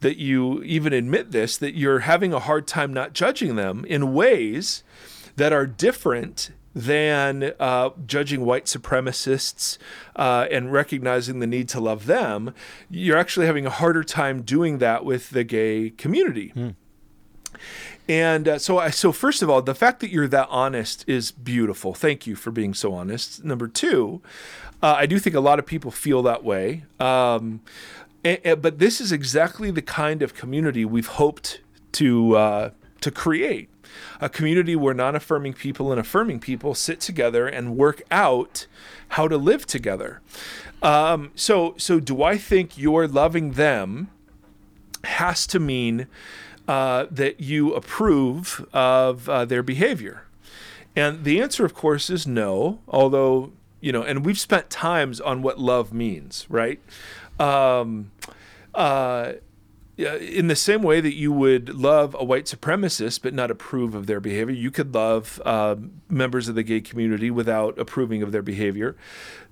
that 0.00 0.18
you 0.18 0.62
even 0.62 0.92
admit 0.92 1.32
this 1.32 1.56
that 1.56 1.74
you're 1.74 2.00
having 2.00 2.32
a 2.32 2.40
hard 2.40 2.66
time 2.66 2.92
not 2.92 3.12
judging 3.12 3.56
them 3.56 3.84
in 3.86 4.12
ways 4.12 4.82
that 5.36 5.52
are 5.52 5.66
different 5.66 6.50
than 6.74 7.54
uh, 7.58 7.88
judging 8.06 8.44
white 8.44 8.66
supremacists 8.66 9.78
uh, 10.14 10.46
and 10.50 10.70
recognizing 10.70 11.38
the 11.38 11.46
need 11.46 11.70
to 11.70 11.80
love 11.80 12.04
them. 12.04 12.52
You're 12.90 13.16
actually 13.16 13.46
having 13.46 13.64
a 13.64 13.70
harder 13.70 14.04
time 14.04 14.42
doing 14.42 14.76
that 14.78 15.02
with 15.02 15.30
the 15.30 15.42
gay 15.42 15.88
community. 15.88 16.52
Mm. 16.54 16.74
And 18.08 18.46
uh, 18.46 18.58
so, 18.58 18.78
I, 18.78 18.90
so 18.90 19.10
first 19.12 19.42
of 19.42 19.50
all, 19.50 19.62
the 19.62 19.74
fact 19.74 20.00
that 20.00 20.10
you're 20.10 20.28
that 20.28 20.48
honest 20.50 21.04
is 21.08 21.32
beautiful. 21.32 21.92
Thank 21.92 22.26
you 22.26 22.36
for 22.36 22.50
being 22.50 22.72
so 22.72 22.94
honest. 22.94 23.44
Number 23.44 23.66
two, 23.66 24.22
uh, 24.82 24.94
I 24.96 25.06
do 25.06 25.18
think 25.18 25.34
a 25.34 25.40
lot 25.40 25.58
of 25.58 25.66
people 25.66 25.90
feel 25.90 26.22
that 26.22 26.44
way. 26.44 26.84
Um, 27.00 27.60
and, 28.22 28.38
and, 28.44 28.62
but 28.62 28.78
this 28.78 29.00
is 29.00 29.10
exactly 29.10 29.70
the 29.70 29.82
kind 29.82 30.22
of 30.22 30.34
community 30.34 30.84
we've 30.84 31.06
hoped 31.06 31.60
to 31.92 32.36
uh, 32.36 32.70
to 33.00 33.10
create. 33.10 33.70
A 34.20 34.28
community 34.28 34.76
where 34.76 34.94
non-affirming 34.94 35.54
people 35.54 35.90
and 35.90 36.00
affirming 36.00 36.40
people 36.40 36.74
sit 36.74 37.00
together 37.00 37.46
and 37.46 37.76
work 37.76 38.02
out 38.10 38.66
how 39.10 39.28
to 39.28 39.36
live 39.36 39.66
together. 39.66 40.20
Um, 40.82 41.30
so, 41.34 41.74
so 41.78 42.00
do 42.00 42.22
I 42.22 42.36
think 42.36 42.76
you're 42.76 43.08
loving 43.08 43.52
them 43.52 44.10
has 45.04 45.46
to 45.48 45.60
mean 45.60 46.06
uh, 46.68 47.06
that 47.10 47.40
you 47.40 47.74
approve 47.74 48.66
of 48.72 49.28
uh, 49.28 49.44
their 49.44 49.62
behavior? 49.62 50.24
And 50.94 51.24
the 51.24 51.40
answer, 51.40 51.64
of 51.64 51.74
course, 51.74 52.08
is 52.08 52.26
no, 52.26 52.80
although, 52.88 53.52
you 53.80 53.92
know, 53.92 54.02
and 54.02 54.24
we've 54.24 54.38
spent 54.38 54.70
times 54.70 55.20
on 55.20 55.42
what 55.42 55.58
love 55.58 55.92
means, 55.92 56.46
right? 56.48 56.80
Um, 57.38 58.10
uh, 58.74 59.34
in 59.98 60.48
the 60.48 60.56
same 60.56 60.82
way 60.82 61.00
that 61.00 61.14
you 61.14 61.32
would 61.32 61.74
love 61.74 62.14
a 62.18 62.24
white 62.24 62.44
supremacist 62.44 63.22
but 63.22 63.32
not 63.32 63.50
approve 63.50 63.94
of 63.94 64.06
their 64.06 64.20
behavior, 64.20 64.54
you 64.54 64.70
could 64.70 64.94
love 64.94 65.40
uh, 65.44 65.76
members 66.08 66.48
of 66.48 66.54
the 66.54 66.62
gay 66.62 66.80
community 66.80 67.30
without 67.30 67.78
approving 67.78 68.22
of 68.22 68.32
their 68.32 68.42
behavior. 68.42 68.96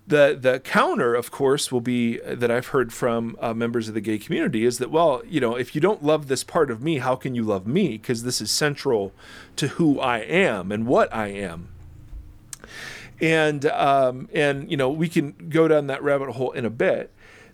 The 0.06 0.36
the 0.38 0.60
counter, 0.60 1.14
of 1.14 1.30
course, 1.30 1.72
will 1.72 1.80
be 1.80 2.18
that 2.18 2.50
I've 2.50 2.68
heard 2.68 2.92
from 2.92 3.36
uh, 3.40 3.54
members 3.54 3.88
of 3.88 3.94
the 3.94 4.02
gay 4.02 4.18
community 4.18 4.66
is 4.66 4.78
that 4.78 4.90
well, 4.90 5.22
you 5.26 5.40
know, 5.40 5.56
if 5.56 5.74
you 5.74 5.80
don't 5.80 6.02
love 6.04 6.28
this 6.28 6.44
part 6.44 6.70
of 6.70 6.82
me, 6.82 6.98
how 6.98 7.16
can 7.16 7.34
you 7.34 7.42
love 7.42 7.66
me? 7.66 7.96
Because 7.96 8.22
this 8.22 8.40
is 8.42 8.50
central 8.50 9.12
to 9.56 9.68
who 9.68 9.98
I 9.98 10.18
am 10.18 10.70
and 10.70 10.86
what 10.86 11.14
I 11.14 11.28
am. 11.28 11.68
And 13.20 13.64
um, 13.66 14.28
and 14.34 14.70
you 14.70 14.76
know, 14.76 14.90
we 14.90 15.08
can 15.08 15.34
go 15.48 15.68
down 15.68 15.86
that 15.86 16.02
rabbit 16.02 16.32
hole 16.32 16.52
in 16.52 16.66
a 16.66 16.70
bit. 16.70 17.10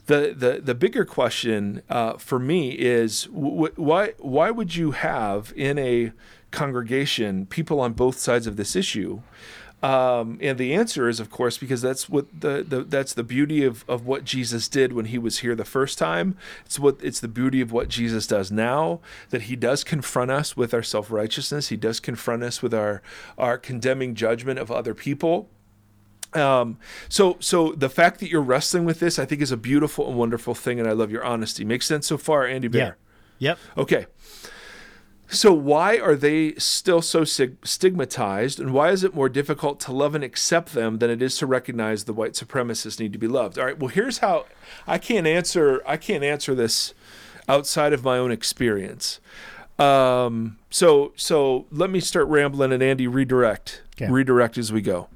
The 0.07 0.35
the 0.37 0.61
the 0.61 0.75
bigger 0.75 1.05
question 1.05 1.83
uh, 1.89 2.15
for 2.15 2.41
me 2.41 2.71
is 2.71 3.25
wh- 3.27 3.79
why 3.79 4.15
why 4.19 4.51
would 4.51 4.75
you 4.75 4.91
have 4.91 5.53
in 5.55 5.79
a 5.79 6.11
congregation 6.51 7.47
people 7.47 7.79
on 7.79 7.93
both 7.93 8.19
sides 8.19 8.49
of 8.49 8.57
this 8.57 8.75
issue? 8.75 9.21
Um, 9.83 10.39
and 10.43 10.59
the 10.59 10.75
answer 10.75 11.09
is, 11.09 11.21
of 11.21 11.31
course, 11.31 11.57
because 11.57 11.81
that's 11.81 12.09
what 12.09 12.27
the, 12.39 12.63
the 12.67 12.83
that's 12.85 13.15
the 13.15 13.23
beauty 13.23 13.65
of, 13.65 13.85
of 13.89 14.05
what 14.05 14.25
Jesus 14.25 14.69
did 14.69 14.93
when 14.93 15.07
he 15.07 15.19
was 15.19 15.39
here 15.39 15.55
the 15.55 15.65
first 15.65 15.97
time. 15.97 16.37
It's 16.67 16.79
what 16.79 16.99
it's 17.03 17.21
the 17.21 17.29
beauty 17.29 17.63
of 17.63 17.73
what 17.73 17.89
Jesus 17.89 18.27
does 18.27 18.51
now 18.51 19.01
that 19.31 19.43
he 19.43 19.57
does 19.57 19.83
confront 19.83 20.31
us 20.31 20.55
with 20.57 20.75
our 20.75 20.83
self 20.83 21.11
righteousness. 21.11 21.69
He 21.69 21.77
does 21.77 21.99
confront 21.99 22.43
us 22.43 22.61
with 22.61 22.75
our 22.75 23.01
our 23.39 23.57
condemning 23.57 24.15
judgment 24.15 24.59
of 24.59 24.71
other 24.71 24.93
people. 24.93 25.49
Um, 26.35 26.79
so 27.09 27.39
so 27.41 27.73
the 27.73 27.89
fact 27.89 28.21
that 28.21 28.31
you're 28.31 28.43
wrestling 28.43 28.85
with 28.85 29.01
this, 29.01 29.19
I 29.19 29.25
think, 29.25 29.41
is 29.41 29.51
a 29.51 29.57
beautiful 29.57 30.09
and 30.09 30.19
wonderful 30.19 30.55
thing, 30.55 30.79
and 30.79 30.89
I 30.89 30.93
love 30.93 31.11
your 31.11 31.25
honesty. 31.25 31.65
Makes 31.65 31.87
sense 31.87 32.07
so 32.07 32.19
far, 32.19 32.47
Andy 32.47 32.69
Bear. 32.69 32.99
Yeah. 33.39 33.51
Yep. 33.51 33.59
Okay. 33.79 34.07
So, 35.33 35.53
why 35.53 35.99
are 35.99 36.17
they 36.17 36.55
still 36.55 37.01
so 37.01 37.23
stigmatized, 37.25 38.59
and 38.59 38.73
why 38.73 38.91
is 38.91 39.05
it 39.05 39.15
more 39.15 39.29
difficult 39.29 39.79
to 39.81 39.93
love 39.93 40.17
and 40.17 40.25
accept 40.25 40.73
them 40.73 40.99
than 40.99 41.09
it 41.09 41.23
is 41.23 41.37
to 41.39 41.47
recognize 41.47 42.05
the 42.05 42.13
white 42.13 42.33
supremacists 42.33 42.99
need 42.99 43.13
to 43.13 43.19
be 43.19 43.29
loved? 43.29 43.57
All 43.57 43.65
right. 43.65 43.79
Well, 43.79 43.89
here's 43.89 44.19
how 44.19 44.47
I 44.89 44.99
can't 44.99 45.29
answer. 45.29 45.83
I 45.87 45.97
can't 45.97 46.25
answer 46.25 46.55
this 46.55 46.95
outside 47.49 47.93
of 47.93 48.03
my 48.03 48.19
own 48.19 48.33
experience. 48.33 49.21
Um, 49.79 50.59
so, 50.69 51.13
so 51.15 51.67
let 51.71 51.91
me 51.91 52.01
start 52.01 52.27
rambling, 52.27 52.73
and 52.73 52.83
Andy 52.83 53.07
redirect, 53.07 53.83
okay. 53.95 54.11
redirect 54.11 54.59
as 54.59 54.73
we 54.73 54.83
go. 54.83 55.09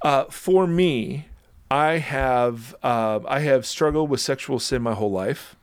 Uh, 0.00 0.24
for 0.24 0.66
me, 0.66 1.26
I 1.70 1.98
have 1.98 2.74
uh, 2.82 3.20
I 3.26 3.40
have 3.40 3.66
struggled 3.66 4.08
with 4.08 4.20
sexual 4.20 4.58
sin 4.58 4.80
my 4.80 4.94
whole 4.94 5.10
life 5.10 5.54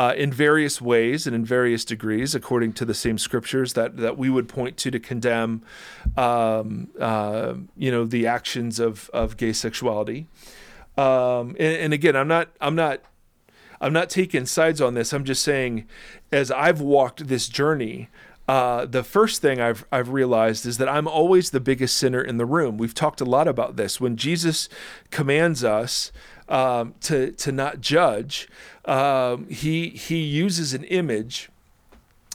uh, 0.00 0.14
in 0.16 0.32
various 0.32 0.80
ways 0.80 1.26
and 1.26 1.36
in 1.36 1.44
various 1.44 1.84
degrees, 1.84 2.34
according 2.34 2.72
to 2.72 2.86
the 2.86 2.94
same 2.94 3.18
scriptures 3.18 3.74
that, 3.74 3.98
that 3.98 4.16
we 4.16 4.30
would 4.30 4.48
point 4.48 4.78
to 4.78 4.90
to 4.90 4.98
condemn, 4.98 5.62
um, 6.16 6.88
uh, 6.98 7.52
you 7.76 7.90
know, 7.90 8.06
the 8.06 8.26
actions 8.26 8.80
of, 8.80 9.10
of 9.12 9.36
gay 9.36 9.52
sexuality. 9.52 10.26
Um, 10.96 11.50
and, 11.60 11.76
and, 11.76 11.92
again, 11.92 12.16
I'm 12.16 12.28
not, 12.28 12.48
I'm 12.62 12.74
not, 12.74 13.02
I'm 13.78 13.92
not 13.92 14.08
taking 14.08 14.46
sides 14.46 14.80
on 14.80 14.94
this. 14.94 15.12
I'm 15.12 15.24
just 15.24 15.42
saying, 15.42 15.86
as 16.32 16.50
I've 16.50 16.80
walked 16.80 17.28
this 17.28 17.46
journey, 17.46 18.08
uh, 18.48 18.86
the 18.86 19.04
first 19.04 19.42
thing 19.42 19.60
I've 19.60 19.84
I've 19.92 20.08
realized 20.08 20.64
is 20.64 20.78
that 20.78 20.88
I'm 20.88 21.06
always 21.06 21.50
the 21.50 21.60
biggest 21.60 21.96
sinner 21.96 22.22
in 22.22 22.38
the 22.38 22.46
room. 22.46 22.78
We've 22.78 22.94
talked 22.94 23.20
a 23.20 23.24
lot 23.26 23.46
about 23.46 23.76
this. 23.76 24.00
When 24.00 24.16
Jesus 24.16 24.68
commands 25.10 25.62
us 25.62 26.10
um, 26.50 26.94
to 27.02 27.30
to 27.32 27.52
not 27.52 27.80
judge, 27.80 28.48
um, 28.84 29.48
he 29.48 29.90
he 29.90 30.18
uses 30.18 30.74
an 30.74 30.84
image 30.84 31.48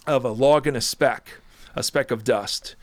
of 0.08 0.24
a 0.26 0.30
log 0.30 0.66
and 0.66 0.78
a 0.78 0.82
speck, 0.82 1.40
a 1.76 1.84
speck 1.84 2.10
of 2.10 2.24
dust, 2.24 2.76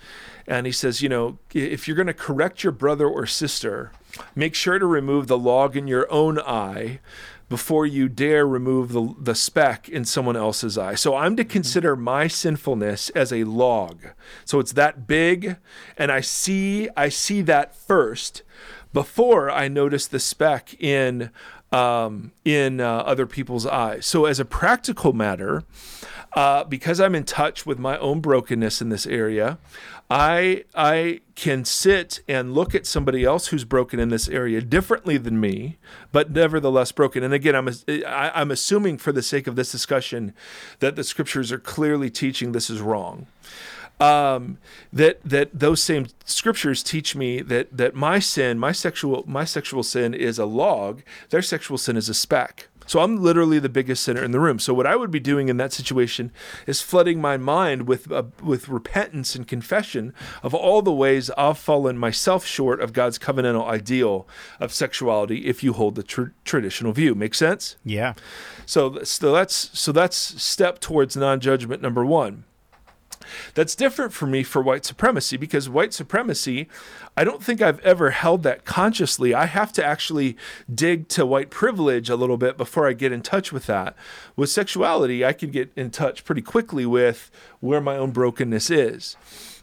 and 0.47 0.67
he 0.67 0.73
says, 0.73 1.03
you 1.03 1.09
know, 1.09 1.39
if 1.55 1.89
you're 1.89 1.97
going 1.97 2.07
to 2.07 2.15
correct 2.15 2.63
your 2.63 2.73
brother 2.73 3.07
or 3.09 3.27
sister, 3.27 3.93
make 4.35 4.55
sure 4.55 4.79
to 4.79 4.87
remove 4.87 5.27
the 5.27 5.39
log 5.39 5.77
in 5.77 5.87
your 5.87 6.11
own 6.13 6.39
eye 6.41 7.01
before 7.49 7.85
you 7.85 8.09
dare 8.09 8.47
remove 8.47 8.93
the, 8.93 9.15
the 9.21 9.35
speck 9.35 9.87
in 9.87 10.07
someone 10.07 10.37
else's 10.37 10.79
eye. 10.79 10.95
So 10.95 11.15
I'm 11.15 11.37
to 11.37 11.45
consider 11.45 11.95
my 11.95 12.27
sinfulness 12.27 13.11
as 13.11 13.31
a 13.31 13.45
log. 13.45 14.07
So 14.47 14.59
it's 14.59 14.73
that 14.73 15.07
big 15.07 15.57
and 15.99 16.11
I 16.11 16.23
see 16.23 16.89
I 16.97 17.11
see 17.11 17.43
that 17.43 17.75
first 17.75 18.43
before 18.93 19.51
I 19.51 19.69
notice 19.69 20.07
the 20.07 20.21
speck 20.21 20.75
in 20.81 21.31
um, 21.73 22.33
in 22.45 22.81
uh, 22.81 22.99
other 22.99 23.27
people's 23.27 23.67
eyes. 23.67 24.05
So 24.07 24.27
as 24.27 24.39
a 24.39 24.45
practical 24.45 25.15
matter, 25.15 25.65
uh, 26.35 26.65
because 26.65 27.01
I'm 27.01 27.15
in 27.15 27.25
touch 27.25 27.67
with 27.67 27.79
my 27.79 27.99
own 27.99 28.21
brokenness 28.21 28.81
in 28.83 28.91
this 28.91 29.07
area, 29.07 29.59
I 30.11 30.65
I 30.75 31.21
can 31.35 31.65
sit 31.65 32.21
and 32.29 32.53
look 32.53 32.75
at 32.75 32.87
somebody 32.87 33.25
else 33.25 33.49
who's 33.49 33.65
broken 33.65 33.99
in 33.99 34.11
this 34.11 34.29
area 34.29 34.61
differently 34.61 35.17
than 35.17 35.41
me, 35.41 35.79
but 36.11 36.31
nevertheless 36.31 36.93
broken. 36.93 37.23
And 37.23 37.33
again, 37.33 37.55
I'm 37.57 37.69
I, 38.07 38.33
I'm 38.35 38.51
assuming 38.51 38.99
for 38.99 39.13
the 39.13 39.23
sake 39.23 39.47
of 39.47 39.57
this 39.57 39.73
discussion 39.73 40.35
that 40.81 40.97
the 40.97 41.05
scriptures 41.05 41.51
are 41.53 41.59
clearly 41.59 42.11
teaching 42.11 42.53
this 42.53 42.69
is 42.69 42.81
wrong. 42.81 43.27
Um, 44.03 44.59
that 44.93 45.21
that 45.23 45.49
those 45.53 45.81
same 45.81 46.07
scriptures 46.25 46.83
teach 46.83 47.15
me 47.15 47.41
that 47.43 47.77
that 47.77 47.95
my 47.95 48.19
sin, 48.19 48.59
my 48.59 48.73
sexual 48.73 49.23
my 49.27 49.45
sexual 49.45 49.83
sin 49.83 50.13
is 50.13 50.39
a 50.39 50.47
log, 50.47 51.03
their 51.31 51.43
sexual 51.43 51.79
sin 51.79 51.97
is 51.97 52.09
a 52.09 52.15
speck. 52.15 52.69
So 52.87 53.01
I'm 53.01 53.23
literally 53.23 53.59
the 53.59 53.69
biggest 53.69 54.03
sinner 54.03 54.25
in 54.25 54.33
the 54.33 54.41
room. 54.41 54.59
So 54.59 54.75
what 54.75 54.87
I 54.87 54.97
would 54.97 55.11
be 55.11 55.21
doing 55.21 55.49
in 55.49 55.57
that 55.59 55.73
situation 55.73 56.33
is 56.67 56.83
flooding 56.83 57.21
my 57.21 57.37
mind 57.37 57.87
with 57.87 58.11
uh, 58.11 58.25
with 58.43 58.69
repentance 58.69 59.37
and 59.37 59.47
confession 59.47 60.13
of 60.43 60.53
all 60.55 60.83
the 60.83 60.93
ways 60.93 61.31
I've 61.39 61.59
fallen 61.59 61.97
myself 61.97 62.45
short 62.45 62.81
of 62.81 62.93
God's 62.93 63.19
covenantal 63.19 63.67
ideal 63.67 64.27
of 64.59 64.73
sexuality. 64.73 65.47
If 65.47 65.63
you 65.63 65.73
hold 65.75 65.95
the 65.95 66.03
tr- 66.03 66.35
traditional 66.45 66.93
view, 66.93 67.15
make 67.15 67.35
sense? 67.35 67.77
Yeah. 67.85 68.15
So 68.67 69.03
so 69.05 69.33
that's 69.33 69.79
so 69.79 69.93
that's 69.93 70.17
step 70.43 70.81
towards 70.81 71.17
non-judgment 71.17 71.83
number 71.83 72.05
one. 72.05 72.45
That's 73.55 73.75
different 73.75 74.13
for 74.13 74.27
me 74.27 74.43
for 74.43 74.63
white 74.63 74.85
supremacy 74.85 75.37
because 75.37 75.69
white 75.69 75.93
supremacy, 75.93 76.69
I 77.17 77.25
don't 77.25 77.43
think 77.43 77.61
I've 77.61 77.81
ever 77.81 78.11
held 78.11 78.43
that 78.43 78.65
consciously. 78.65 79.35
I 79.35 79.47
have 79.47 79.73
to 79.75 79.85
actually 79.85 80.37
dig 80.73 81.09
to 81.09 81.27
white 81.27 81.51
privilege 81.51 82.09
a 82.09 82.17
little 82.17 82.37
bit 82.37 82.57
before 82.57 82.89
I 82.89 82.93
get 82.93 83.13
in 83.13 83.23
touch 83.23 83.53
with 83.53 83.67
that. 83.67 83.95
With 84.37 84.51
sexuality, 84.51 85.25
I 85.25 85.33
can 85.33 85.51
get 85.51 85.73
in 85.77 85.91
touch 85.91 86.25
pretty 86.25 86.43
quickly 86.43 86.87
with 86.87 87.31
where 87.61 87.81
my 87.81 87.97
own 87.97 88.11
brokenness 88.11 88.71
is. 88.71 89.17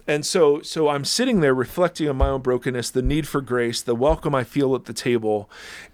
And 0.10 0.26
so, 0.26 0.64
so 0.64 0.90
I'm 0.90 1.06
sitting 1.06 1.40
there 1.40 1.54
reflecting 1.54 2.10
on 2.10 2.18
my 2.18 2.30
own 2.30 2.42
brokenness, 2.42 2.90
the 2.90 3.04
need 3.04 3.28
for 3.28 3.42
grace, 3.42 3.84
the 3.84 3.94
welcome 3.94 4.34
I 4.34 4.44
feel 4.44 4.74
at 4.74 4.86
the 4.86 4.94
table, 4.94 5.48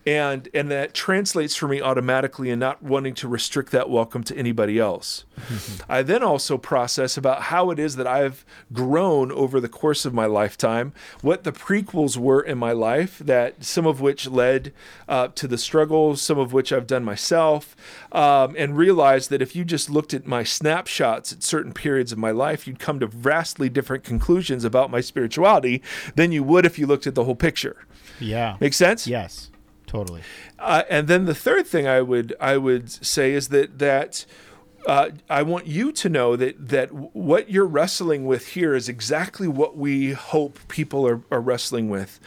and 0.05 0.47
and 0.53 0.69
that 0.69 0.93
translates 0.93 1.55
for 1.55 1.67
me 1.67 1.81
automatically 1.81 2.51
and 2.51 2.59
not 2.59 2.83
wanting 2.83 3.15
to 3.15 3.27
restrict 3.27 3.71
that 3.71 3.89
welcome 3.89 4.23
to 4.23 4.37
anybody 4.37 4.77
else. 4.77 5.25
I 5.89 6.03
then 6.03 6.21
also 6.21 6.57
process 6.57 7.17
about 7.17 7.43
how 7.43 7.71
it 7.71 7.79
is 7.79 7.95
that 7.95 8.05
I've 8.05 8.45
grown 8.71 9.31
over 9.31 9.59
the 9.59 9.67
course 9.67 10.05
of 10.05 10.13
my 10.13 10.27
lifetime, 10.27 10.93
what 11.21 11.43
the 11.43 11.51
prequels 11.51 12.17
were 12.17 12.41
in 12.41 12.57
my 12.57 12.71
life, 12.71 13.17
that 13.19 13.63
some 13.63 13.87
of 13.87 13.99
which 13.99 14.27
led 14.27 14.73
uh, 15.09 15.29
to 15.29 15.47
the 15.47 15.57
struggles, 15.57 16.21
some 16.21 16.37
of 16.37 16.53
which 16.53 16.71
I've 16.71 16.87
done 16.87 17.03
myself, 17.03 17.75
um, 18.11 18.55
and 18.57 18.77
realize 18.77 19.29
that 19.29 19.41
if 19.41 19.55
you 19.55 19.65
just 19.65 19.89
looked 19.89 20.13
at 20.13 20.27
my 20.27 20.43
snapshots 20.43 21.33
at 21.33 21.41
certain 21.41 21.73
periods 21.73 22.11
of 22.11 22.19
my 22.19 22.31
life, 22.31 22.67
you'd 22.67 22.79
come 22.79 22.99
to 22.99 23.07
vastly 23.07 23.69
different 23.69 24.03
conclusions 24.03 24.63
about 24.63 24.91
my 24.91 25.01
spirituality 25.01 25.81
than 26.15 26.31
you 26.31 26.43
would 26.43 26.65
if 26.65 26.77
you 26.77 26.85
looked 26.85 27.07
at 27.07 27.15
the 27.15 27.23
whole 27.23 27.35
picture. 27.35 27.85
Yeah. 28.19 28.57
Make 28.59 28.73
sense? 28.73 29.07
Yes. 29.07 29.49
Totally. 29.95 30.21
Uh, 30.59 30.83
and 30.89 31.07
then 31.07 31.23
the 31.23 31.35
third 31.35 31.67
thing 31.67 31.87
I 31.87 32.01
would 32.01 32.35
I 32.39 32.57
would 32.57 32.91
say 32.91 33.31
is 33.31 33.47
that 33.49 33.79
that 33.79 34.25
uh, 34.85 35.09
I 35.29 35.43
want 35.43 35.67
you 35.67 35.91
to 35.91 36.09
know 36.09 36.35
that 36.35 36.69
that 36.69 36.91
what 36.91 37.49
you're 37.49 37.65
wrestling 37.65 38.25
with 38.25 38.49
here 38.49 38.75
is 38.75 38.87
exactly 38.87 39.47
what 39.47 39.75
we 39.75 40.11
hope 40.13 40.59
people 40.67 41.07
are, 41.07 41.21
are 41.31 41.41
wrestling 41.41 41.89
with. 41.89 42.19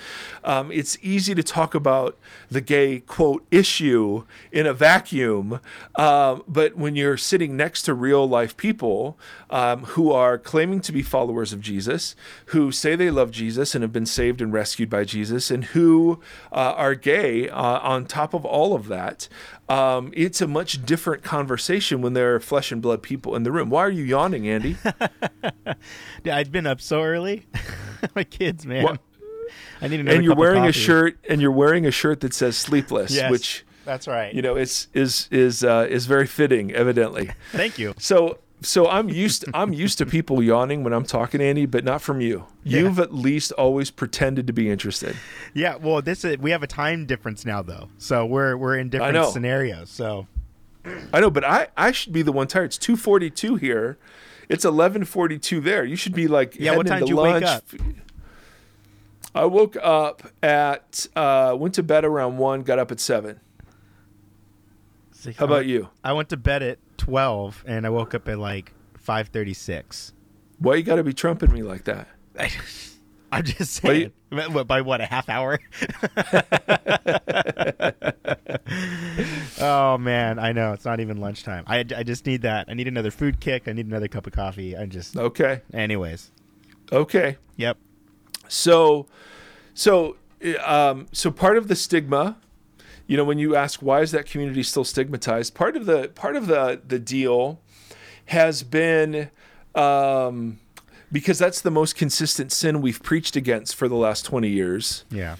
Um, 0.44 0.72
it's 0.72 0.98
easy 1.02 1.34
to 1.34 1.42
talk 1.42 1.74
about 1.74 2.16
the 2.50 2.60
gay 2.60 3.00
quote 3.00 3.44
issue 3.50 4.24
in 4.50 4.66
a 4.66 4.74
vacuum, 4.74 5.60
um, 5.96 6.42
but 6.48 6.76
when 6.76 6.96
you're 6.96 7.16
sitting 7.16 7.56
next 7.56 7.82
to 7.82 7.94
real 7.94 8.28
life 8.28 8.56
people 8.56 9.18
um, 9.50 9.84
who 9.84 10.10
are 10.12 10.38
claiming 10.38 10.80
to 10.80 10.92
be 10.92 11.02
followers 11.02 11.52
of 11.52 11.60
Jesus, 11.60 12.16
who 12.46 12.72
say 12.72 12.96
they 12.96 13.10
love 13.10 13.30
Jesus 13.30 13.74
and 13.74 13.82
have 13.82 13.92
been 13.92 14.06
saved 14.06 14.40
and 14.40 14.52
rescued 14.52 14.90
by 14.90 15.04
Jesus, 15.04 15.50
and 15.50 15.66
who 15.66 16.20
uh, 16.52 16.74
are 16.76 16.94
gay 16.94 17.48
uh, 17.48 17.78
on 17.80 18.04
top 18.04 18.34
of 18.34 18.44
all 18.44 18.74
of 18.74 18.88
that, 18.88 19.28
um, 19.68 20.10
it's 20.14 20.40
a 20.40 20.46
much 20.46 20.84
different 20.84 21.22
conversation 21.22 22.00
when 22.00 22.14
there 22.14 22.34
are 22.34 22.40
flesh 22.40 22.72
and 22.72 22.80
blood 22.80 23.02
people 23.02 23.36
in 23.36 23.42
the 23.42 23.52
room. 23.52 23.70
Why 23.70 23.82
are 23.82 23.90
you 23.90 24.04
yawning, 24.04 24.48
Andy? 24.48 24.76
yeah, 26.24 26.36
I've 26.36 26.50
been 26.50 26.66
up 26.66 26.80
so 26.80 27.02
early. 27.02 27.46
My 28.14 28.24
kids, 28.24 28.64
man. 28.64 28.84
What? 28.84 29.00
I 29.80 29.88
need 29.88 30.00
another. 30.00 30.16
And 30.16 30.24
you're 30.24 30.34
wearing 30.36 30.64
a 30.64 30.72
shirt, 30.72 31.18
and 31.28 31.40
you're 31.40 31.52
wearing 31.52 31.86
a 31.86 31.90
shirt 31.90 32.20
that 32.20 32.34
says 32.34 32.56
"sleepless," 32.56 33.14
yes, 33.14 33.30
which 33.30 33.64
that's 33.84 34.06
right. 34.08 34.34
You 34.34 34.42
know, 34.42 34.56
it's 34.56 34.88
is 34.92 35.28
is 35.30 35.64
uh, 35.64 35.86
is 35.88 36.06
very 36.06 36.26
fitting, 36.26 36.72
evidently. 36.72 37.30
Thank 37.52 37.78
you. 37.78 37.94
So 37.98 38.38
so 38.60 38.88
I'm 38.88 39.08
used 39.08 39.44
to, 39.44 39.50
I'm 39.54 39.72
used 39.72 39.98
to 39.98 40.06
people 40.06 40.42
yawning 40.42 40.82
when 40.84 40.92
I'm 40.92 41.04
talking, 41.04 41.40
Andy, 41.40 41.66
but 41.66 41.84
not 41.84 42.02
from 42.02 42.20
you. 42.20 42.46
Yeah. 42.64 42.80
You've 42.80 42.98
at 42.98 43.14
least 43.14 43.52
always 43.52 43.90
pretended 43.90 44.46
to 44.46 44.52
be 44.52 44.70
interested. 44.70 45.16
Yeah, 45.54 45.76
well, 45.76 46.02
this 46.02 46.24
is, 46.24 46.38
we 46.38 46.50
have 46.50 46.62
a 46.62 46.66
time 46.66 47.06
difference 47.06 47.44
now 47.44 47.62
though, 47.62 47.88
so 47.98 48.26
we're 48.26 48.56
we're 48.56 48.76
in 48.76 48.88
different 48.88 49.32
scenarios. 49.32 49.90
So 49.90 50.26
I 51.12 51.20
know, 51.20 51.30
but 51.30 51.44
I 51.44 51.68
I 51.76 51.92
should 51.92 52.12
be 52.12 52.22
the 52.22 52.32
one 52.32 52.46
tired. 52.46 52.66
It's 52.66 52.78
two 52.78 52.96
forty 52.96 53.30
two 53.30 53.56
here. 53.56 53.98
It's 54.48 54.64
eleven 54.64 55.04
forty 55.04 55.38
two 55.38 55.60
there. 55.60 55.84
You 55.84 55.96
should 55.96 56.14
be 56.14 56.28
like 56.28 56.56
yeah. 56.58 56.76
What 56.76 56.86
time 56.86 57.00
did 57.00 57.08
you 57.08 57.16
lunch. 57.16 57.42
wake 57.42 57.50
up? 57.50 57.64
I 59.34 59.44
woke 59.44 59.76
up 59.80 60.22
at 60.42 61.06
uh, 61.14 61.54
went 61.58 61.74
to 61.74 61.82
bed 61.82 62.04
around 62.04 62.38
one. 62.38 62.62
Got 62.62 62.78
up 62.78 62.90
at 62.90 63.00
seven. 63.00 63.40
How 65.36 65.44
about 65.44 65.66
you? 65.66 65.88
I 66.04 66.12
went 66.12 66.28
to 66.30 66.36
bed 66.36 66.62
at 66.62 66.78
twelve, 66.96 67.64
and 67.66 67.86
I 67.86 67.90
woke 67.90 68.14
up 68.14 68.28
at 68.28 68.38
like 68.38 68.72
five 68.94 69.28
thirty 69.28 69.54
six. 69.54 70.12
Why 70.58 70.74
you 70.76 70.82
got 70.82 70.96
to 70.96 71.04
be 71.04 71.12
trumping 71.12 71.52
me 71.52 71.62
like 71.62 71.84
that? 71.84 72.08
I'm 73.30 73.44
just 73.44 73.74
saying. 73.74 74.12
You, 74.30 74.64
by 74.64 74.80
what 74.80 75.00
a 75.00 75.06
half 75.06 75.28
hour? 75.28 75.58
oh 79.60 79.98
man, 79.98 80.38
I 80.38 80.52
know 80.52 80.72
it's 80.72 80.84
not 80.84 81.00
even 81.00 81.18
lunchtime. 81.18 81.64
I, 81.66 81.78
I 81.78 82.02
just 82.02 82.24
need 82.26 82.42
that. 82.42 82.66
I 82.68 82.74
need 82.74 82.88
another 82.88 83.10
food 83.10 83.40
kick. 83.40 83.68
I 83.68 83.72
need 83.72 83.86
another 83.86 84.08
cup 84.08 84.26
of 84.26 84.32
coffee. 84.32 84.76
I 84.76 84.86
just 84.86 85.16
okay. 85.16 85.62
Anyways, 85.72 86.30
okay. 86.90 87.36
Yep. 87.56 87.76
So, 88.48 89.06
so, 89.74 90.16
um, 90.64 91.06
so 91.12 91.30
part 91.30 91.58
of 91.58 91.68
the 91.68 91.76
stigma 91.76 92.38
you 93.08 93.16
know, 93.16 93.24
when 93.24 93.38
you 93.38 93.56
ask 93.56 93.80
why 93.80 94.02
is 94.02 94.12
that 94.12 94.26
community 94.26 94.62
still 94.62 94.84
stigmatized, 94.84 95.54
part 95.54 95.76
of 95.76 95.86
the 95.86 96.08
part 96.14 96.36
of 96.36 96.46
the 96.46 96.80
the 96.86 97.00
deal 97.00 97.58
has 98.26 98.62
been 98.62 99.30
um, 99.74 100.60
because 101.10 101.38
that's 101.38 101.62
the 101.62 101.70
most 101.70 101.96
consistent 101.96 102.52
sin 102.52 102.80
we've 102.82 103.02
preached 103.02 103.34
against 103.34 103.74
for 103.74 103.88
the 103.88 103.96
last 103.96 104.26
twenty 104.26 104.50
years. 104.50 105.04
Yeah. 105.10 105.36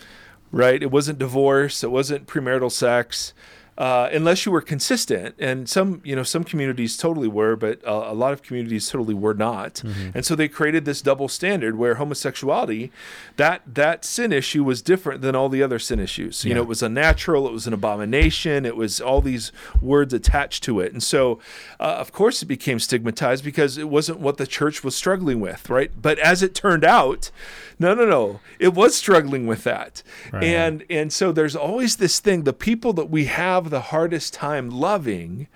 Right. 0.51 0.83
It 0.83 0.91
wasn't 0.91 1.19
divorce. 1.19 1.85
It 1.85 1.91
wasn't 1.91 2.27
premarital 2.27 2.73
sex 2.73 3.35
uh, 3.79 4.09
unless 4.13 4.45
you 4.45 4.51
were 4.51 4.61
consistent. 4.61 5.37
And 5.39 5.69
some, 5.69 6.03
you 6.05 6.17
know, 6.17 6.25
some 6.25 6.43
communities 6.43 6.97
totally 6.97 7.29
were, 7.29 7.55
but 7.55 7.83
uh, 7.87 8.07
a 8.09 8.15
lot 8.15 8.33
of 8.33 8.43
communities 8.43 8.91
totally 8.91 9.15
were 9.15 9.35
not. 9.35 9.75
Mm-hmm. 9.77 10.11
And 10.17 10.27
so 10.27 10.35
they 10.35 10.49
created 10.49 10.85
this 10.85 11.01
double 11.01 11.29
standard 11.29 11.79
where 11.79 11.95
homosexuality, 11.95 12.91
that 13.37 13.63
that 13.67 14.05
sin 14.05 14.33
issue 14.33 14.65
was 14.65 14.83
different 14.83 15.23
than 15.23 15.37
all 15.37 15.49
the 15.49 15.63
other 15.63 15.79
sin 15.79 16.01
issues. 16.01 16.45
Yeah. 16.45 16.49
You 16.49 16.55
know, 16.57 16.63
it 16.63 16.69
was 16.69 16.83
unnatural, 16.83 17.47
it 17.47 17.53
was 17.53 17.69
an 17.69 17.73
abomination, 17.73 18.67
it 18.67 18.77
was 18.77 19.01
all 19.01 19.21
these 19.21 19.53
words 19.81 20.13
attached 20.13 20.65
to 20.65 20.81
it. 20.81 20.93
And 20.93 21.03
so, 21.03 21.39
uh, 21.79 21.85
of 21.85 22.11
course, 22.11 22.43
it 22.43 22.47
became 22.47 22.81
stigmatized 22.81 23.45
because 23.45 23.79
it 23.79 23.89
wasn't 23.89 24.19
what 24.19 24.39
the 24.39 24.47
church 24.47 24.83
was 24.83 24.97
struggling 24.97 25.39
with, 25.39 25.71
right? 25.71 25.93
But 26.03 26.19
as 26.19 26.43
it 26.43 26.53
turned 26.53 26.85
out, 26.85 27.31
no, 27.79 27.95
no, 27.95 28.05
no, 28.05 28.41
it 28.59 28.75
was 28.75 28.97
struggling 28.97 29.47
with 29.47 29.63
that. 29.63 30.03
Right. 30.33 30.43
And 30.43 30.85
and 30.91 31.13
so 31.13 31.31
there's 31.31 31.55
always 31.55 31.97
this 31.97 32.19
thing, 32.19 32.43
the 32.43 32.53
people 32.53 32.93
that 32.95 33.09
we 33.09 33.27
have 33.27 33.68
the 33.69 33.81
hardest 33.81 34.35
time 34.35 34.71
loving, 34.71 35.49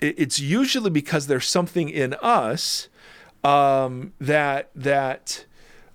it's 0.00 0.38
usually 0.38 0.90
because 0.90 1.26
there's 1.26 1.46
something 1.46 1.88
in 1.88 2.14
us 2.14 2.88
um, 3.44 4.12
that 4.20 4.70
that 4.74 5.44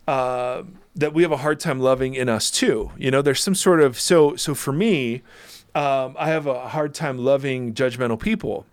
uh, 0.08 0.64
that 0.96 1.14
we 1.14 1.24
have 1.24 1.32
a 1.32 1.38
hard 1.38 1.60
time 1.60 1.80
loving 1.80 2.16
in 2.16 2.30
us 2.30 2.52
too. 2.52 2.92
You 2.98 3.12
know, 3.12 3.22
there's 3.22 3.42
some 3.42 3.56
sort 3.56 3.82
of 3.82 4.00
so 4.00 4.36
so 4.36 4.56
for 4.56 4.72
me, 4.72 5.22
um, 5.76 6.16
I 6.18 6.28
have 6.28 6.48
a 6.48 6.70
hard 6.70 6.94
time 6.94 7.18
loving 7.18 7.74
judgmental 7.74 8.20
people 8.20 8.66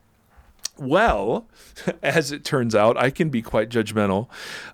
well, 0.81 1.47
as 2.03 2.33
it 2.33 2.45
turns 2.45 2.75
out, 2.75 2.97
I 2.97 3.11
can 3.11 3.29
be 3.29 3.43
quite 3.43 3.69
judgmental 3.69 4.29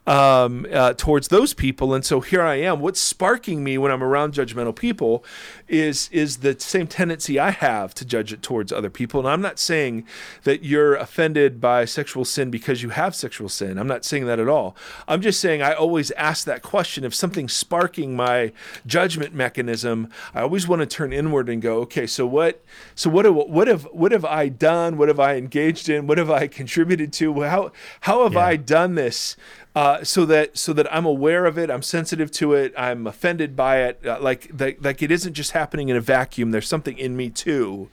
um, 0.07 0.67
uh, 0.73 0.95
towards 0.95 1.29
those 1.29 1.53
people. 1.53 1.93
And 1.93 2.05
so 2.05 2.21
here 2.21 2.43
I 2.43 2.57
am. 2.57 2.81
What's 2.81 3.01
sparking 3.01 3.65
me 3.65 3.77
when 3.77 3.91
I'm 3.91 4.03
around 4.03 4.33
judgmental 4.33 4.75
people 4.75 5.25
is 5.69 6.09
is 6.13 6.39
the 6.39 6.59
same 6.59 6.87
tendency 6.87 7.39
I 7.39 7.51
have 7.51 7.95
to 7.95 8.05
judge 8.05 8.33
it 8.33 8.43
towards 8.43 8.73
other 8.73 8.91
people. 8.91 9.21
And 9.21 9.29
I'm 9.29 9.41
not 9.41 9.59
saying 9.59 10.05
that 10.45 10.63
you're 10.63 10.95
offended 10.95 11.61
by 11.61 11.85
sexual 11.85 12.25
sin 12.25 12.51
because 12.51 12.83
you 12.83 12.91
have 12.91 13.15
sexual 13.15 13.49
sin. 13.49 13.79
I'm 13.79 13.89
not 13.89 14.05
saying 14.05 14.27
that 14.27 14.39
at 14.39 14.49
all. 14.49 14.77
I'm 15.09 15.21
just 15.21 15.41
saying 15.41 15.63
I 15.63 15.73
always 15.73 16.11
ask 16.13 16.45
that 16.47 16.63
question 16.63 17.05
if 17.05 17.15
something's 17.15 17.53
sparking 17.53 18.17
my 18.17 18.53
judgment 18.87 19.35
mechanism. 19.35 20.09
I 20.35 20.43
always 20.43 20.69
want 20.69 20.81
to 20.81 20.87
turn 20.87 21.13
inward 21.13 21.49
and 21.49 21.61
go, 21.61 21.79
okay, 21.81 22.07
so 22.07 22.27
what? 22.27 22.63
So 22.95 23.11
what? 23.11 23.27
What 23.27 23.69
have 23.69 23.85
what 23.93 24.13
have 24.13 24.25
I 24.25 24.49
done? 24.49 24.97
What 24.97 25.09
have 25.09 25.21
I 25.21 25.37
engaged 25.37 25.89
in? 25.89 26.07
What 26.07 26.19
have 26.19 26.31
I 26.31 26.47
contributed 26.47 27.13
to? 27.15 27.43
How 27.43 27.73
how 28.01 28.23
have 28.25 28.35
yeah. 28.35 28.47
I 28.47 28.57
done 28.57 28.95
this 28.95 29.37
uh, 29.77 30.03
so 30.03 30.25
that 30.25 30.57
so 30.57 30.73
that 30.73 30.91
I'm 30.91 31.05
aware 31.05 31.45
of 31.45 31.59
it, 31.59 31.71
I'm 31.71 31.83
sensitive 31.83 32.31
to 32.33 32.55
it, 32.55 32.73
I'm 32.79 33.07
offended 33.07 33.55
by 33.55 33.83
it. 33.83 34.01
Uh, 34.07 34.19
like 34.19 34.49
that, 34.57 34.81
like 34.81 35.03
it 35.03 35.11
isn't 35.11 35.35
just 35.35 35.51
happening 35.51 35.91
in 35.91 35.97
a 35.97 36.01
vacuum. 36.01 36.51
There's 36.51 36.67
something 36.67 36.97
in 36.97 37.15
me 37.15 37.29
too 37.29 37.91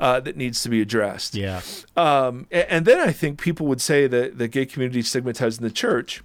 uh, 0.00 0.18
that 0.18 0.36
needs 0.36 0.60
to 0.64 0.68
be 0.68 0.80
addressed. 0.80 1.36
Yeah. 1.36 1.60
Um, 1.96 2.48
and, 2.50 2.66
and, 2.68 2.84
then 2.84 2.98
I 2.98 3.12
think 3.12 3.40
people 3.40 3.68
would 3.68 3.80
say 3.80 4.08
that 4.08 4.38
the 4.38 4.48
gay 4.48 4.66
community 4.66 5.02
stigmatized 5.02 5.60
in 5.60 5.64
the 5.64 5.72
church. 5.72 6.24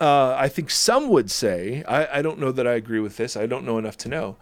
Uh, 0.00 0.34
I 0.36 0.48
think 0.48 0.70
some 0.70 1.08
would 1.10 1.30
say, 1.30 1.84
I, 1.84 2.18
I 2.18 2.22
don't 2.22 2.40
know 2.40 2.50
that 2.50 2.66
I 2.66 2.72
agree 2.72 3.00
with 3.00 3.18
this. 3.18 3.36
I 3.36 3.46
don't 3.46 3.64
know 3.64 3.78
enough 3.78 3.96
to 3.98 4.08
know 4.08 4.36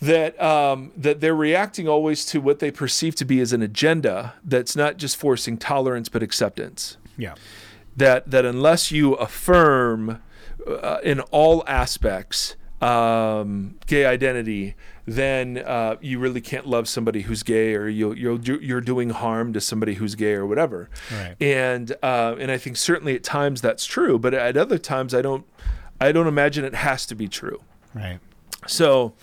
that 0.00 0.40
um, 0.40 0.90
that 0.96 1.20
they're 1.20 1.34
reacting 1.34 1.86
always 1.86 2.24
to 2.26 2.40
what 2.40 2.60
they 2.60 2.70
perceive 2.70 3.14
to 3.16 3.26
be 3.26 3.40
as 3.40 3.52
an 3.52 3.60
agenda 3.60 4.34
that's 4.42 4.74
not 4.74 4.96
just 4.96 5.18
forcing 5.18 5.58
tolerance 5.58 6.08
but 6.08 6.22
acceptance. 6.22 6.96
Yeah 7.18 7.34
that 7.96 8.30
that 8.30 8.44
unless 8.44 8.90
you 8.90 9.14
affirm 9.14 10.22
uh, 10.66 10.98
in 11.02 11.20
all 11.20 11.64
aspects 11.66 12.56
um, 12.80 13.76
gay 13.86 14.04
identity, 14.04 14.74
then 15.06 15.58
uh, 15.58 15.96
you 16.00 16.18
really 16.18 16.40
can't 16.40 16.66
love 16.66 16.88
somebody 16.88 17.22
who's 17.22 17.42
gay, 17.42 17.74
or 17.74 17.88
you 17.88 18.12
you're 18.12 18.40
you're 18.40 18.80
doing 18.80 19.10
harm 19.10 19.52
to 19.52 19.60
somebody 19.60 19.94
who's 19.94 20.14
gay, 20.14 20.32
or 20.32 20.46
whatever. 20.46 20.90
Right. 21.10 21.36
And 21.40 21.92
uh, 22.02 22.36
and 22.38 22.50
I 22.50 22.58
think 22.58 22.76
certainly 22.76 23.14
at 23.14 23.22
times 23.22 23.60
that's 23.60 23.86
true, 23.86 24.18
but 24.18 24.34
at 24.34 24.56
other 24.56 24.78
times 24.78 25.14
I 25.14 25.22
don't 25.22 25.46
I 26.00 26.12
don't 26.12 26.26
imagine 26.26 26.64
it 26.64 26.74
has 26.74 27.06
to 27.06 27.14
be 27.14 27.28
true. 27.28 27.62
Right. 27.94 28.18
So 28.66 29.14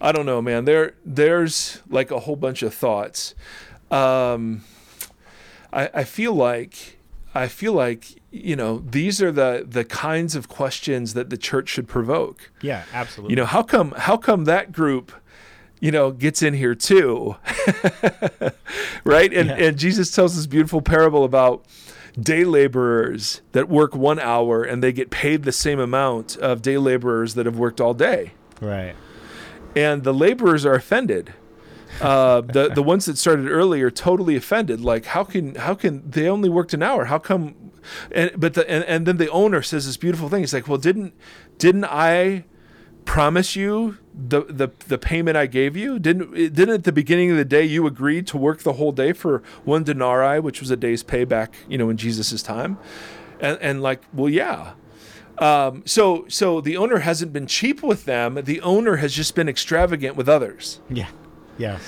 I 0.00 0.12
don't 0.12 0.26
know, 0.26 0.42
man. 0.42 0.64
There 0.64 0.94
there's 1.04 1.80
like 1.88 2.10
a 2.10 2.20
whole 2.20 2.36
bunch 2.36 2.62
of 2.62 2.74
thoughts. 2.74 3.34
Um, 3.90 4.64
I 5.72 5.90
I 5.94 6.04
feel 6.04 6.34
like 6.34 6.98
I 7.34 7.48
feel 7.48 7.72
like 7.72 8.20
you 8.30 8.56
know 8.56 8.78
these 8.78 9.22
are 9.22 9.30
the 9.30 9.64
the 9.68 9.84
kinds 9.84 10.34
of 10.34 10.48
questions 10.48 11.14
that 11.14 11.30
the 11.30 11.36
church 11.36 11.68
should 11.68 11.88
provoke. 11.88 12.50
Yeah, 12.60 12.84
absolutely. 12.92 13.32
You 13.32 13.36
know 13.36 13.46
how 13.46 13.62
come 13.62 13.92
how 13.96 14.16
come 14.16 14.44
that 14.44 14.72
group 14.72 15.12
you 15.80 15.90
know 15.90 16.10
gets 16.10 16.42
in 16.42 16.54
here 16.54 16.74
too, 16.74 17.36
right? 19.04 19.32
And 19.32 19.48
yeah. 19.48 19.56
and 19.56 19.78
Jesus 19.78 20.10
tells 20.10 20.36
this 20.36 20.46
beautiful 20.46 20.82
parable 20.82 21.24
about 21.24 21.64
day 22.18 22.44
laborers 22.44 23.40
that 23.52 23.68
work 23.68 23.94
one 23.94 24.18
hour 24.18 24.62
and 24.64 24.82
they 24.82 24.92
get 24.92 25.10
paid 25.10 25.44
the 25.44 25.52
same 25.52 25.78
amount 25.78 26.36
of 26.38 26.62
day 26.62 26.78
laborers 26.78 27.34
that 27.34 27.46
have 27.46 27.58
worked 27.58 27.80
all 27.80 27.94
day. 27.94 28.32
Right. 28.60 28.96
And 29.76 30.02
the 30.02 30.12
laborers 30.12 30.66
are 30.66 30.74
offended 30.74 31.32
uh, 32.00 32.40
the 32.40 32.68
the 32.68 32.82
ones 32.82 33.06
that 33.06 33.18
started 33.18 33.48
earlier 33.48 33.90
totally 33.90 34.36
offended. 34.36 34.80
Like, 34.80 35.06
how 35.06 35.24
can 35.24 35.54
how 35.54 35.74
can 35.74 36.08
they 36.08 36.28
only 36.28 36.48
worked 36.48 36.74
an 36.74 36.82
hour? 36.82 37.06
How 37.06 37.18
come? 37.18 37.72
And 38.12 38.30
but 38.36 38.54
the 38.54 38.68
and, 38.70 38.84
and 38.84 39.06
then 39.06 39.16
the 39.16 39.30
owner 39.30 39.62
says 39.62 39.86
this 39.86 39.96
beautiful 39.96 40.28
thing. 40.28 40.40
He's 40.40 40.54
like, 40.54 40.68
well, 40.68 40.78
didn't 40.78 41.14
didn't 41.58 41.84
I 41.84 42.44
promise 43.04 43.56
you 43.56 43.98
the 44.14 44.42
the 44.42 44.68
the 44.86 44.98
payment 44.98 45.36
I 45.36 45.46
gave 45.46 45.76
you? 45.76 45.98
Didn't 45.98 46.32
didn't 46.34 46.70
at 46.70 46.84
the 46.84 46.92
beginning 46.92 47.30
of 47.30 47.36
the 47.36 47.44
day 47.44 47.64
you 47.64 47.86
agreed 47.86 48.26
to 48.28 48.36
work 48.38 48.60
the 48.60 48.74
whole 48.74 48.92
day 48.92 49.12
for 49.12 49.42
one 49.64 49.84
denarii, 49.84 50.40
which 50.40 50.60
was 50.60 50.70
a 50.70 50.76
day's 50.76 51.02
payback, 51.02 51.48
you 51.68 51.78
know, 51.78 51.90
in 51.90 51.96
Jesus's 51.96 52.42
time? 52.42 52.78
And 53.40 53.58
and 53.60 53.82
like, 53.82 54.02
well, 54.12 54.28
yeah. 54.28 54.72
Um, 55.38 55.82
so 55.86 56.26
so 56.28 56.60
the 56.60 56.76
owner 56.76 56.98
hasn't 56.98 57.32
been 57.32 57.46
cheap 57.46 57.82
with 57.82 58.04
them. 58.04 58.40
The 58.44 58.60
owner 58.60 58.96
has 58.96 59.14
just 59.14 59.34
been 59.34 59.48
extravagant 59.48 60.14
with 60.14 60.28
others. 60.28 60.80
Yeah. 60.90 61.08
Yes. 61.60 61.82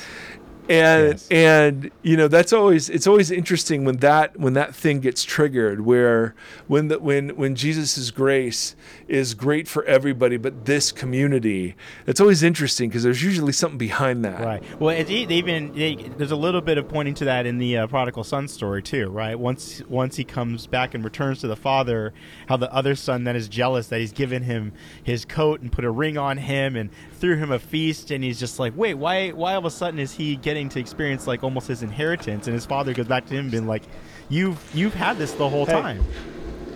And 0.69 1.09
yes. 1.09 1.29
and 1.29 1.91
you 2.03 2.17
know 2.17 2.29
that's 2.29 2.53
always 2.53 2.89
it's 2.89 3.09
always 3.09 3.33
interesting 3.33 3.85
when 3.85 3.97
that 3.97 4.39
when 4.39 4.53
that 4.53 4.77
thing 4.77 5.01
gets 5.01 5.25
triggered 5.25 5.81
where 5.81 6.37
when 6.69 6.87
the 6.87 7.01
when 7.01 7.31
when 7.31 7.57
Jesus's 7.57 8.13
grace 8.13 8.77
is 9.09 9.35
great 9.35 9.67
for 9.67 9.85
everybody 9.87 10.37
but 10.37 10.65
this 10.65 10.93
community 10.93 11.75
it's 12.07 12.21
always 12.21 12.45
interesting 12.45 12.89
because 12.89 13.03
there's 13.03 13.25
usually 13.25 13.53
something 13.53 13.77
behind 13.77 14.25
that 14.25 14.41
right 14.41 14.63
well 14.81 14.97
it's 14.97 15.11
even 15.11 15.75
there's 16.17 16.31
a 16.31 16.37
little 16.37 16.61
bit 16.61 16.79
of 16.79 16.89
pointing 16.89 17.15
to 17.15 17.25
that 17.25 17.45
in 17.45 17.59
the 17.59 17.79
uh, 17.79 17.87
prodigal 17.89 18.23
son 18.23 18.47
story 18.47 18.85
too 18.85 19.11
right 19.11 19.37
once 19.37 19.83
once 19.89 20.15
he 20.15 20.23
comes 20.23 20.69
back 20.69 20.95
and 20.95 21.03
returns 21.03 21.41
to 21.41 21.49
the 21.49 21.57
father 21.57 22.15
how 22.47 22.57
the 22.57 22.73
other 22.73 22.95
son 22.95 23.25
then 23.25 23.35
is 23.35 23.49
jealous 23.49 23.89
that 23.89 23.99
he's 23.99 24.13
given 24.13 24.45
him 24.45 24.73
his 25.03 25.25
coat 25.25 25.61
and 25.61 25.73
put 25.73 25.85
a 25.85 25.91
ring 25.91 26.17
on 26.17 26.39
him 26.39 26.77
and 26.77 26.89
threw 27.23 27.37
him 27.37 27.53
a 27.53 27.59
feast 27.59 28.11
and 28.11 28.25
he's 28.25 28.41
just 28.41 28.59
like 28.59 28.77
wait 28.77 28.95
why 28.95 29.31
why 29.31 29.53
all 29.53 29.61
of 29.61 29.65
a 29.65 29.71
sudden 29.71 30.01
is 30.01 30.13
he 30.13 30.35
getting 30.35 30.69
to 30.69 30.81
experience 30.81 31.25
like 31.29 31.45
almost 31.45 31.69
his 31.69 31.85
inheritance? 31.85 32.49
And 32.49 32.55
his 32.55 32.67
father 32.67 32.93
goes 32.93 33.07
back 33.07 33.27
to 33.27 33.35
him 33.35 33.49
being 33.49 33.69
like 33.69 33.85
you've 34.29 34.61
you've 34.75 34.95
had 34.95 35.19
this 35.19 35.31
the 35.31 35.49
whole 35.49 35.65
hey, 35.65 35.71
time. 35.71 36.05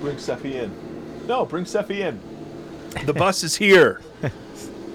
bring 0.01 0.15
Sephi 0.15 0.55
in. 0.55 1.27
No 1.27 1.45
bring 1.45 1.65
Sephi 1.65 1.99
in. 1.99 2.21
The 3.07 3.13
bus 3.13 3.43
is 3.43 3.57
here. 3.57 4.01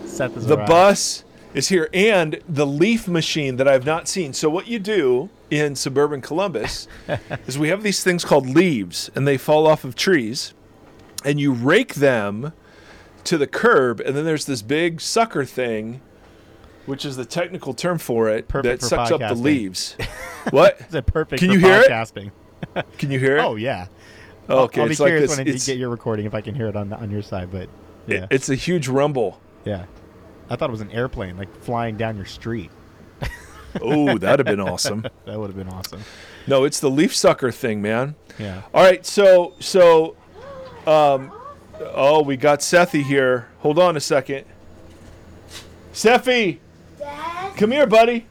Seth 0.06 0.38
is 0.38 0.46
the 0.46 0.56
arrived. 0.56 0.70
bus 0.70 1.26
is 1.54 1.68
here 1.68 1.90
and 1.94 2.40
the 2.48 2.66
leaf 2.66 3.10
machine 3.10 3.58
that 3.58 3.68
I've 3.68 3.86
not 3.86 4.08
seen. 4.08 4.32
So 4.32 4.50
what 4.50 4.68
you 4.68 4.80
do 4.80 5.30
in 5.50 5.76
suburban 5.76 6.22
Columbus 6.22 6.88
is 7.46 7.60
we 7.60 7.68
have 7.68 7.84
these 7.84 8.06
things 8.06 8.24
called 8.24 8.48
leaves 8.48 9.12
and 9.16 9.28
they 9.28 9.38
fall 9.38 9.68
off 9.68 9.84
of 9.84 9.96
trees 9.96 10.54
and 11.26 11.42
you 11.42 11.52
rake 11.52 11.96
them 11.96 12.54
to 13.26 13.38
the 13.38 13.48
curb, 13.48 14.00
and 14.00 14.16
then 14.16 14.26
there's 14.26 14.46
this 14.46 14.62
big 14.62 15.02
sucker 15.02 15.46
thing, 15.46 16.02
which 16.86 17.06
is 17.06 17.16
the 17.16 17.26
technical 17.26 17.74
term 17.74 17.98
for 17.98 18.30
it, 18.30 18.48
perfect 18.48 18.82
that 18.82 18.88
sucks 18.88 19.12
podcasting. 19.12 19.22
up 19.22 19.30
the 19.30 19.36
leaves. 19.36 19.96
what? 20.52 20.78
It's 20.80 20.94
a 20.94 21.02
perfect. 21.02 21.42
Can 21.42 21.52
you 21.52 21.60
hear 21.60 21.84
podcasting. 21.84 22.32
it? 22.76 22.86
Can 22.98 23.12
you 23.12 23.20
hear 23.20 23.38
it? 23.38 23.42
Oh 23.42 23.56
yeah. 23.56 23.88
Oh, 24.50 24.64
okay, 24.64 24.82
I'll, 24.82 24.86
I'll 24.86 24.90
be 24.90 24.96
curious 24.96 25.30
like 25.38 25.46
when 25.46 25.56
I 25.56 25.58
get 25.58 25.78
your 25.78 25.90
recording 25.90 26.26
if 26.26 26.34
I 26.34 26.42
can 26.42 26.56
hear 26.56 26.68
it 26.68 26.76
on 26.76 26.92
on 26.94 27.12
your 27.12 27.22
side, 27.22 27.52
but 27.52 27.70
yeah, 28.08 28.24
it, 28.24 28.28
it's 28.32 28.50
a 28.50 28.56
huge 28.56 28.88
rumble. 28.88 29.40
Yeah, 29.66 29.86
I 30.50 30.56
thought 30.56 30.70
it 30.70 30.72
was 30.72 30.82
an 30.82 30.92
airplane 30.92 31.38
like 31.38 31.56
flying 31.62 31.96
down 31.96 32.18
your 32.18 32.26
street. 32.26 32.72
oh, 33.82 34.18
that'd 34.18 34.46
have 34.46 34.58
been 34.58 34.60
awesome. 34.68 35.06
that 35.26 35.40
would 35.40 35.48
have 35.48 35.56
been 35.56 35.70
awesome. 35.70 36.02
No, 36.48 36.64
it's 36.64 36.80
the 36.80 36.90
leaf 36.90 37.16
sucker 37.16 37.52
thing, 37.52 37.82
man. 37.82 38.16
Yeah. 38.40 38.64
All 38.74 38.84
right, 38.84 39.06
so 39.06 39.54
so 39.60 40.18
um, 40.88 41.32
Oh, 41.94 42.22
we 42.24 42.38
got 42.38 42.60
Sethi 42.60 43.04
here. 43.04 43.48
Hold 43.60 43.80
on 43.80 43.98
a 43.98 44.00
second. 44.00 44.46
Sephi! 45.94 46.60
Dad? 46.98 47.56
Come 47.58 47.72
here, 47.72 47.88
buddy. 47.88 48.26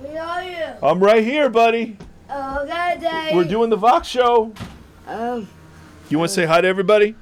Where 0.00 0.22
are 0.22 0.42
you? 0.42 0.64
I'm 0.82 1.00
right 1.00 1.22
here, 1.22 1.48
buddy. 1.50 1.96
Oh, 2.30 2.60
okay, 2.62 2.98
Daddy. 3.00 3.34
We're 3.36 3.44
doing 3.44 3.70
the 3.70 3.76
Vox 3.76 4.06
show. 4.08 4.52
Um. 5.06 5.48
You 6.08 6.18
want 6.18 6.30
to 6.30 6.34
say 6.34 6.46
hi 6.46 6.60
to 6.60 6.68
everybody? 6.68 7.14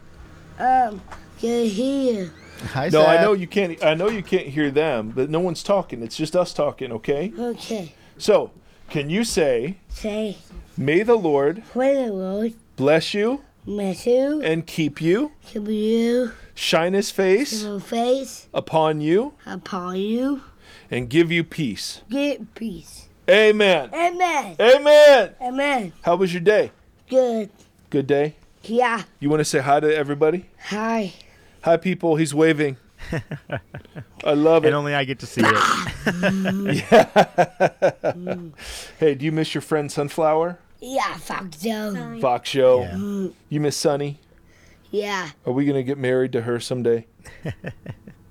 Um. 0.59 1.01
Can 1.41 1.67
hear. 1.67 2.33
Hi, 2.73 2.85
no, 2.89 3.03
Seth. 3.03 3.09
I 3.09 3.23
know 3.23 3.33
you 3.33 3.47
can't. 3.47 3.83
I 3.85 3.95
know 3.95 4.09
you 4.09 4.23
can't 4.23 4.47
hear 4.47 4.71
them, 4.71 5.11
but 5.15 5.29
no 5.31 5.41
one's 5.41 5.63
talking. 5.63 6.03
It's 6.03 6.17
just 6.17 6.35
us 6.35 6.55
talking. 6.55 6.93
Okay. 6.93 7.33
Okay. 7.39 7.93
So, 8.19 8.53
can 8.89 9.11
you 9.11 9.25
say? 9.25 9.79
Say. 9.89 10.39
May 10.77 11.03
the 11.03 11.17
Lord. 11.17 11.63
May 11.75 11.95
the 11.95 12.13
Lord. 12.13 12.55
Bless 12.77 13.15
you. 13.15 13.43
Bless 13.67 14.07
you. 14.07 14.41
And 14.43 14.65
keep 14.65 15.01
you. 15.01 15.33
Keep 15.45 15.67
you. 15.67 16.31
Shine 16.55 16.93
his 16.93 17.11
face. 17.11 17.63
Shine 17.63 17.73
his 17.75 17.83
face. 17.83 18.47
Upon 18.55 19.01
you. 19.01 19.35
Upon 19.45 19.97
you. 19.97 20.43
And 20.89 21.11
give 21.11 21.33
you 21.33 21.43
peace. 21.43 22.03
Give 22.09 22.47
peace. 22.55 23.09
Amen. 23.29 23.91
Amen. 23.93 24.55
Amen. 24.61 25.35
Amen. 25.43 25.93
How 26.03 26.15
was 26.15 26.33
your 26.33 26.43
day? 26.43 26.71
Good. 27.11 27.51
Good 27.91 28.07
day? 28.07 28.37
Yeah. 28.63 29.03
You 29.19 29.31
want 29.31 29.41
to 29.41 29.45
say 29.45 29.59
hi 29.59 29.81
to 29.81 29.93
everybody? 29.93 30.47
Hi. 30.69 31.15
Hi, 31.63 31.77
people. 31.77 32.15
He's 32.15 32.33
waving. 32.33 32.77
I 34.23 34.33
love 34.35 34.65
it. 34.65 34.69
And 34.69 34.77
only 34.77 34.95
I 34.95 35.03
get 35.03 35.19
to 35.19 35.27
see 35.27 35.43
it. 35.45 36.85
yeah. 36.93 38.13
hey, 39.01 39.17
do 39.17 39.25
you 39.25 39.33
miss 39.33 39.55
your 39.55 39.63
friend 39.63 39.91
Sunflower? 39.91 40.61
Yeah, 40.81 41.15
Fox 41.17 41.59
so. 41.61 42.19
Fox 42.21 42.49
Show. 42.49 42.83
Yeah. 42.83 43.29
You 43.49 43.61
miss 43.61 43.77
Sunny? 43.77 44.21
Yeah. 44.91 45.31
Are 45.47 45.53
we 45.53 45.65
gonna 45.65 45.83
get 45.83 45.99
married 45.99 46.33
to 46.33 46.43
her 46.43 46.61
someday? 46.61 47.07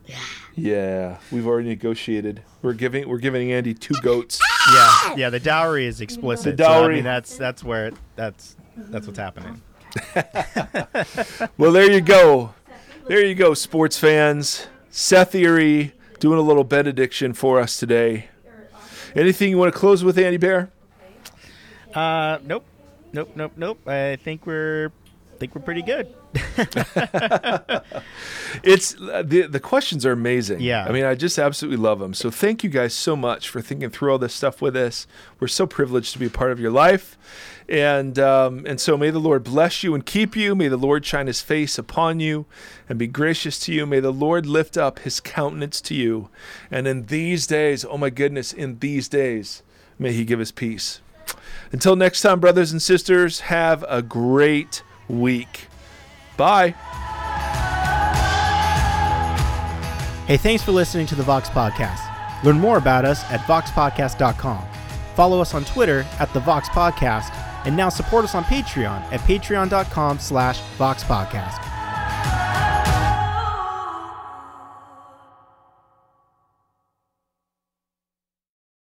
yeah, 0.05 0.19
Yeah. 0.55 1.17
we've 1.31 1.45
already 1.47 1.69
negotiated. 1.69 2.41
We're 2.61 2.73
giving 2.73 3.07
we're 3.09 3.17
giving 3.17 3.51
Andy 3.51 3.73
two 3.73 3.95
goats. 4.01 4.39
Ah! 4.43 5.09
Yeah, 5.11 5.15
yeah. 5.17 5.29
The 5.29 5.39
dowry 5.39 5.85
is 5.85 6.01
explicit. 6.01 6.57
The 6.57 6.63
so, 6.63 6.69
I 6.69 6.73
dowry- 6.81 6.95
mean, 6.95 7.03
that's 7.03 7.37
that's 7.37 7.63
where 7.63 7.87
it, 7.87 7.95
that's 8.15 8.55
that's 8.77 9.05
what's 9.07 9.19
happening. 9.19 9.61
Well, 11.57 11.71
there 11.71 11.89
you 11.91 12.01
go. 12.01 12.53
There 13.07 13.23
you 13.23 13.35
go, 13.35 13.53
sports 13.53 13.97
fans. 13.97 14.67
Seth 14.89 15.33
Erre 15.35 15.91
doing 16.19 16.37
a 16.39 16.41
little 16.41 16.63
benediction 16.63 17.33
for 17.33 17.59
us 17.59 17.77
today. 17.77 18.27
Anything 19.15 19.49
you 19.51 19.57
want 19.57 19.73
to 19.73 19.79
close 19.79 20.03
with, 20.03 20.17
Andy 20.17 20.37
Bear? 20.37 20.69
Uh, 21.95 22.39
nope, 22.43 22.65
nope, 23.13 23.31
nope, 23.35 23.53
nope. 23.55 23.87
I 23.87 24.17
think 24.17 24.45
we're 24.45 24.91
think 25.37 25.55
we're 25.55 25.61
pretty 25.61 25.81
good. 25.81 26.13
It's 28.63 28.95
uh, 28.95 29.21
the 29.21 29.47
the 29.47 29.59
questions 29.59 30.05
are 30.05 30.13
amazing. 30.13 30.61
Yeah. 30.61 30.85
I 30.85 30.91
mean, 30.91 31.03
I 31.03 31.13
just 31.15 31.37
absolutely 31.37 31.77
love 31.77 31.99
them. 31.99 32.13
So 32.13 32.31
thank 32.31 32.63
you 32.63 32.69
guys 32.69 32.93
so 32.93 33.15
much 33.15 33.49
for 33.49 33.61
thinking 33.61 33.89
through 33.89 34.11
all 34.11 34.17
this 34.17 34.33
stuff 34.33 34.61
with 34.61 34.77
us. 34.77 35.07
We're 35.39 35.47
so 35.47 35.67
privileged 35.67 36.13
to 36.13 36.19
be 36.19 36.27
a 36.27 36.29
part 36.29 36.51
of 36.51 36.59
your 36.59 36.71
life, 36.71 37.17
and 37.67 38.17
um, 38.17 38.65
and 38.65 38.79
so 38.79 38.95
may 38.95 39.09
the 39.09 39.19
Lord 39.19 39.43
bless 39.43 39.83
you 39.83 39.93
and 39.93 40.05
keep 40.05 40.35
you. 40.35 40.55
May 40.55 40.69
the 40.69 40.77
Lord 40.77 41.05
shine 41.05 41.27
His 41.27 41.41
face 41.41 41.77
upon 41.77 42.19
you 42.21 42.45
and 42.87 42.97
be 42.97 43.07
gracious 43.07 43.59
to 43.59 43.73
you. 43.73 43.85
May 43.85 43.99
the 43.99 44.13
Lord 44.13 44.45
lift 44.45 44.77
up 44.77 44.99
His 44.99 45.19
countenance 45.19 45.81
to 45.81 45.93
you, 45.93 46.29
and 46.71 46.87
in 46.87 47.07
these 47.07 47.45
days, 47.45 47.83
oh 47.83 47.97
my 47.97 48.09
goodness, 48.09 48.53
in 48.53 48.79
these 48.79 49.09
days, 49.09 49.63
may 49.99 50.13
He 50.13 50.23
give 50.23 50.39
us 50.39 50.51
peace. 50.51 51.01
Until 51.71 51.95
next 51.95 52.21
time, 52.21 52.39
brothers 52.39 52.71
and 52.71 52.81
sisters, 52.81 53.41
have 53.41 53.83
a 53.87 54.01
great 54.01 54.83
week. 55.07 55.67
Bye. 56.37 56.75
Hey, 60.27 60.37
thanks 60.37 60.63
for 60.63 60.71
listening 60.71 61.05
to 61.07 61.15
the 61.15 61.23
Vox 61.23 61.49
Podcast. 61.49 62.01
Learn 62.43 62.59
more 62.59 62.77
about 62.77 63.05
us 63.05 63.23
at 63.25 63.41
voxpodcast.com. 63.41 64.65
Follow 65.15 65.39
us 65.39 65.53
on 65.53 65.63
Twitter 65.65 66.05
at 66.19 66.33
the 66.33 66.39
Vox 66.39 66.67
Podcast, 66.69 67.33
and 67.65 67.77
now 67.77 67.89
support 67.89 68.23
us 68.23 68.35
on 68.35 68.43
Patreon 68.45 69.01
at 69.13 69.19
patreon.com 69.21 70.19
slash 70.19 70.59
Vox 70.77 71.03
Podcast. 71.03 71.74